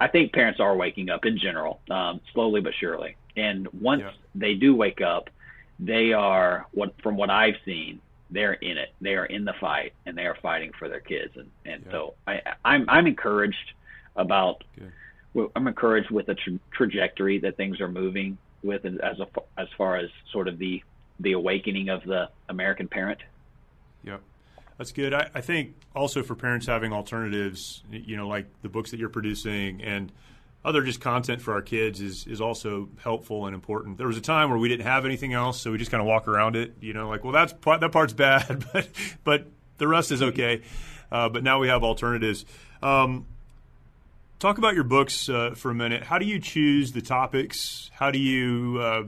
I 0.00 0.08
think 0.08 0.32
parents 0.32 0.60
are 0.60 0.76
waking 0.76 1.10
up 1.10 1.24
in 1.24 1.38
general, 1.38 1.80
um, 1.90 2.20
slowly 2.32 2.60
but 2.60 2.74
surely. 2.74 3.16
And 3.36 3.68
once 3.80 4.02
yeah. 4.02 4.12
they 4.34 4.54
do 4.54 4.74
wake 4.74 5.00
up, 5.00 5.30
they 5.78 6.12
are 6.12 6.66
what 6.72 6.94
from 7.02 7.16
what 7.16 7.30
I've 7.30 7.56
seen, 7.64 8.00
they're 8.34 8.54
in 8.54 8.76
it. 8.76 8.92
They 9.00 9.14
are 9.14 9.24
in 9.24 9.44
the 9.44 9.54
fight, 9.54 9.92
and 10.04 10.18
they 10.18 10.26
are 10.26 10.36
fighting 10.42 10.72
for 10.78 10.88
their 10.88 11.00
kids. 11.00 11.36
And 11.36 11.50
and 11.64 11.82
yeah. 11.86 11.92
so 11.92 12.14
I 12.26 12.40
I'm 12.64 12.84
I'm 12.88 13.06
encouraged 13.06 13.72
about. 14.16 14.64
Good. 14.78 14.92
I'm 15.56 15.66
encouraged 15.66 16.12
with 16.12 16.26
the 16.26 16.36
tra- 16.36 16.60
trajectory 16.70 17.40
that 17.40 17.56
things 17.56 17.80
are 17.80 17.88
moving 17.88 18.38
with, 18.62 18.84
as 18.84 19.18
a, 19.18 19.26
as 19.58 19.66
far 19.76 19.96
as 19.96 20.08
sort 20.30 20.46
of 20.46 20.58
the 20.58 20.82
the 21.20 21.32
awakening 21.32 21.88
of 21.88 22.04
the 22.04 22.28
American 22.48 22.88
parent. 22.88 23.20
Yep. 24.04 24.20
That's 24.78 24.92
good. 24.92 25.14
I, 25.14 25.30
I, 25.34 25.40
think 25.40 25.74
also 25.94 26.22
for 26.22 26.34
parents 26.34 26.66
having 26.66 26.92
alternatives, 26.92 27.84
you 27.90 28.16
know, 28.16 28.26
like 28.26 28.46
the 28.62 28.68
books 28.68 28.90
that 28.90 28.98
you're 28.98 29.08
producing 29.08 29.82
and 29.82 30.10
other 30.64 30.82
just 30.82 31.00
content 31.00 31.42
for 31.42 31.52
our 31.52 31.62
kids 31.62 32.00
is 32.00 32.26
is 32.26 32.40
also 32.40 32.88
helpful 33.02 33.46
and 33.46 33.54
important. 33.54 33.98
There 33.98 34.06
was 34.06 34.16
a 34.16 34.22
time 34.22 34.48
where 34.48 34.58
we 34.58 34.68
didn't 34.68 34.86
have 34.86 35.04
anything 35.04 35.32
else, 35.32 35.60
so 35.60 35.70
we 35.70 35.78
just 35.78 35.90
kind 35.90 36.00
of 36.00 36.06
walk 36.06 36.26
around 36.26 36.56
it. 36.56 36.74
You 36.80 36.94
know, 36.94 37.08
like 37.08 37.22
well, 37.22 37.32
that's 37.32 37.52
that 37.52 37.92
part's 37.92 38.14
bad, 38.14 38.64
but 38.72 38.88
but 39.24 39.46
the 39.78 39.86
rest 39.86 40.10
is 40.10 40.22
okay. 40.22 40.62
Uh, 41.12 41.28
but 41.28 41.44
now 41.44 41.60
we 41.60 41.68
have 41.68 41.84
alternatives. 41.84 42.44
Um, 42.82 43.26
talk 44.38 44.58
about 44.58 44.74
your 44.74 44.84
books 44.84 45.28
uh, 45.28 45.54
for 45.54 45.70
a 45.70 45.74
minute. 45.74 46.02
How 46.02 46.18
do 46.18 46.24
you 46.24 46.40
choose 46.40 46.92
the 46.92 47.02
topics? 47.02 47.90
How 47.92 48.10
do 48.10 48.18
you 48.18 48.78
uh, 48.80 49.02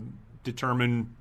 determine 0.44 1.14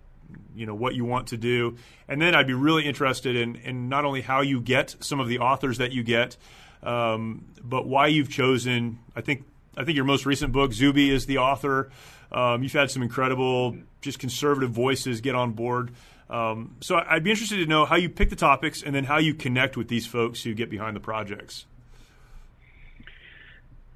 you 0.54 0.66
know 0.66 0.76
what 0.76 0.96
you 0.96 1.06
want 1.06 1.28
to 1.28 1.38
do, 1.38 1.78
and 2.10 2.22
then 2.22 2.36
I'd 2.36 2.48
be 2.48 2.54
really 2.54 2.86
interested 2.86 3.38
in 3.38 3.56
in 3.56 3.88
not 3.88 4.04
only 4.04 4.22
how 4.22 4.42
you 4.42 4.60
get 4.60 4.98
some 5.00 5.22
of 5.22 5.30
the 5.30 5.40
authors 5.40 5.78
that 5.78 5.94
you 5.94 6.04
get, 6.04 6.36
um, 6.84 7.46
but 7.64 7.88
why 7.88 8.08
you've 8.08 8.30
chosen. 8.30 9.00
I 9.16 9.22
think 9.22 9.46
I 9.78 9.84
think 9.84 9.96
your 9.96 10.06
most 10.06 10.26
recent 10.26 10.54
book, 10.54 10.74
Zuby, 10.74 11.10
is 11.10 11.26
the 11.26 11.40
author. 11.40 11.90
Um, 12.32 12.64
you've 12.64 12.74
had 12.74 12.92
some 12.92 13.02
incredible, 13.02 13.78
just 14.02 14.20
conservative 14.20 14.72
voices 14.72 15.22
get 15.22 15.36
on 15.36 15.52
board. 15.52 15.92
Um, 16.30 16.76
so 16.82 17.02
I'd 17.08 17.24
be 17.24 17.30
interested 17.30 17.58
to 17.58 17.66
know 17.66 17.86
how 17.86 17.96
you 17.96 18.10
pick 18.10 18.30
the 18.30 18.36
topics 18.36 18.82
and 18.82 18.96
then 18.96 19.04
how 19.04 19.18
you 19.18 19.34
connect 19.34 19.78
with 19.78 19.88
these 19.88 20.08
folks 20.08 20.44
who 20.44 20.54
get 20.54 20.70
behind 20.70 20.96
the 20.96 21.00
projects. 21.00 21.66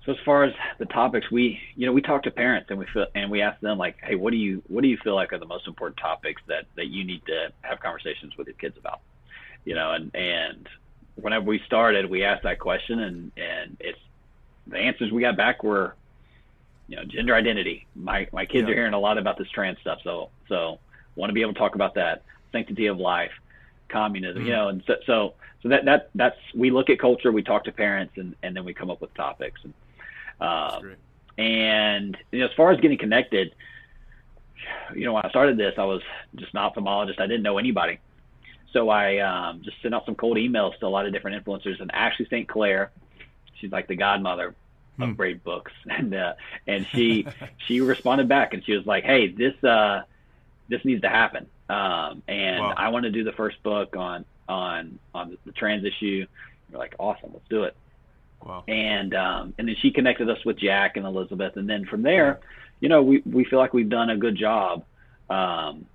So 0.05 0.13
as 0.13 0.17
far 0.23 0.43
as 0.43 0.53
the 0.77 0.85
topics, 0.85 1.29
we 1.29 1.59
you 1.75 1.85
know 1.85 1.91
we 1.91 2.01
talk 2.01 2.23
to 2.23 2.31
parents 2.31 2.69
and 2.69 2.79
we 2.79 2.85
feel 2.93 3.05
and 3.13 3.29
we 3.29 3.41
ask 3.41 3.59
them 3.61 3.77
like, 3.77 3.97
hey, 4.01 4.15
what 4.15 4.31
do 4.31 4.37
you 4.37 4.63
what 4.67 4.81
do 4.81 4.87
you 4.87 4.97
feel 5.03 5.15
like 5.15 5.33
are 5.33 5.37
the 5.37 5.45
most 5.45 5.67
important 5.67 5.97
topics 5.97 6.41
that 6.47 6.65
that 6.75 6.87
you 6.87 7.03
need 7.03 7.25
to 7.25 7.51
have 7.61 7.79
conversations 7.79 8.37
with 8.37 8.47
your 8.47 8.55
kids 8.55 8.77
about? 8.77 9.01
You 9.65 9.75
know, 9.75 9.91
and 9.91 10.15
and 10.15 10.67
whenever 11.15 11.45
we 11.45 11.59
started, 11.65 12.09
we 12.09 12.23
asked 12.23 12.43
that 12.43 12.59
question, 12.59 12.99
and 12.99 13.31
and 13.37 13.77
it's 13.79 13.99
the 14.69 14.77
answers 14.77 15.11
we 15.11 15.21
got 15.21 15.37
back 15.37 15.63
were, 15.63 15.95
you 16.87 16.95
know, 16.95 17.03
gender 17.05 17.35
identity. 17.35 17.87
My 17.95 18.27
my 18.31 18.45
kids 18.45 18.67
yeah. 18.67 18.73
are 18.73 18.75
hearing 18.75 18.93
a 18.93 18.99
lot 18.99 19.17
about 19.17 19.37
this 19.37 19.49
trans 19.49 19.79
stuff, 19.79 19.99
so 20.03 20.29
so 20.47 20.79
want 21.15 21.29
to 21.29 21.33
be 21.33 21.41
able 21.41 21.53
to 21.53 21.59
talk 21.59 21.75
about 21.75 21.95
that 21.95 22.23
sanctity 22.51 22.87
of 22.87 22.97
life, 22.97 23.31
communism, 23.89 24.41
mm-hmm. 24.41 24.47
you 24.47 24.53
know, 24.53 24.69
and 24.69 24.83
so 24.87 24.95
so 25.05 25.33
so 25.61 25.69
that 25.69 25.85
that 25.85 26.09
that's 26.15 26.37
we 26.55 26.71
look 26.71 26.89
at 26.89 26.99
culture, 26.99 27.31
we 27.31 27.43
talk 27.43 27.65
to 27.65 27.71
parents, 27.71 28.13
and 28.17 28.35
and 28.43 28.55
then 28.55 28.65
we 28.65 28.73
come 28.73 28.89
up 28.89 29.01
with 29.01 29.13
topics 29.13 29.59
and 29.63 29.73
uh, 30.41 30.79
and 31.37 32.17
you 32.31 32.39
know, 32.39 32.45
as 32.45 32.53
far 32.55 32.71
as 32.71 32.79
getting 32.79 32.97
connected, 32.97 33.53
you 34.93 35.05
know, 35.05 35.13
when 35.13 35.25
I 35.25 35.29
started 35.29 35.57
this, 35.57 35.73
I 35.77 35.85
was 35.85 36.01
just 36.35 36.53
an 36.53 36.59
ophthalmologist. 36.59 37.19
I 37.19 37.27
didn't 37.27 37.43
know 37.43 37.57
anybody. 37.57 37.99
So 38.73 38.89
I 38.89 39.17
um, 39.17 39.61
just 39.63 39.81
sent 39.81 39.95
out 39.95 40.05
some 40.05 40.15
cold 40.15 40.37
emails 40.37 40.77
to 40.79 40.85
a 40.85 40.89
lot 40.89 41.05
of 41.05 41.13
different 41.13 41.43
influencers. 41.43 41.79
And 41.79 41.91
Ashley 41.93 42.25
St. 42.25 42.47
Clair, 42.47 42.91
she's 43.59 43.71
like 43.71 43.87
the 43.87 43.95
godmother 43.95 44.55
of 44.99 45.09
hmm. 45.09 45.13
great 45.13 45.43
books, 45.43 45.71
and 45.89 46.13
uh, 46.13 46.33
and 46.67 46.85
she 46.87 47.25
she 47.67 47.81
responded 47.81 48.27
back 48.27 48.53
and 48.53 48.63
she 48.65 48.75
was 48.75 48.85
like, 48.85 49.03
"Hey, 49.03 49.27
this 49.27 49.61
uh, 49.63 50.03
this 50.67 50.83
needs 50.85 51.01
to 51.01 51.09
happen, 51.09 51.47
um, 51.69 52.21
and 52.27 52.59
wow. 52.59 52.73
I 52.75 52.89
want 52.89 53.03
to 53.03 53.11
do 53.11 53.23
the 53.23 53.33
first 53.33 53.61
book 53.63 53.95
on 53.95 54.25
on 54.47 54.99
on 55.13 55.37
the 55.45 55.51
trans 55.51 55.85
issue." 55.85 56.25
We're 56.71 56.79
like, 56.79 56.95
"Awesome, 56.99 57.31
let's 57.33 57.47
do 57.49 57.63
it." 57.63 57.75
Wow. 58.43 58.63
And 58.67 59.13
um, 59.15 59.53
and 59.57 59.67
then 59.67 59.75
she 59.81 59.91
connected 59.91 60.29
us 60.29 60.43
with 60.45 60.57
Jack 60.57 60.97
and 60.97 61.05
Elizabeth, 61.05 61.57
and 61.57 61.69
then 61.69 61.85
from 61.85 62.03
there, 62.03 62.39
you 62.79 62.89
know, 62.89 63.01
we 63.01 63.21
we 63.25 63.43
feel 63.45 63.59
like 63.59 63.73
we've 63.73 63.89
done 63.89 64.09
a 64.09 64.17
good 64.17 64.35
job 64.35 64.85
um, 65.29 65.85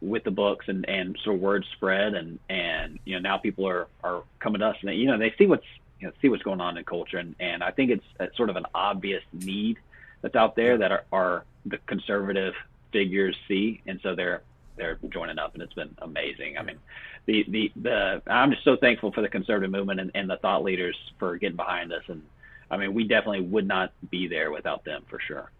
with 0.00 0.24
the 0.24 0.30
books 0.30 0.66
and 0.68 0.88
and 0.88 1.18
sort 1.24 1.36
of 1.36 1.42
word 1.42 1.64
spread, 1.72 2.14
and 2.14 2.38
and 2.48 2.98
you 3.04 3.14
know 3.14 3.20
now 3.20 3.38
people 3.38 3.66
are 3.66 3.86
are 4.04 4.22
coming 4.38 4.60
to 4.60 4.66
us, 4.66 4.76
and 4.80 4.90
they, 4.90 4.94
you 4.94 5.06
know 5.06 5.18
they 5.18 5.34
see 5.38 5.46
what's 5.46 5.64
you 6.02 6.08
know 6.08 6.14
see 6.20 6.28
what's 6.28 6.42
going 6.42 6.60
on 6.60 6.76
in 6.76 6.84
culture, 6.84 7.18
and 7.18 7.34
and 7.38 7.62
I 7.62 7.70
think 7.70 7.92
it's, 7.92 8.04
it's 8.18 8.36
sort 8.36 8.50
of 8.50 8.56
an 8.56 8.66
obvious 8.74 9.22
need 9.32 9.78
that's 10.20 10.34
out 10.34 10.56
there 10.56 10.76
that 10.78 10.90
are, 10.90 11.04
are 11.12 11.44
the 11.64 11.78
conservative 11.86 12.54
figures 12.92 13.36
see, 13.46 13.80
and 13.86 14.00
so 14.02 14.14
they're 14.14 14.42
they're 14.76 14.98
joining 15.08 15.38
up, 15.38 15.54
and 15.54 15.62
it's 15.62 15.74
been 15.74 15.94
amazing. 15.98 16.58
I 16.58 16.62
mean, 16.62 16.78
the 17.26 17.44
the 17.48 17.72
the 17.80 18.22
I'm 18.26 18.50
just 18.50 18.64
so 18.64 18.76
thankful 18.76 19.12
for 19.12 19.20
the 19.20 19.28
conservative 19.28 19.70
movement 19.70 20.00
and, 20.00 20.10
and 20.14 20.28
the 20.28 20.38
thought 20.38 20.64
leaders 20.64 20.96
for 21.20 21.38
getting 21.38 21.56
behind 21.56 21.92
us, 21.92 22.02
and 22.08 22.22
I 22.68 22.76
mean, 22.78 22.94
we 22.94 23.04
definitely 23.04 23.42
would 23.42 23.68
not 23.68 23.92
be 24.10 24.26
there 24.26 24.50
without 24.50 24.84
them 24.84 25.04
for 25.08 25.20
sure. 25.20 25.52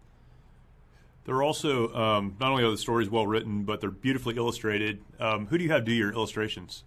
There 1.25 1.35
are 1.35 1.43
also 1.43 1.93
um, 1.95 2.35
not 2.37 2.51
only 2.51 2.65
are 2.65 2.71
the 2.71 2.77
stories 2.77 3.09
well 3.09 3.25
written, 3.25 3.63
but 3.63 3.79
they're 3.79 3.91
beautifully 3.91 4.35
illustrated. 4.35 4.99
Um, 5.21 5.47
who 5.47 5.57
do 5.57 5.63
you 5.63 5.71
have 5.71 5.85
do 5.85 5.93
your 5.93 6.11
illustrations? 6.11 6.83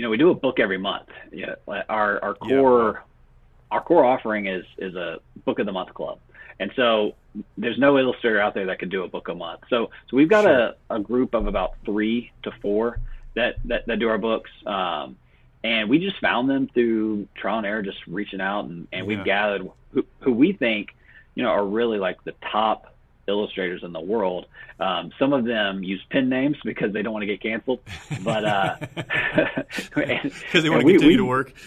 You 0.00 0.04
know, 0.04 0.10
we 0.12 0.16
do 0.16 0.30
a 0.30 0.34
book 0.34 0.60
every 0.60 0.78
month. 0.78 1.10
Yeah, 1.30 1.56
our 1.68 2.24
our 2.24 2.32
core 2.32 2.92
yeah. 2.94 3.70
our 3.70 3.82
core 3.82 4.02
offering 4.02 4.46
is 4.46 4.64
is 4.78 4.94
a 4.94 5.18
book 5.44 5.58
of 5.58 5.66
the 5.66 5.72
month 5.72 5.92
club. 5.92 6.20
And 6.58 6.72
so 6.74 7.16
there's 7.58 7.76
no 7.78 7.98
illustrator 7.98 8.40
out 8.40 8.54
there 8.54 8.64
that 8.64 8.78
can 8.78 8.88
do 8.88 9.04
a 9.04 9.08
book 9.08 9.28
a 9.28 9.34
month. 9.34 9.60
So 9.68 9.90
so 10.08 10.16
we've 10.16 10.30
got 10.30 10.44
sure. 10.44 10.74
a, 10.88 10.96
a 10.96 11.00
group 11.00 11.34
of 11.34 11.46
about 11.46 11.74
three 11.84 12.32
to 12.44 12.50
four 12.62 12.98
that 13.34 13.56
that, 13.66 13.84
that 13.88 13.98
do 13.98 14.08
our 14.08 14.16
books. 14.16 14.48
Um, 14.64 15.18
and 15.62 15.90
we 15.90 15.98
just 15.98 16.18
found 16.18 16.48
them 16.48 16.70
through 16.72 17.28
trial 17.34 17.58
and 17.58 17.66
error, 17.66 17.82
just 17.82 17.98
reaching 18.06 18.40
out, 18.40 18.64
and, 18.64 18.88
and 18.92 19.04
yeah. 19.04 19.16
we've 19.16 19.24
gathered 19.26 19.68
who, 19.92 20.06
who 20.20 20.32
we 20.32 20.54
think, 20.54 20.96
you 21.34 21.42
know, 21.42 21.50
are 21.50 21.66
really 21.66 21.98
like 21.98 22.24
the 22.24 22.32
top 22.50 22.94
illustrators 23.30 23.82
in 23.82 23.92
the 23.92 24.00
world. 24.00 24.46
Um, 24.78 25.12
some 25.18 25.32
of 25.32 25.44
them 25.44 25.82
use 25.82 26.02
pen 26.10 26.28
names 26.28 26.56
because 26.64 26.92
they 26.92 27.02
don't 27.02 27.12
want 27.12 27.22
to 27.22 27.26
get 27.26 27.40
canceled, 27.40 27.80
but 28.22 28.44
uh, 28.44 28.76
because 29.94 30.62
they 30.62 30.70
want 30.70 30.82
to 30.82 30.92
continue 30.92 31.08
we, 31.08 31.16
to 31.16 31.24
work. 31.24 31.52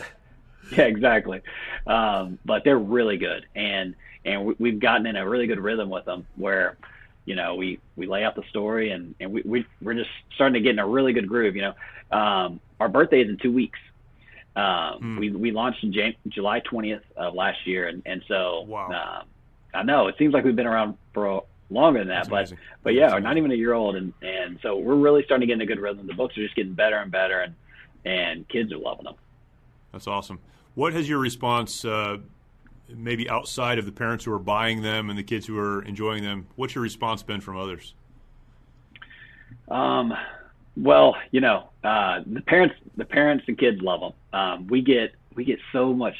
Yeah, 0.71 0.85
exactly. 0.85 1.41
Um, 1.85 2.39
but 2.45 2.63
they're 2.63 2.79
really 2.79 3.17
good, 3.17 3.45
and 3.53 3.95
and 4.25 4.55
we, 4.57 4.71
have 4.71 4.79
gotten 4.79 5.05
in 5.05 5.15
a 5.15 5.27
really 5.27 5.45
good 5.45 5.59
rhythm 5.59 5.89
with 5.89 6.05
them 6.05 6.25
where 6.35 6.77
you 7.25 7.35
know 7.35 7.55
we 7.55 7.79
we 7.95 8.07
lay 8.07 8.23
out 8.23 8.35
the 8.35 8.43
story 8.49 8.91
and 8.91 9.15
and 9.19 9.31
we, 9.31 9.41
we 9.45 9.65
we're 9.81 9.93
just 9.93 10.09
starting 10.35 10.53
to 10.55 10.59
get 10.61 10.71
in 10.71 10.79
a 10.79 10.87
really 10.87 11.13
good 11.13 11.27
groove 11.27 11.55
you 11.55 11.61
know 11.61 11.73
um 12.17 12.59
our 12.79 12.89
birthday 12.89 13.21
is 13.21 13.29
in 13.29 13.37
two 13.37 13.51
weeks 13.51 13.79
um 14.55 14.97
hmm. 14.99 15.19
we 15.19 15.31
we 15.31 15.51
launched 15.51 15.83
in 15.83 15.93
Jan- 15.93 16.15
july 16.27 16.61
20th 16.61 17.01
of 17.15 17.33
last 17.33 17.65
year 17.65 17.87
and 17.87 18.01
and 18.05 18.23
so 18.27 18.61
wow. 18.67 18.87
um 19.21 19.27
i 19.73 19.83
know 19.83 20.07
it 20.07 20.15
seems 20.17 20.33
like 20.33 20.43
we've 20.43 20.55
been 20.55 20.67
around 20.67 20.97
for 21.13 21.43
longer 21.73 21.99
than 21.99 22.07
that 22.09 22.27
That's 22.27 22.29
but 22.29 22.35
amazing. 22.37 22.57
but 22.83 22.93
yeah 22.93 23.17
not 23.19 23.37
even 23.37 23.51
a 23.51 23.55
year 23.55 23.73
old 23.73 23.95
and 23.95 24.13
and 24.21 24.59
so 24.61 24.77
we're 24.77 24.95
really 24.95 25.23
starting 25.23 25.47
to 25.47 25.51
get 25.51 25.53
in 25.55 25.61
a 25.61 25.65
good 25.65 25.79
rhythm 25.79 26.07
the 26.07 26.13
books 26.13 26.37
are 26.37 26.43
just 26.43 26.55
getting 26.55 26.73
better 26.73 26.97
and 26.97 27.11
better 27.11 27.41
and 27.41 27.55
and 28.05 28.47
kids 28.49 28.71
are 28.71 28.77
loving 28.77 29.05
them 29.05 29.15
that's 29.91 30.07
awesome 30.07 30.39
what 30.75 30.93
has 30.93 31.07
your 31.07 31.19
response 31.19 31.85
uh, 31.85 32.17
maybe 32.89 33.29
outside 33.29 33.79
of 33.79 33.85
the 33.85 33.91
parents 33.91 34.25
who 34.25 34.33
are 34.33 34.39
buying 34.39 34.81
them 34.81 35.09
and 35.09 35.17
the 35.17 35.23
kids 35.23 35.45
who 35.45 35.57
are 35.57 35.81
enjoying 35.83 36.23
them, 36.23 36.47
what's 36.55 36.75
your 36.75 36.81
response 36.81 37.23
been 37.23 37.41
from 37.41 37.57
others? 37.57 37.93
Um, 39.69 40.13
well, 40.75 41.15
you 41.31 41.41
know, 41.41 41.69
uh, 41.83 42.21
the 42.25 42.41
parents, 42.41 42.75
the 42.97 43.05
parents 43.05 43.45
and 43.47 43.57
kids 43.57 43.81
love 43.81 44.01
them. 44.01 44.39
Um, 44.39 44.67
we 44.67 44.81
get, 44.81 45.13
we 45.35 45.45
get 45.45 45.59
so 45.71 45.93
much, 45.93 46.15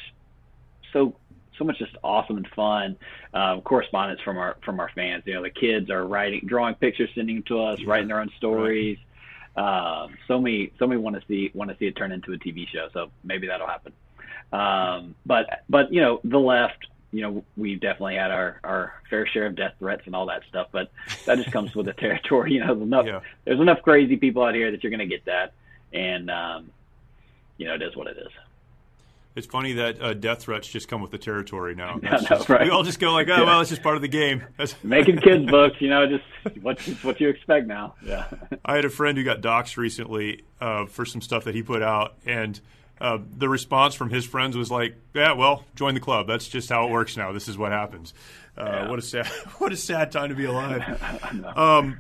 so, 0.92 1.16
so 1.58 1.64
much 1.64 1.80
just 1.80 1.96
awesome 2.04 2.38
and 2.38 2.48
fun 2.50 2.98
uh, 3.34 3.60
correspondence 3.62 4.22
from 4.22 4.38
our 4.38 4.58
from 4.64 4.80
our 4.80 4.90
fans. 4.96 5.24
You 5.26 5.36
know, 5.36 5.44
the 5.44 5.50
kids 5.50 5.90
are 5.90 6.06
writing, 6.06 6.42
drawing 6.46 6.76
pictures, 6.76 7.10
sending 7.16 7.38
them 7.38 7.44
to 7.44 7.62
us, 7.64 7.80
yeah, 7.80 7.90
writing 7.90 8.08
their 8.08 8.20
own 8.20 8.32
stories. 8.38 8.98
Right. 8.98 9.08
Um, 9.56 10.18
so 10.28 10.40
many, 10.40 10.72
so 10.80 10.88
many 10.88 11.00
want 11.00 11.16
to 11.16 11.22
see 11.28 11.52
want 11.54 11.70
to 11.70 11.78
see 11.78 11.86
it 11.86 11.96
turn 11.96 12.12
into 12.12 12.34
a 12.34 12.38
TV 12.38 12.68
show. 12.68 12.90
So 12.94 13.12
maybe 13.24 13.48
that'll 13.48 13.68
happen. 13.68 13.94
Um, 14.52 15.16
but 15.26 15.64
but 15.70 15.94
you 15.94 16.02
know 16.02 16.20
the 16.24 16.40
left, 16.40 16.88
you 17.12 17.22
know 17.22 17.44
we've 17.56 17.80
definitely 17.80 18.16
had 18.16 18.32
our 18.32 18.60
our 18.64 18.94
fair 19.10 19.28
share 19.28 19.46
of 19.46 19.56
death 19.56 19.74
threats 19.80 20.04
and 20.06 20.16
all 20.16 20.28
that 20.28 20.44
stuff. 20.50 20.68
But 20.72 20.92
that 21.26 21.38
just 21.38 21.52
comes 21.52 21.76
with 21.76 21.86
the 21.86 21.94
territory. 21.98 22.54
You 22.54 22.62
know, 22.62 22.68
there's 22.68 22.82
enough 22.82 23.06
yeah. 23.06 23.20
there's 23.46 23.60
enough 23.60 23.82
crazy 23.82 24.18
people 24.18 24.44
out 24.44 24.56
here 24.56 24.72
that 24.72 24.84
you're 24.84 24.92
going 24.92 25.00
to 25.00 25.06
get 25.06 25.26
that, 25.26 25.54
and 25.92 26.32
um, 26.32 26.72
you 27.58 27.68
know 27.68 27.76
it 27.76 27.82
is 27.82 27.96
what 27.96 28.08
it 28.08 28.18
is. 28.18 28.32
It's 29.36 29.48
funny 29.48 29.74
that 29.74 30.00
uh, 30.00 30.14
death 30.14 30.44
threats 30.44 30.68
just 30.68 30.88
come 30.88 31.02
with 31.02 31.10
the 31.10 31.18
territory 31.18 31.74
now. 31.74 32.00
No, 32.04 32.18
no, 32.30 32.46
right. 32.50 32.66
We 32.66 32.70
all 32.70 32.84
just 32.84 33.00
go 33.00 33.12
like, 33.14 33.28
oh, 33.30 33.38
yeah. 33.38 33.44
well, 33.44 33.62
it's 33.62 33.70
just 33.70 33.82
part 33.82 33.96
of 33.96 34.02
the 34.02 34.08
game. 34.08 34.44
Making 34.84 35.18
kids 35.20 35.46
books, 35.50 35.78
you 35.80 35.90
know, 35.90 36.06
just 36.06 36.58
what 36.62 36.80
what 37.02 37.20
you 37.20 37.30
expect 37.30 37.66
now. 37.66 37.96
Yeah. 38.04 38.26
I 38.64 38.76
had 38.76 38.86
a 38.86 38.90
friend 38.90 39.18
who 39.18 39.24
got 39.24 39.42
doxxed 39.42 39.78
recently 39.78 40.44
uh, 40.62 40.86
for 40.86 41.06
some 41.06 41.22
stuff 41.22 41.46
that 41.46 41.56
he 41.56 41.64
put 41.64 41.82
out, 41.82 42.16
and 42.26 42.60
uh, 43.02 43.18
the 43.38 43.50
response 43.50 43.96
from 43.96 44.10
his 44.10 44.26
friends 44.26 44.56
was 44.56 44.70
like, 44.70 44.96
"Yeah, 45.14 45.34
well, 45.34 45.64
join 45.76 45.94
the 45.94 46.00
club. 46.00 46.28
That's 46.28 46.48
just 46.48 46.70
how 46.70 46.86
it 46.88 46.92
works 46.92 47.18
now. 47.18 47.32
This 47.32 47.48
is 47.48 47.58
what 47.58 47.72
happens." 47.72 48.14
Uh, 48.58 48.66
yeah. 48.66 48.90
What 48.90 49.00
a 49.00 49.02
sad, 49.02 49.26
what 49.58 49.72
a 49.72 49.78
sad 49.78 50.12
time 50.12 50.30
to 50.30 50.36
be 50.36 50.46
alive. 50.46 51.02
um, 51.58 51.98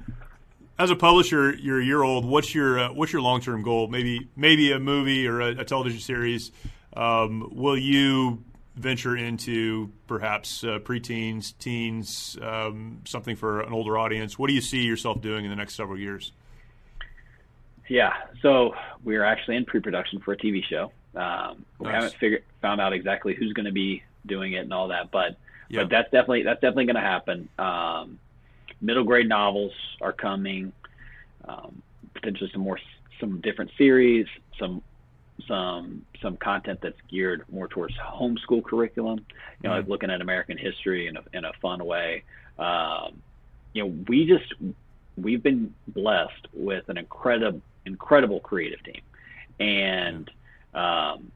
as 0.77 0.91
a 0.91 0.95
publisher, 0.95 1.53
you're 1.55 1.79
a 1.79 1.86
year 1.86 2.03
old. 2.03 2.25
What's 2.25 2.53
your 2.53 2.79
uh, 2.79 2.93
what's 2.93 3.13
your 3.13 3.21
long 3.21 3.41
term 3.41 3.63
goal? 3.63 3.88
Maybe 3.88 4.29
maybe 4.36 4.71
a 4.71 4.79
movie 4.79 5.27
or 5.27 5.41
a, 5.41 5.61
a 5.61 5.65
television 5.65 5.99
series 5.99 6.51
um, 6.95 7.49
will 7.51 7.77
you 7.77 8.43
venture 8.75 9.15
into 9.15 9.91
perhaps 10.07 10.63
uh, 10.63 10.79
preteens, 10.79 11.53
teens, 11.59 12.37
um, 12.41 13.01
something 13.05 13.35
for 13.35 13.61
an 13.61 13.73
older 13.73 13.97
audience? 13.97 14.37
What 14.39 14.47
do 14.47 14.53
you 14.53 14.61
see 14.61 14.83
yourself 14.83 15.21
doing 15.21 15.45
in 15.45 15.51
the 15.51 15.55
next 15.55 15.75
several 15.75 15.97
years? 15.97 16.31
Yeah, 17.89 18.13
so 18.41 18.73
we're 19.03 19.23
actually 19.23 19.57
in 19.57 19.65
pre-production 19.65 20.19
for 20.21 20.33
a 20.33 20.37
TV 20.37 20.63
show. 20.63 20.91
Um, 21.15 21.65
we 21.79 21.85
nice. 21.85 21.95
haven't 21.95 22.13
figured 22.15 22.43
found 22.61 22.81
out 22.81 22.93
exactly 22.93 23.35
who's 23.35 23.53
going 23.53 23.65
to 23.65 23.71
be 23.71 24.03
doing 24.25 24.53
it 24.53 24.59
and 24.59 24.73
all 24.73 24.87
that, 24.87 25.11
but 25.11 25.37
but 25.71 25.89
that's 25.89 26.09
definitely 26.11 26.43
that's 26.43 26.61
definitely 26.61 26.85
going 26.85 26.95
to 26.95 27.01
happen. 27.01 27.49
Um, 27.57 28.19
middle 28.79 29.03
grade 29.03 29.27
novels 29.27 29.73
are 30.01 30.13
coming. 30.13 30.71
Um, 31.45 31.81
potentially 32.13 32.49
some 32.53 32.61
more 32.61 32.79
some 33.19 33.41
different 33.41 33.71
series, 33.77 34.27
some 34.59 34.81
some 35.47 36.05
some 36.21 36.38
content 36.38 36.79
that's 36.81 36.99
geared 37.09 37.43
more 37.51 37.67
towards 37.67 37.95
homeschool 37.97 38.63
curriculum. 38.63 39.25
You 39.61 39.69
know, 39.69 39.75
mm-hmm. 39.75 39.81
like 39.81 39.88
looking 39.88 40.09
at 40.09 40.21
American 40.21 40.57
history 40.57 41.07
in 41.07 41.17
a 41.17 41.23
in 41.34 41.45
a 41.45 41.53
fun 41.61 41.84
way. 41.84 42.23
Um, 42.57 43.21
you 43.73 43.84
know, 43.84 43.93
we 44.07 44.25
just 44.25 44.53
we've 45.17 45.43
been 45.43 45.73
blessed 45.88 46.47
with 46.53 46.89
an 46.89 46.97
incredible 46.97 47.61
incredible 47.86 48.39
creative 48.39 48.84
team, 48.84 49.01
and 49.59 50.29
um, 50.73 51.31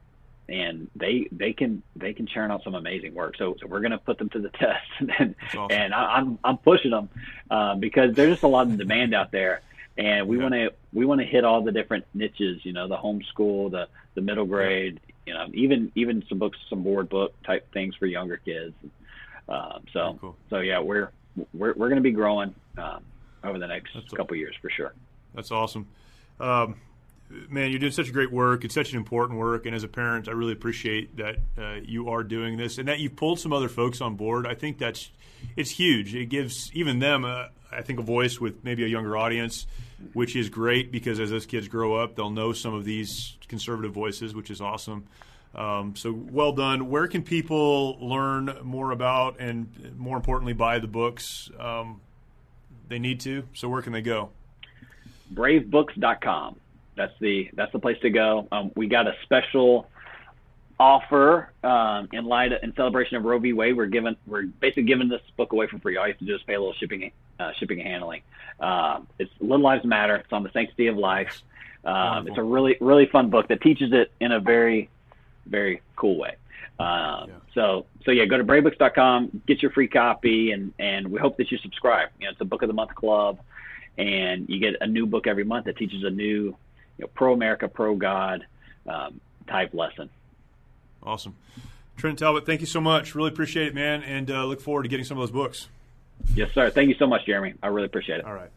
and 0.48 0.88
they 0.96 1.28
they 1.30 1.52
can 1.52 1.82
they 1.96 2.12
can 2.12 2.26
churn 2.26 2.50
out 2.50 2.62
some 2.64 2.74
amazing 2.74 3.14
work. 3.14 3.36
So 3.36 3.56
so 3.60 3.66
we're 3.66 3.80
going 3.80 3.92
to 3.92 3.98
put 3.98 4.18
them 4.18 4.28
to 4.30 4.38
the 4.38 4.48
test, 4.54 4.86
and 5.18 5.34
awesome. 5.54 5.66
and 5.70 5.94
I, 5.94 6.18
am 6.18 6.38
I'm 6.44 6.58
pushing 6.58 6.92
them 6.92 7.08
uh, 7.50 7.74
because 7.74 8.14
there's 8.14 8.30
just 8.30 8.42
a 8.44 8.48
lot 8.48 8.66
of 8.66 8.78
demand 8.78 9.14
out 9.14 9.32
there 9.32 9.62
and 9.98 10.28
we 10.28 10.36
yeah. 10.36 10.42
want 10.42 10.54
to 10.54 10.70
we 10.92 11.04
want 11.04 11.20
to 11.20 11.26
hit 11.26 11.44
all 11.44 11.62
the 11.62 11.72
different 11.72 12.06
niches. 12.14 12.64
You 12.64 12.72
know, 12.72 12.88
the 12.88 12.96
homeschool, 12.96 13.70
the 13.70 13.88
the 14.14 14.22
middle 14.22 14.46
grade. 14.46 15.00
You 15.26 15.34
know, 15.34 15.46
even 15.52 15.92
even 15.94 16.24
some 16.28 16.38
books, 16.38 16.56
some 16.70 16.82
board 16.82 17.08
book 17.08 17.34
type 17.42 17.70
things 17.72 17.94
for 17.96 18.06
younger 18.06 18.38
kids. 18.38 18.74
Um, 19.48 19.84
so 19.92 20.16
cool. 20.20 20.36
so 20.48 20.60
yeah, 20.60 20.78
we're 20.78 21.10
we're 21.52 21.74
we're 21.74 21.88
going 21.88 21.96
to 21.96 22.00
be 22.00 22.12
growing 22.12 22.54
um, 22.78 23.02
over 23.44 23.58
the 23.58 23.66
next 23.66 23.90
That's 23.94 24.08
couple 24.12 24.36
years 24.36 24.54
for 24.62 24.70
sure. 24.70 24.94
That's 25.34 25.50
awesome. 25.50 25.88
Um, 26.40 26.76
man, 27.48 27.70
you're 27.70 27.80
doing 27.80 27.92
such 27.92 28.08
a 28.08 28.12
great 28.12 28.32
work. 28.32 28.64
It's 28.64 28.74
such 28.74 28.92
an 28.92 28.98
important 28.98 29.38
work, 29.38 29.66
and 29.66 29.74
as 29.74 29.82
a 29.82 29.88
parent, 29.88 30.28
I 30.28 30.32
really 30.32 30.52
appreciate 30.52 31.16
that 31.16 31.36
uh, 31.58 31.74
you 31.82 32.08
are 32.08 32.22
doing 32.22 32.56
this 32.56 32.78
and 32.78 32.88
that 32.88 33.00
you've 33.00 33.16
pulled 33.16 33.40
some 33.40 33.52
other 33.52 33.68
folks 33.68 34.00
on 34.00 34.14
board. 34.14 34.46
I 34.46 34.54
think 34.54 34.78
that's 34.78 35.10
it's 35.56 35.70
huge. 35.70 36.14
It 36.14 36.26
gives 36.26 36.70
even 36.72 37.00
them, 37.00 37.24
a, 37.24 37.50
I 37.70 37.82
think, 37.82 37.98
a 37.98 38.02
voice 38.02 38.40
with 38.40 38.64
maybe 38.64 38.84
a 38.84 38.88
younger 38.88 39.16
audience 39.16 39.66
which 40.12 40.36
is 40.36 40.48
great 40.48 40.92
because 40.92 41.20
as 41.20 41.30
those 41.30 41.46
kids 41.46 41.68
grow 41.68 41.96
up, 41.96 42.14
they'll 42.14 42.30
know 42.30 42.52
some 42.52 42.74
of 42.74 42.84
these 42.84 43.36
conservative 43.48 43.92
voices, 43.92 44.34
which 44.34 44.50
is 44.50 44.60
awesome. 44.60 45.06
Um, 45.54 45.96
so 45.96 46.12
well 46.12 46.52
done. 46.52 46.88
Where 46.90 47.08
can 47.08 47.22
people 47.22 47.98
learn 48.06 48.58
more 48.62 48.92
about 48.92 49.40
and 49.40 49.96
more 49.96 50.16
importantly 50.16 50.52
buy 50.52 50.78
the 50.78 50.86
books? 50.86 51.50
Um, 51.58 52.00
they 52.88 52.98
need 52.98 53.20
to. 53.20 53.44
So 53.54 53.68
where 53.68 53.82
can 53.82 53.92
they 53.92 54.02
go? 54.02 54.30
Bravebooks.com. 55.34 56.56
That's 56.96 57.12
the 57.20 57.50
that's 57.54 57.72
the 57.72 57.78
place 57.78 57.98
to 58.02 58.10
go. 58.10 58.48
Um, 58.50 58.72
we 58.74 58.88
got 58.88 59.06
a 59.06 59.14
special 59.22 59.88
offer 60.80 61.52
um, 61.62 62.08
in 62.12 62.24
light 62.24 62.52
of, 62.52 62.62
in 62.62 62.74
celebration 62.74 63.16
of 63.16 63.24
Roe 63.24 63.38
v. 63.38 63.52
Wade. 63.52 63.76
We're 63.76 63.86
giving 63.86 64.16
we're 64.26 64.46
basically 64.46 64.84
giving 64.84 65.08
this 65.08 65.20
book 65.36 65.52
away 65.52 65.66
for 65.68 65.78
free. 65.78 65.96
All 65.96 66.06
you 66.06 66.12
have 66.12 66.18
to 66.18 66.24
do 66.24 66.34
is 66.34 66.42
pay 66.42 66.54
a 66.54 66.58
little 66.58 66.74
shipping 66.74 67.12
uh, 67.38 67.52
shipping 67.58 67.80
and 67.80 67.88
handling. 67.88 68.22
Um, 68.60 69.06
it's 69.18 69.30
Little 69.40 69.60
Lives 69.60 69.84
Matter. 69.84 70.16
It's 70.16 70.32
on 70.32 70.42
the 70.42 70.50
sanctity 70.50 70.88
of 70.88 70.96
life. 70.96 71.42
Um, 71.84 72.26
it's 72.28 72.38
a 72.38 72.42
really 72.42 72.76
really 72.80 73.06
fun 73.06 73.30
book 73.30 73.48
that 73.48 73.62
teaches 73.62 73.92
it 73.92 74.10
in 74.20 74.32
a 74.32 74.40
very 74.40 74.90
very 75.46 75.80
cool 75.96 76.18
way. 76.18 76.36
Um, 76.78 76.86
yeah. 76.88 77.26
So 77.54 77.86
so 78.04 78.10
yeah, 78.10 78.24
go 78.26 78.38
to 78.38 78.44
bravebooks.com, 78.44 79.42
get 79.46 79.62
your 79.62 79.70
free 79.70 79.88
copy, 79.88 80.52
and 80.52 80.72
and 80.78 81.08
we 81.08 81.18
hope 81.18 81.36
that 81.38 81.50
you 81.50 81.58
subscribe. 81.58 82.10
You 82.18 82.26
know, 82.26 82.32
it's 82.32 82.40
a 82.40 82.44
book 82.44 82.62
of 82.62 82.68
the 82.68 82.74
month 82.74 82.94
club, 82.94 83.38
and 83.96 84.48
you 84.48 84.58
get 84.60 84.76
a 84.80 84.86
new 84.86 85.06
book 85.06 85.26
every 85.26 85.44
month 85.44 85.66
that 85.66 85.76
teaches 85.76 86.04
a 86.04 86.10
new 86.10 86.24
you 86.24 86.56
know, 86.98 87.06
pro 87.14 87.32
America, 87.32 87.68
pro 87.68 87.94
God 87.96 88.46
um, 88.86 89.20
type 89.46 89.74
lesson. 89.74 90.10
Awesome. 91.02 91.36
Trent 91.96 92.18
Talbot, 92.18 92.46
thank 92.46 92.60
you 92.60 92.66
so 92.66 92.80
much. 92.80 93.14
Really 93.14 93.30
appreciate 93.30 93.68
it, 93.68 93.74
man, 93.74 94.02
and 94.02 94.30
uh, 94.30 94.44
look 94.44 94.60
forward 94.60 94.84
to 94.84 94.88
getting 94.88 95.04
some 95.04 95.18
of 95.18 95.22
those 95.22 95.32
books. 95.32 95.68
Yes, 96.34 96.50
sir. 96.54 96.70
Thank 96.70 96.88
you 96.88 96.94
so 96.98 97.06
much, 97.06 97.26
Jeremy. 97.26 97.54
I 97.62 97.68
really 97.68 97.86
appreciate 97.86 98.20
it. 98.20 98.24
All 98.24 98.34
right. 98.34 98.50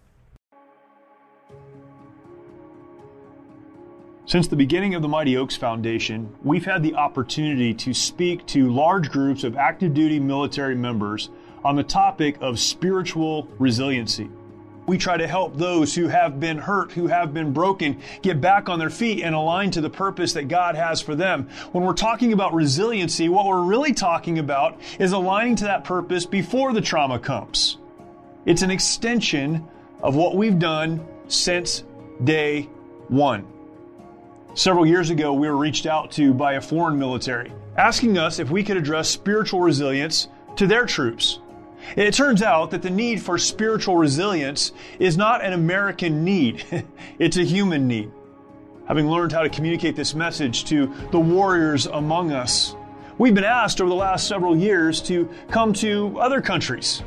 Since 4.26 4.48
the 4.48 4.56
beginning 4.56 4.96
of 4.96 5.02
the 5.02 5.08
Mighty 5.08 5.36
Oaks 5.36 5.58
Foundation, 5.58 6.34
we've 6.44 6.64
had 6.64 6.84
the 6.84 6.96
opportunity 6.96 7.74
to 7.74 7.94
speak 7.94 8.46
to 8.48 8.72
large 8.72 9.10
groups 9.10 9.44
of 9.44 9.58
active 9.58 9.94
duty 9.94 10.20
military 10.20 10.76
members 10.76 11.30
on 11.66 11.76
the 11.76 11.84
topic 11.84 12.38
of 12.40 12.60
spiritual 12.60 13.48
resiliency. 13.60 14.30
We 14.88 14.98
try 14.98 15.18
to 15.18 15.28
help 15.28 15.56
those 15.56 15.94
who 15.96 16.08
have 16.08 16.40
been 16.40 16.58
hurt, 16.58 16.92
who 16.92 17.08
have 17.08 17.34
been 17.34 17.54
broken, 17.54 18.02
get 18.22 18.42
back 18.42 18.68
on 18.68 18.80
their 18.80 18.90
feet 18.90 19.24
and 19.24 19.36
align 19.36 19.72
to 19.72 19.82
the 19.82 19.90
purpose 19.90 20.34
that 20.34 20.48
God 20.48 20.76
has 20.76 21.02
for 21.02 21.16
them. 21.16 21.50
When 21.72 21.84
we're 21.84 21.94
talking 21.94 22.34
about 22.34 22.54
resiliency, 22.54 23.30
what 23.30 23.46
we're 23.46 23.64
really 23.64 23.94
talking 23.94 24.40
about 24.40 24.80
is 25.00 25.12
aligning 25.12 25.56
to 25.58 25.66
that 25.66 25.84
purpose 25.84 26.26
before 26.26 26.74
the 26.74 26.82
trauma 26.82 27.20
comes. 27.20 27.78
It's 28.46 28.64
an 28.64 28.72
extension 28.72 29.68
of 30.02 30.16
what 30.16 30.36
we've 30.36 30.58
done 30.58 31.06
since 31.28 31.84
day 32.24 32.64
one. 33.08 33.48
Several 34.54 34.86
years 34.86 35.12
ago, 35.12 35.34
we 35.34 35.48
were 35.48 35.58
reached 35.58 35.86
out 35.86 36.12
to 36.14 36.34
by 36.34 36.54
a 36.54 36.62
foreign 36.62 36.98
military 36.98 37.54
asking 37.78 38.18
us 38.18 38.40
if 38.40 38.50
we 38.50 38.64
could 38.64 38.78
address 38.78 39.10
spiritual 39.10 39.62
resilience 39.62 40.28
to 40.58 40.68
their 40.68 40.86
troops. 40.86 41.40
It 41.96 42.14
turns 42.14 42.42
out 42.42 42.72
that 42.72 42.82
the 42.82 42.90
need 42.90 43.22
for 43.22 43.38
spiritual 43.38 43.96
resilience 43.98 44.72
is 45.00 45.18
not 45.18 45.44
an 45.44 45.54
American 45.54 46.24
need, 46.24 46.64
it's 47.20 47.38
a 47.38 47.44
human 47.44 47.88
need. 47.88 48.12
Having 48.88 49.08
learned 49.08 49.32
how 49.32 49.42
to 49.42 49.50
communicate 49.50 49.96
this 49.96 50.16
message 50.16 50.66
to 50.66 50.94
the 51.12 51.20
warriors 51.20 51.86
among 51.86 52.32
us, 52.32 52.76
we've 53.18 53.36
been 53.36 53.44
asked 53.44 53.80
over 53.80 53.90
the 53.90 53.96
last 53.96 54.28
several 54.28 54.56
years 54.56 55.02
to 55.04 55.30
come 55.50 55.74
to 55.74 56.18
other 56.20 56.42
countries, 56.42 57.04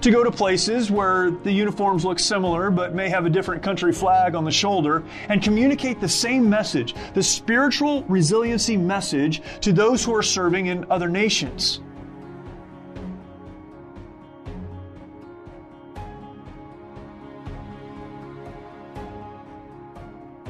to 0.00 0.10
go 0.10 0.24
to 0.24 0.30
places 0.30 0.90
where 0.90 1.30
the 1.30 1.52
uniforms 1.52 2.04
look 2.04 2.18
similar 2.18 2.70
but 2.70 2.94
may 2.94 3.08
have 3.08 3.26
a 3.26 3.30
different 3.30 3.62
country 3.62 3.92
flag 3.92 4.34
on 4.34 4.44
the 4.44 4.50
shoulder, 4.50 5.04
and 5.28 5.42
communicate 5.42 6.00
the 6.00 6.08
same 6.08 6.48
message, 6.48 6.94
the 7.14 7.22
spiritual 7.22 8.02
resiliency 8.04 8.76
message, 8.76 9.42
to 9.60 9.72
those 9.72 10.04
who 10.04 10.14
are 10.14 10.22
serving 10.22 10.66
in 10.66 10.84
other 10.90 11.08
nations. 11.08 11.80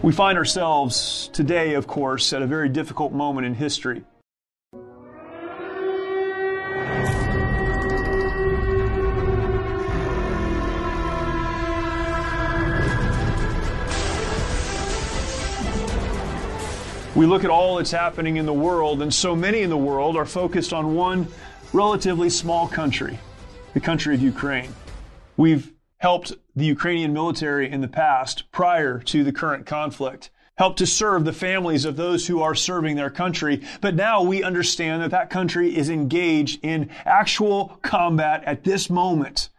We 0.01 0.12
find 0.12 0.38
ourselves 0.38 1.28
today, 1.32 1.74
of 1.74 1.88
course, 1.88 2.32
at 2.32 2.40
a 2.40 2.46
very 2.46 2.68
difficult 2.68 3.12
moment 3.12 3.49
in 3.49 3.55
history. 3.55 4.05
We 17.16 17.26
look 17.26 17.42
at 17.42 17.51
all 17.51 17.76
that's 17.76 17.90
happening 17.90 18.36
in 18.36 18.46
the 18.46 18.53
world, 18.53 19.03
and 19.03 19.12
so 19.12 19.34
many 19.34 19.62
in 19.62 19.70
the 19.70 19.76
world 19.76 20.16
are 20.16 20.24
focused 20.24 20.72
on 20.72 20.94
one 20.94 21.26
relatively 21.72 22.30
small 22.30 22.68
country, 22.68 23.18
the 23.74 23.80
country 23.80 24.14
of 24.14 24.22
Ukraine. 24.22 24.72
We've 25.36 25.72
helped 25.96 26.34
the 26.59 26.67
Ukrainian 26.67 27.13
military 27.13 27.71
in 27.71 27.81
the 27.81 27.89
past, 27.89 28.51
prior 28.53 28.99
to 29.01 29.25
the 29.25 29.33
current 29.33 29.65
conflict. 29.65 30.31
helped 30.59 30.79
to 30.79 30.87
serve 30.87 31.25
the 31.25 31.33
families 31.33 31.85
of 31.85 31.97
those 31.97 32.27
who 32.27 32.43
are 32.43 32.55
serving 32.55 32.97
their 32.97 33.11
country. 33.11 33.63
But 33.81 33.95
now 33.95 34.23
we 34.23 34.43
understand 34.43 35.01
that 35.03 35.13
that 35.13 35.31
country 35.31 35.77
is 35.77 35.89
engaged 35.89 36.59
in 36.65 36.91
actual 37.07 37.79
combat 37.83 38.43
at 38.45 38.65
this 38.65 38.91
moment. 38.91 39.51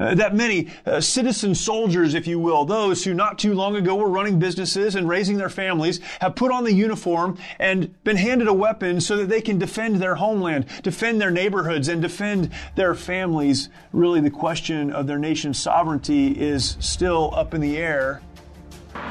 Uh, 0.00 0.14
that 0.14 0.32
many 0.32 0.68
uh, 0.86 1.00
citizen 1.00 1.52
soldiers, 1.52 2.14
if 2.14 2.24
you 2.24 2.38
will, 2.38 2.64
those 2.64 3.02
who 3.02 3.12
not 3.12 3.36
too 3.36 3.52
long 3.52 3.74
ago 3.74 3.96
were 3.96 4.08
running 4.08 4.38
businesses 4.38 4.94
and 4.94 5.08
raising 5.08 5.36
their 5.36 5.48
families, 5.48 5.98
have 6.20 6.36
put 6.36 6.52
on 6.52 6.62
the 6.62 6.72
uniform 6.72 7.36
and 7.58 7.92
been 8.04 8.16
handed 8.16 8.46
a 8.46 8.52
weapon 8.52 9.00
so 9.00 9.16
that 9.16 9.28
they 9.28 9.40
can 9.40 9.58
defend 9.58 9.96
their 9.96 10.14
homeland, 10.14 10.66
defend 10.84 11.20
their 11.20 11.32
neighborhoods, 11.32 11.88
and 11.88 12.00
defend 12.00 12.48
their 12.76 12.94
families. 12.94 13.70
Really, 13.92 14.20
the 14.20 14.30
question 14.30 14.92
of 14.92 15.08
their 15.08 15.18
nation's 15.18 15.58
sovereignty 15.58 16.28
is 16.28 16.76
still 16.78 17.34
up 17.34 17.52
in 17.52 17.60
the 17.60 17.76
air. 17.76 18.22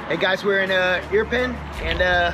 Hey 0.07 0.15
guys, 0.15 0.45
we're 0.45 0.61
in 0.61 0.71
uh, 0.71 1.05
Irpin, 1.09 1.53
and 1.81 2.01
uh, 2.01 2.33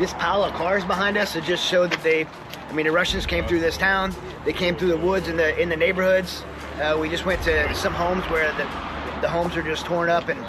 this 0.00 0.12
pile 0.14 0.42
of 0.42 0.52
cars 0.54 0.84
behind 0.84 1.16
us 1.16 1.36
it 1.36 1.44
just 1.44 1.64
showed 1.64 1.92
that 1.92 2.02
they, 2.02 2.26
I 2.68 2.72
mean, 2.72 2.86
the 2.86 2.92
Russians 2.92 3.24
came 3.24 3.46
through 3.46 3.60
this 3.60 3.76
town. 3.76 4.12
They 4.44 4.52
came 4.52 4.74
through 4.74 4.88
the 4.88 4.98
woods 4.98 5.28
in 5.28 5.36
the 5.36 5.56
in 5.60 5.68
the 5.68 5.76
neighborhoods. 5.76 6.42
Uh, 6.80 6.98
we 7.00 7.08
just 7.08 7.24
went 7.24 7.40
to 7.40 7.72
some 7.72 7.94
homes 7.94 8.24
where 8.24 8.50
the, 8.54 8.64
the 9.20 9.28
homes 9.28 9.56
are 9.56 9.62
just 9.62 9.86
torn 9.86 10.10
up, 10.10 10.28
and 10.28 10.40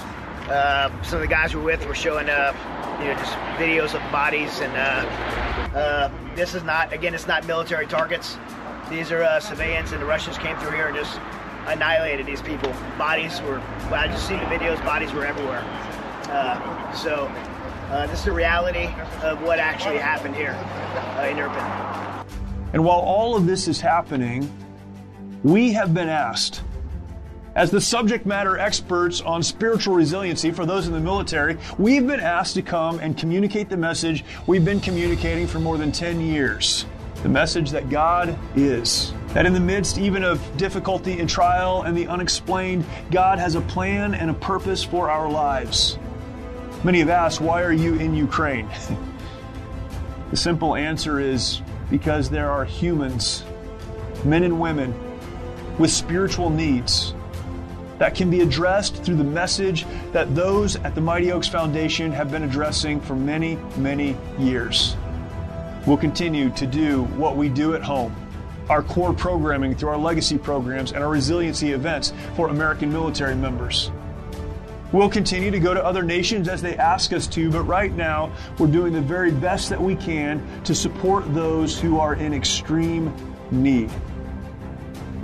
uh, 0.49 0.89
some 1.03 1.17
of 1.17 1.21
the 1.21 1.27
guys 1.27 1.53
we 1.53 1.59
were 1.59 1.67
with 1.67 1.85
were 1.85 1.93
showing, 1.93 2.27
uh, 2.29 2.51
you 2.99 3.05
know, 3.05 3.13
just 3.13 3.33
videos 3.59 3.93
of 3.93 4.11
bodies. 4.11 4.59
And 4.59 4.73
uh, 4.73 5.77
uh, 5.77 6.35
this 6.35 6.55
is 6.55 6.63
not, 6.63 6.91
again, 6.91 7.13
it's 7.13 7.27
not 7.27 7.45
military 7.45 7.85
targets. 7.85 8.37
These 8.89 9.11
are 9.11 9.21
uh, 9.21 9.39
civilians, 9.39 9.91
and 9.91 10.01
the 10.01 10.05
Russians 10.07 10.39
came 10.39 10.57
through 10.57 10.71
here 10.71 10.87
and 10.87 10.95
just 10.95 11.19
annihilated 11.67 12.25
these 12.25 12.41
people. 12.41 12.73
Bodies 12.97 13.39
were, 13.41 13.61
well, 13.91 13.95
I 13.95 14.07
just 14.07 14.27
seen 14.27 14.39
the 14.39 14.45
videos, 14.45 14.83
bodies 14.83 15.13
were 15.13 15.25
everywhere. 15.25 15.63
so 16.95 17.31
this 18.07 18.19
is 18.19 18.25
the 18.25 18.31
reality 18.31 18.89
of 19.21 19.43
what 19.43 19.59
actually 19.59 19.97
happened 19.97 20.35
here 20.35 20.53
in 21.29 21.37
Irpin. 21.37 22.25
And 22.73 22.83
while 22.83 22.99
all 22.99 23.35
of 23.35 23.45
this 23.45 23.67
is 23.67 23.79
happening, 23.79 24.49
we 25.45 25.73
have 25.73 25.93
been 25.93 26.09
asked, 26.09 26.63
as 27.53 27.69
the 27.69 27.79
subject 27.79 28.25
matter 28.25 28.57
experts 28.57 29.21
on 29.21 29.43
spiritual 29.43 29.93
resiliency 29.93 30.49
for 30.49 30.65
those 30.65 30.87
in 30.87 30.93
the 30.93 30.99
military, 30.99 31.55
we've 31.77 32.07
been 32.07 32.19
asked 32.19 32.55
to 32.55 32.63
come 32.63 32.97
and 32.97 33.15
communicate 33.15 33.69
the 33.69 33.77
message 33.77 34.25
we've 34.47 34.65
been 34.65 34.79
communicating 34.79 35.45
for 35.45 35.59
more 35.59 35.77
than 35.77 35.91
10 35.91 36.19
years. 36.19 36.87
The 37.21 37.29
message 37.29 37.69
that 37.69 37.91
God 37.91 38.35
is. 38.55 39.13
That 39.35 39.45
in 39.45 39.53
the 39.53 39.59
midst 39.59 39.99
even 39.99 40.23
of 40.23 40.41
difficulty 40.57 41.19
and 41.19 41.29
trial 41.29 41.83
and 41.83 41.95
the 41.95 42.07
unexplained, 42.07 42.83
God 43.11 43.37
has 43.37 43.53
a 43.53 43.61
plan 43.61 44.15
and 44.15 44.31
a 44.31 44.33
purpose 44.33 44.83
for 44.83 45.11
our 45.11 45.29
lives. 45.29 45.99
Many 46.83 46.97
have 46.99 47.09
asked, 47.09 47.39
why 47.39 47.61
are 47.61 47.71
you 47.71 47.93
in 47.93 48.15
Ukraine? 48.15 48.67
the 50.31 50.37
simple 50.37 50.73
answer 50.73 51.19
is 51.19 51.61
because 51.91 52.31
there 52.31 52.49
are 52.49 52.65
humans, 52.65 53.43
men 54.23 54.43
and 54.43 54.59
women, 54.59 55.04
with 55.77 55.91
spiritual 55.91 56.49
needs 56.49 57.13
that 57.97 58.15
can 58.15 58.29
be 58.29 58.41
addressed 58.41 59.03
through 59.03 59.15
the 59.15 59.23
message 59.23 59.85
that 60.11 60.35
those 60.35 60.75
at 60.77 60.95
the 60.95 61.01
Mighty 61.01 61.31
Oaks 61.31 61.47
Foundation 61.47 62.11
have 62.11 62.29
been 62.29 62.43
addressing 62.43 62.99
for 62.99 63.15
many, 63.15 63.55
many 63.77 64.17
years. 64.37 64.97
We'll 65.85 65.97
continue 65.97 66.49
to 66.51 66.67
do 66.67 67.03
what 67.03 67.37
we 67.37 67.47
do 67.49 67.75
at 67.75 67.81
home 67.81 68.15
our 68.69 68.81
core 68.81 69.13
programming 69.13 69.75
through 69.75 69.89
our 69.89 69.97
legacy 69.97 70.37
programs 70.37 70.91
and 70.91 71.03
our 71.03 71.09
resiliency 71.09 71.71
events 71.71 72.13
for 72.35 72.49
American 72.49 72.91
military 72.91 73.35
members. 73.35 73.91
We'll 74.91 75.09
continue 75.09 75.51
to 75.51 75.59
go 75.59 75.73
to 75.73 75.83
other 75.83 76.03
nations 76.03 76.47
as 76.47 76.61
they 76.61 76.77
ask 76.77 77.11
us 77.11 77.27
to, 77.27 77.51
but 77.51 77.63
right 77.63 77.93
now 77.93 78.31
we're 78.57 78.67
doing 78.67 78.93
the 78.93 79.01
very 79.01 79.31
best 79.31 79.69
that 79.69 79.81
we 79.81 79.95
can 79.95 80.41
to 80.63 80.73
support 80.73 81.31
those 81.33 81.79
who 81.79 81.99
are 81.99 82.15
in 82.15 82.33
extreme 82.33 83.13
need. 83.51 83.91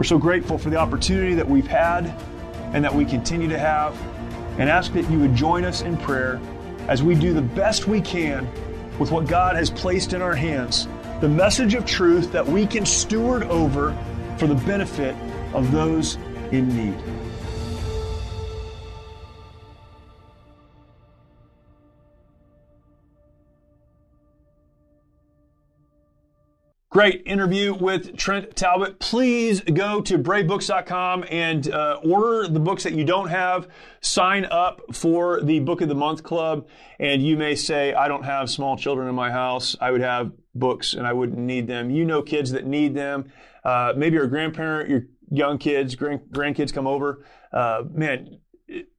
We're 0.01 0.05
so 0.05 0.17
grateful 0.17 0.57
for 0.57 0.71
the 0.71 0.77
opportunity 0.77 1.35
that 1.35 1.47
we've 1.47 1.67
had 1.67 2.07
and 2.73 2.83
that 2.83 2.91
we 2.91 3.05
continue 3.05 3.47
to 3.49 3.59
have, 3.59 3.95
and 4.57 4.67
ask 4.67 4.93
that 4.93 5.07
you 5.11 5.19
would 5.19 5.35
join 5.35 5.63
us 5.63 5.83
in 5.83 5.95
prayer 5.95 6.41
as 6.87 7.03
we 7.03 7.13
do 7.13 7.35
the 7.35 7.41
best 7.43 7.87
we 7.87 8.01
can 8.01 8.49
with 8.97 9.11
what 9.11 9.27
God 9.27 9.55
has 9.55 9.69
placed 9.69 10.13
in 10.13 10.23
our 10.23 10.33
hands 10.33 10.87
the 11.19 11.29
message 11.29 11.75
of 11.75 11.85
truth 11.85 12.31
that 12.31 12.43
we 12.43 12.65
can 12.65 12.83
steward 12.83 13.43
over 13.43 13.95
for 14.39 14.47
the 14.47 14.55
benefit 14.55 15.15
of 15.53 15.71
those 15.71 16.15
in 16.51 16.75
need. 16.75 17.10
Great 26.91 27.23
interview 27.25 27.73
with 27.73 28.17
Trent 28.17 28.53
Talbot. 28.53 28.99
Please 28.99 29.61
go 29.61 30.01
to 30.01 30.17
bravebooks.com 30.17 31.23
and 31.31 31.71
uh, 31.71 32.01
order 32.03 32.49
the 32.49 32.59
books 32.59 32.83
that 32.83 32.91
you 32.91 33.05
don't 33.05 33.29
have. 33.29 33.69
Sign 34.01 34.43
up 34.51 34.81
for 34.91 35.39
the 35.39 35.61
Book 35.61 35.79
of 35.79 35.87
the 35.87 35.95
Month 35.95 36.21
Club. 36.23 36.67
And 36.99 37.25
you 37.25 37.37
may 37.37 37.55
say, 37.55 37.93
I 37.93 38.09
don't 38.09 38.25
have 38.25 38.49
small 38.49 38.75
children 38.75 39.07
in 39.07 39.15
my 39.15 39.31
house. 39.31 39.73
I 39.79 39.89
would 39.89 40.01
have 40.01 40.33
books 40.53 40.93
and 40.93 41.07
I 41.07 41.13
wouldn't 41.13 41.39
need 41.39 41.65
them. 41.65 41.91
You 41.91 42.03
know 42.03 42.21
kids 42.21 42.51
that 42.51 42.65
need 42.65 42.93
them. 42.93 43.31
Uh, 43.63 43.93
maybe 43.95 44.15
you're 44.15 44.25
a 44.25 44.29
grandparent, 44.29 44.89
your 44.89 45.03
young 45.29 45.59
kids, 45.59 45.95
grand- 45.95 46.27
grandkids 46.33 46.73
come 46.73 46.87
over. 46.87 47.25
Uh, 47.53 47.83
man, 47.89 48.37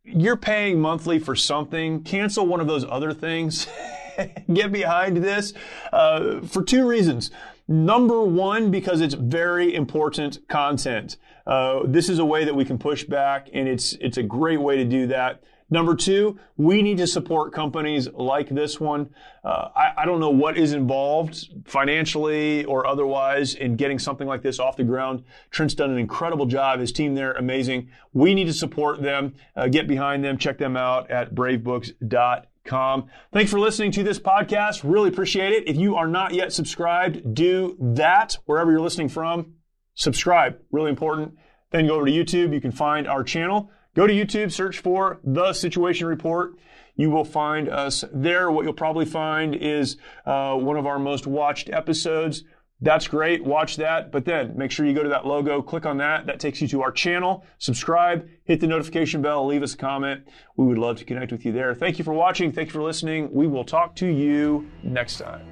you're 0.03 0.38
paying 0.38 0.80
monthly 0.80 1.18
for 1.18 1.36
something. 1.36 2.05
Cancel 2.05 2.47
one 2.47 2.61
of 2.61 2.66
those 2.66 2.86
other 2.88 3.12
things. 3.12 3.66
Get 4.53 4.72
behind 4.72 5.18
this 5.18 5.53
uh, 5.93 6.40
for 6.40 6.62
two 6.62 6.86
reasons. 6.86 7.30
Number 7.69 8.23
one, 8.23 8.71
because 8.71 9.01
it's 9.01 9.15
very 9.15 9.75
important 9.75 10.47
content. 10.49 11.17
Uh, 11.47 11.81
this 11.85 12.09
is 12.09 12.19
a 12.19 12.25
way 12.25 12.45
that 12.45 12.55
we 12.55 12.65
can 12.65 12.79
push 12.79 13.05
back, 13.05 13.49
and 13.53 13.69
it's 13.69 13.93
it's 13.95 14.17
a 14.17 14.23
great 14.23 14.61
way 14.61 14.77
to 14.77 14.85
do 14.85 15.07
that. 15.09 15.43
Number 15.73 15.97
two, 15.97 16.39
we 16.59 16.83
need 16.83 16.99
to 16.99 17.07
support 17.07 17.55
companies 17.55 18.07
like 18.13 18.51
this 18.51 18.79
one. 18.79 19.09
Uh, 19.43 19.71
I, 19.75 19.93
I, 20.03 20.05
don't 20.05 20.21
know 20.21 20.29
what 20.29 20.59
is 20.59 20.75
involved 20.75 21.49
financially 21.65 22.67
or 22.67 22.87
otherwise 22.87 23.55
in 23.55 23.77
getting 23.77 23.99
something 23.99 24.29
like 24.29 24.43
this 24.43 24.59
off 24.59 24.77
the 24.77 24.85
ground. 24.85 25.25
Trent's 25.51 25.75
done 25.75 25.91
an 25.91 25.97
incredible 25.97 26.45
job. 26.45 26.81
His 26.81 26.93
team 26.93 27.15
there, 27.15 27.33
amazing. 27.33 27.89
We 28.13 28.35
need 28.35 28.49
to 28.49 28.53
support 28.53 29.01
them, 29.01 29.35
uh, 29.57 29.69
get 29.69 29.89
behind 29.89 30.23
them, 30.23 30.37
check 30.37 30.59
them 30.59 30.77
out 30.77 31.11
at 31.11 31.35
bravebooks.com. 31.35 32.43
Com. 32.65 33.09
Thanks 33.33 33.51
for 33.51 33.59
listening 33.59 33.91
to 33.93 34.05
this 34.05 34.21
podcast. 34.21 34.83
Really 34.85 35.09
appreciate 35.09 35.53
it. 35.53 35.69
If 35.69 35.77
you 35.77 35.97
are 35.97 36.07
not 36.07 36.33
yet 36.33 36.53
subscribed, 36.53 37.35
do 37.35 37.77
that 37.81 38.39
wherever 38.45 38.71
you're 38.71 38.81
listening 38.81 39.09
from. 39.09 39.55
Subscribe, 39.95 40.59
really 40.71 40.91
important. 40.91 41.37
Then 41.71 41.89
go 41.89 41.97
over 41.97 42.07
to 42.07 42.13
YouTube. 42.13 42.55
You 42.55 42.61
can 42.61 42.71
find 42.71 43.09
our 43.09 43.25
channel. 43.25 43.71
Go 43.95 44.07
to 44.07 44.13
YouTube, 44.13 44.53
search 44.53 44.79
for 44.79 45.21
The 45.25 45.53
Situation 45.53 46.07
Report. 46.07 46.53
You 46.95 47.11
will 47.11 47.25
find 47.25 47.69
us 47.69 48.05
there. 48.13 48.51
What 48.51 48.65
you'll 48.65 48.75
probably 48.75 49.07
find 49.07 49.55
is 49.55 49.97
uh, 50.25 50.55
one 50.55 50.77
of 50.77 50.87
our 50.87 50.99
most 50.99 51.27
watched 51.27 51.69
episodes. 51.69 52.45
That's 52.83 53.07
great. 53.07 53.45
Watch 53.45 53.76
that. 53.76 54.11
But 54.11 54.24
then 54.24 54.57
make 54.57 54.72
sure 54.72 54.85
you 54.85 54.93
go 54.93 55.05
to 55.05 55.09
that 55.09 55.24
logo, 55.24 55.62
click 55.62 55.87
on 55.87 55.97
that. 55.99 56.26
That 56.26 56.41
takes 56.41 56.61
you 56.61 56.68
to 56.68 56.83
our 56.83 56.93
channel. 56.93 57.45
Subscribe, 57.59 58.28
hit 58.45 58.61
the 58.61 58.66
notification 58.66 59.22
bell, 59.22 59.47
leave 59.47 59.62
us 59.62 59.74
a 59.74 59.78
comment. 59.78 60.26
We 60.57 60.66
would 60.66 60.78
love 60.78 60.99
to 60.99 61.05
connect 61.05 61.33
with 61.33 61.47
you 61.47 61.53
there. 61.53 61.74
Thank 61.74 61.99
you 61.99 62.05
for 62.05 62.12
watching. 62.12 62.53
Thank 62.53 62.68
you 62.68 62.72
for 62.72 62.83
listening. 62.83 63.33
We 63.33 63.47
will 63.47 63.64
talk 63.64 63.95
to 63.97 64.07
you 64.07 64.68
next 64.83 65.18
time. 65.18 65.52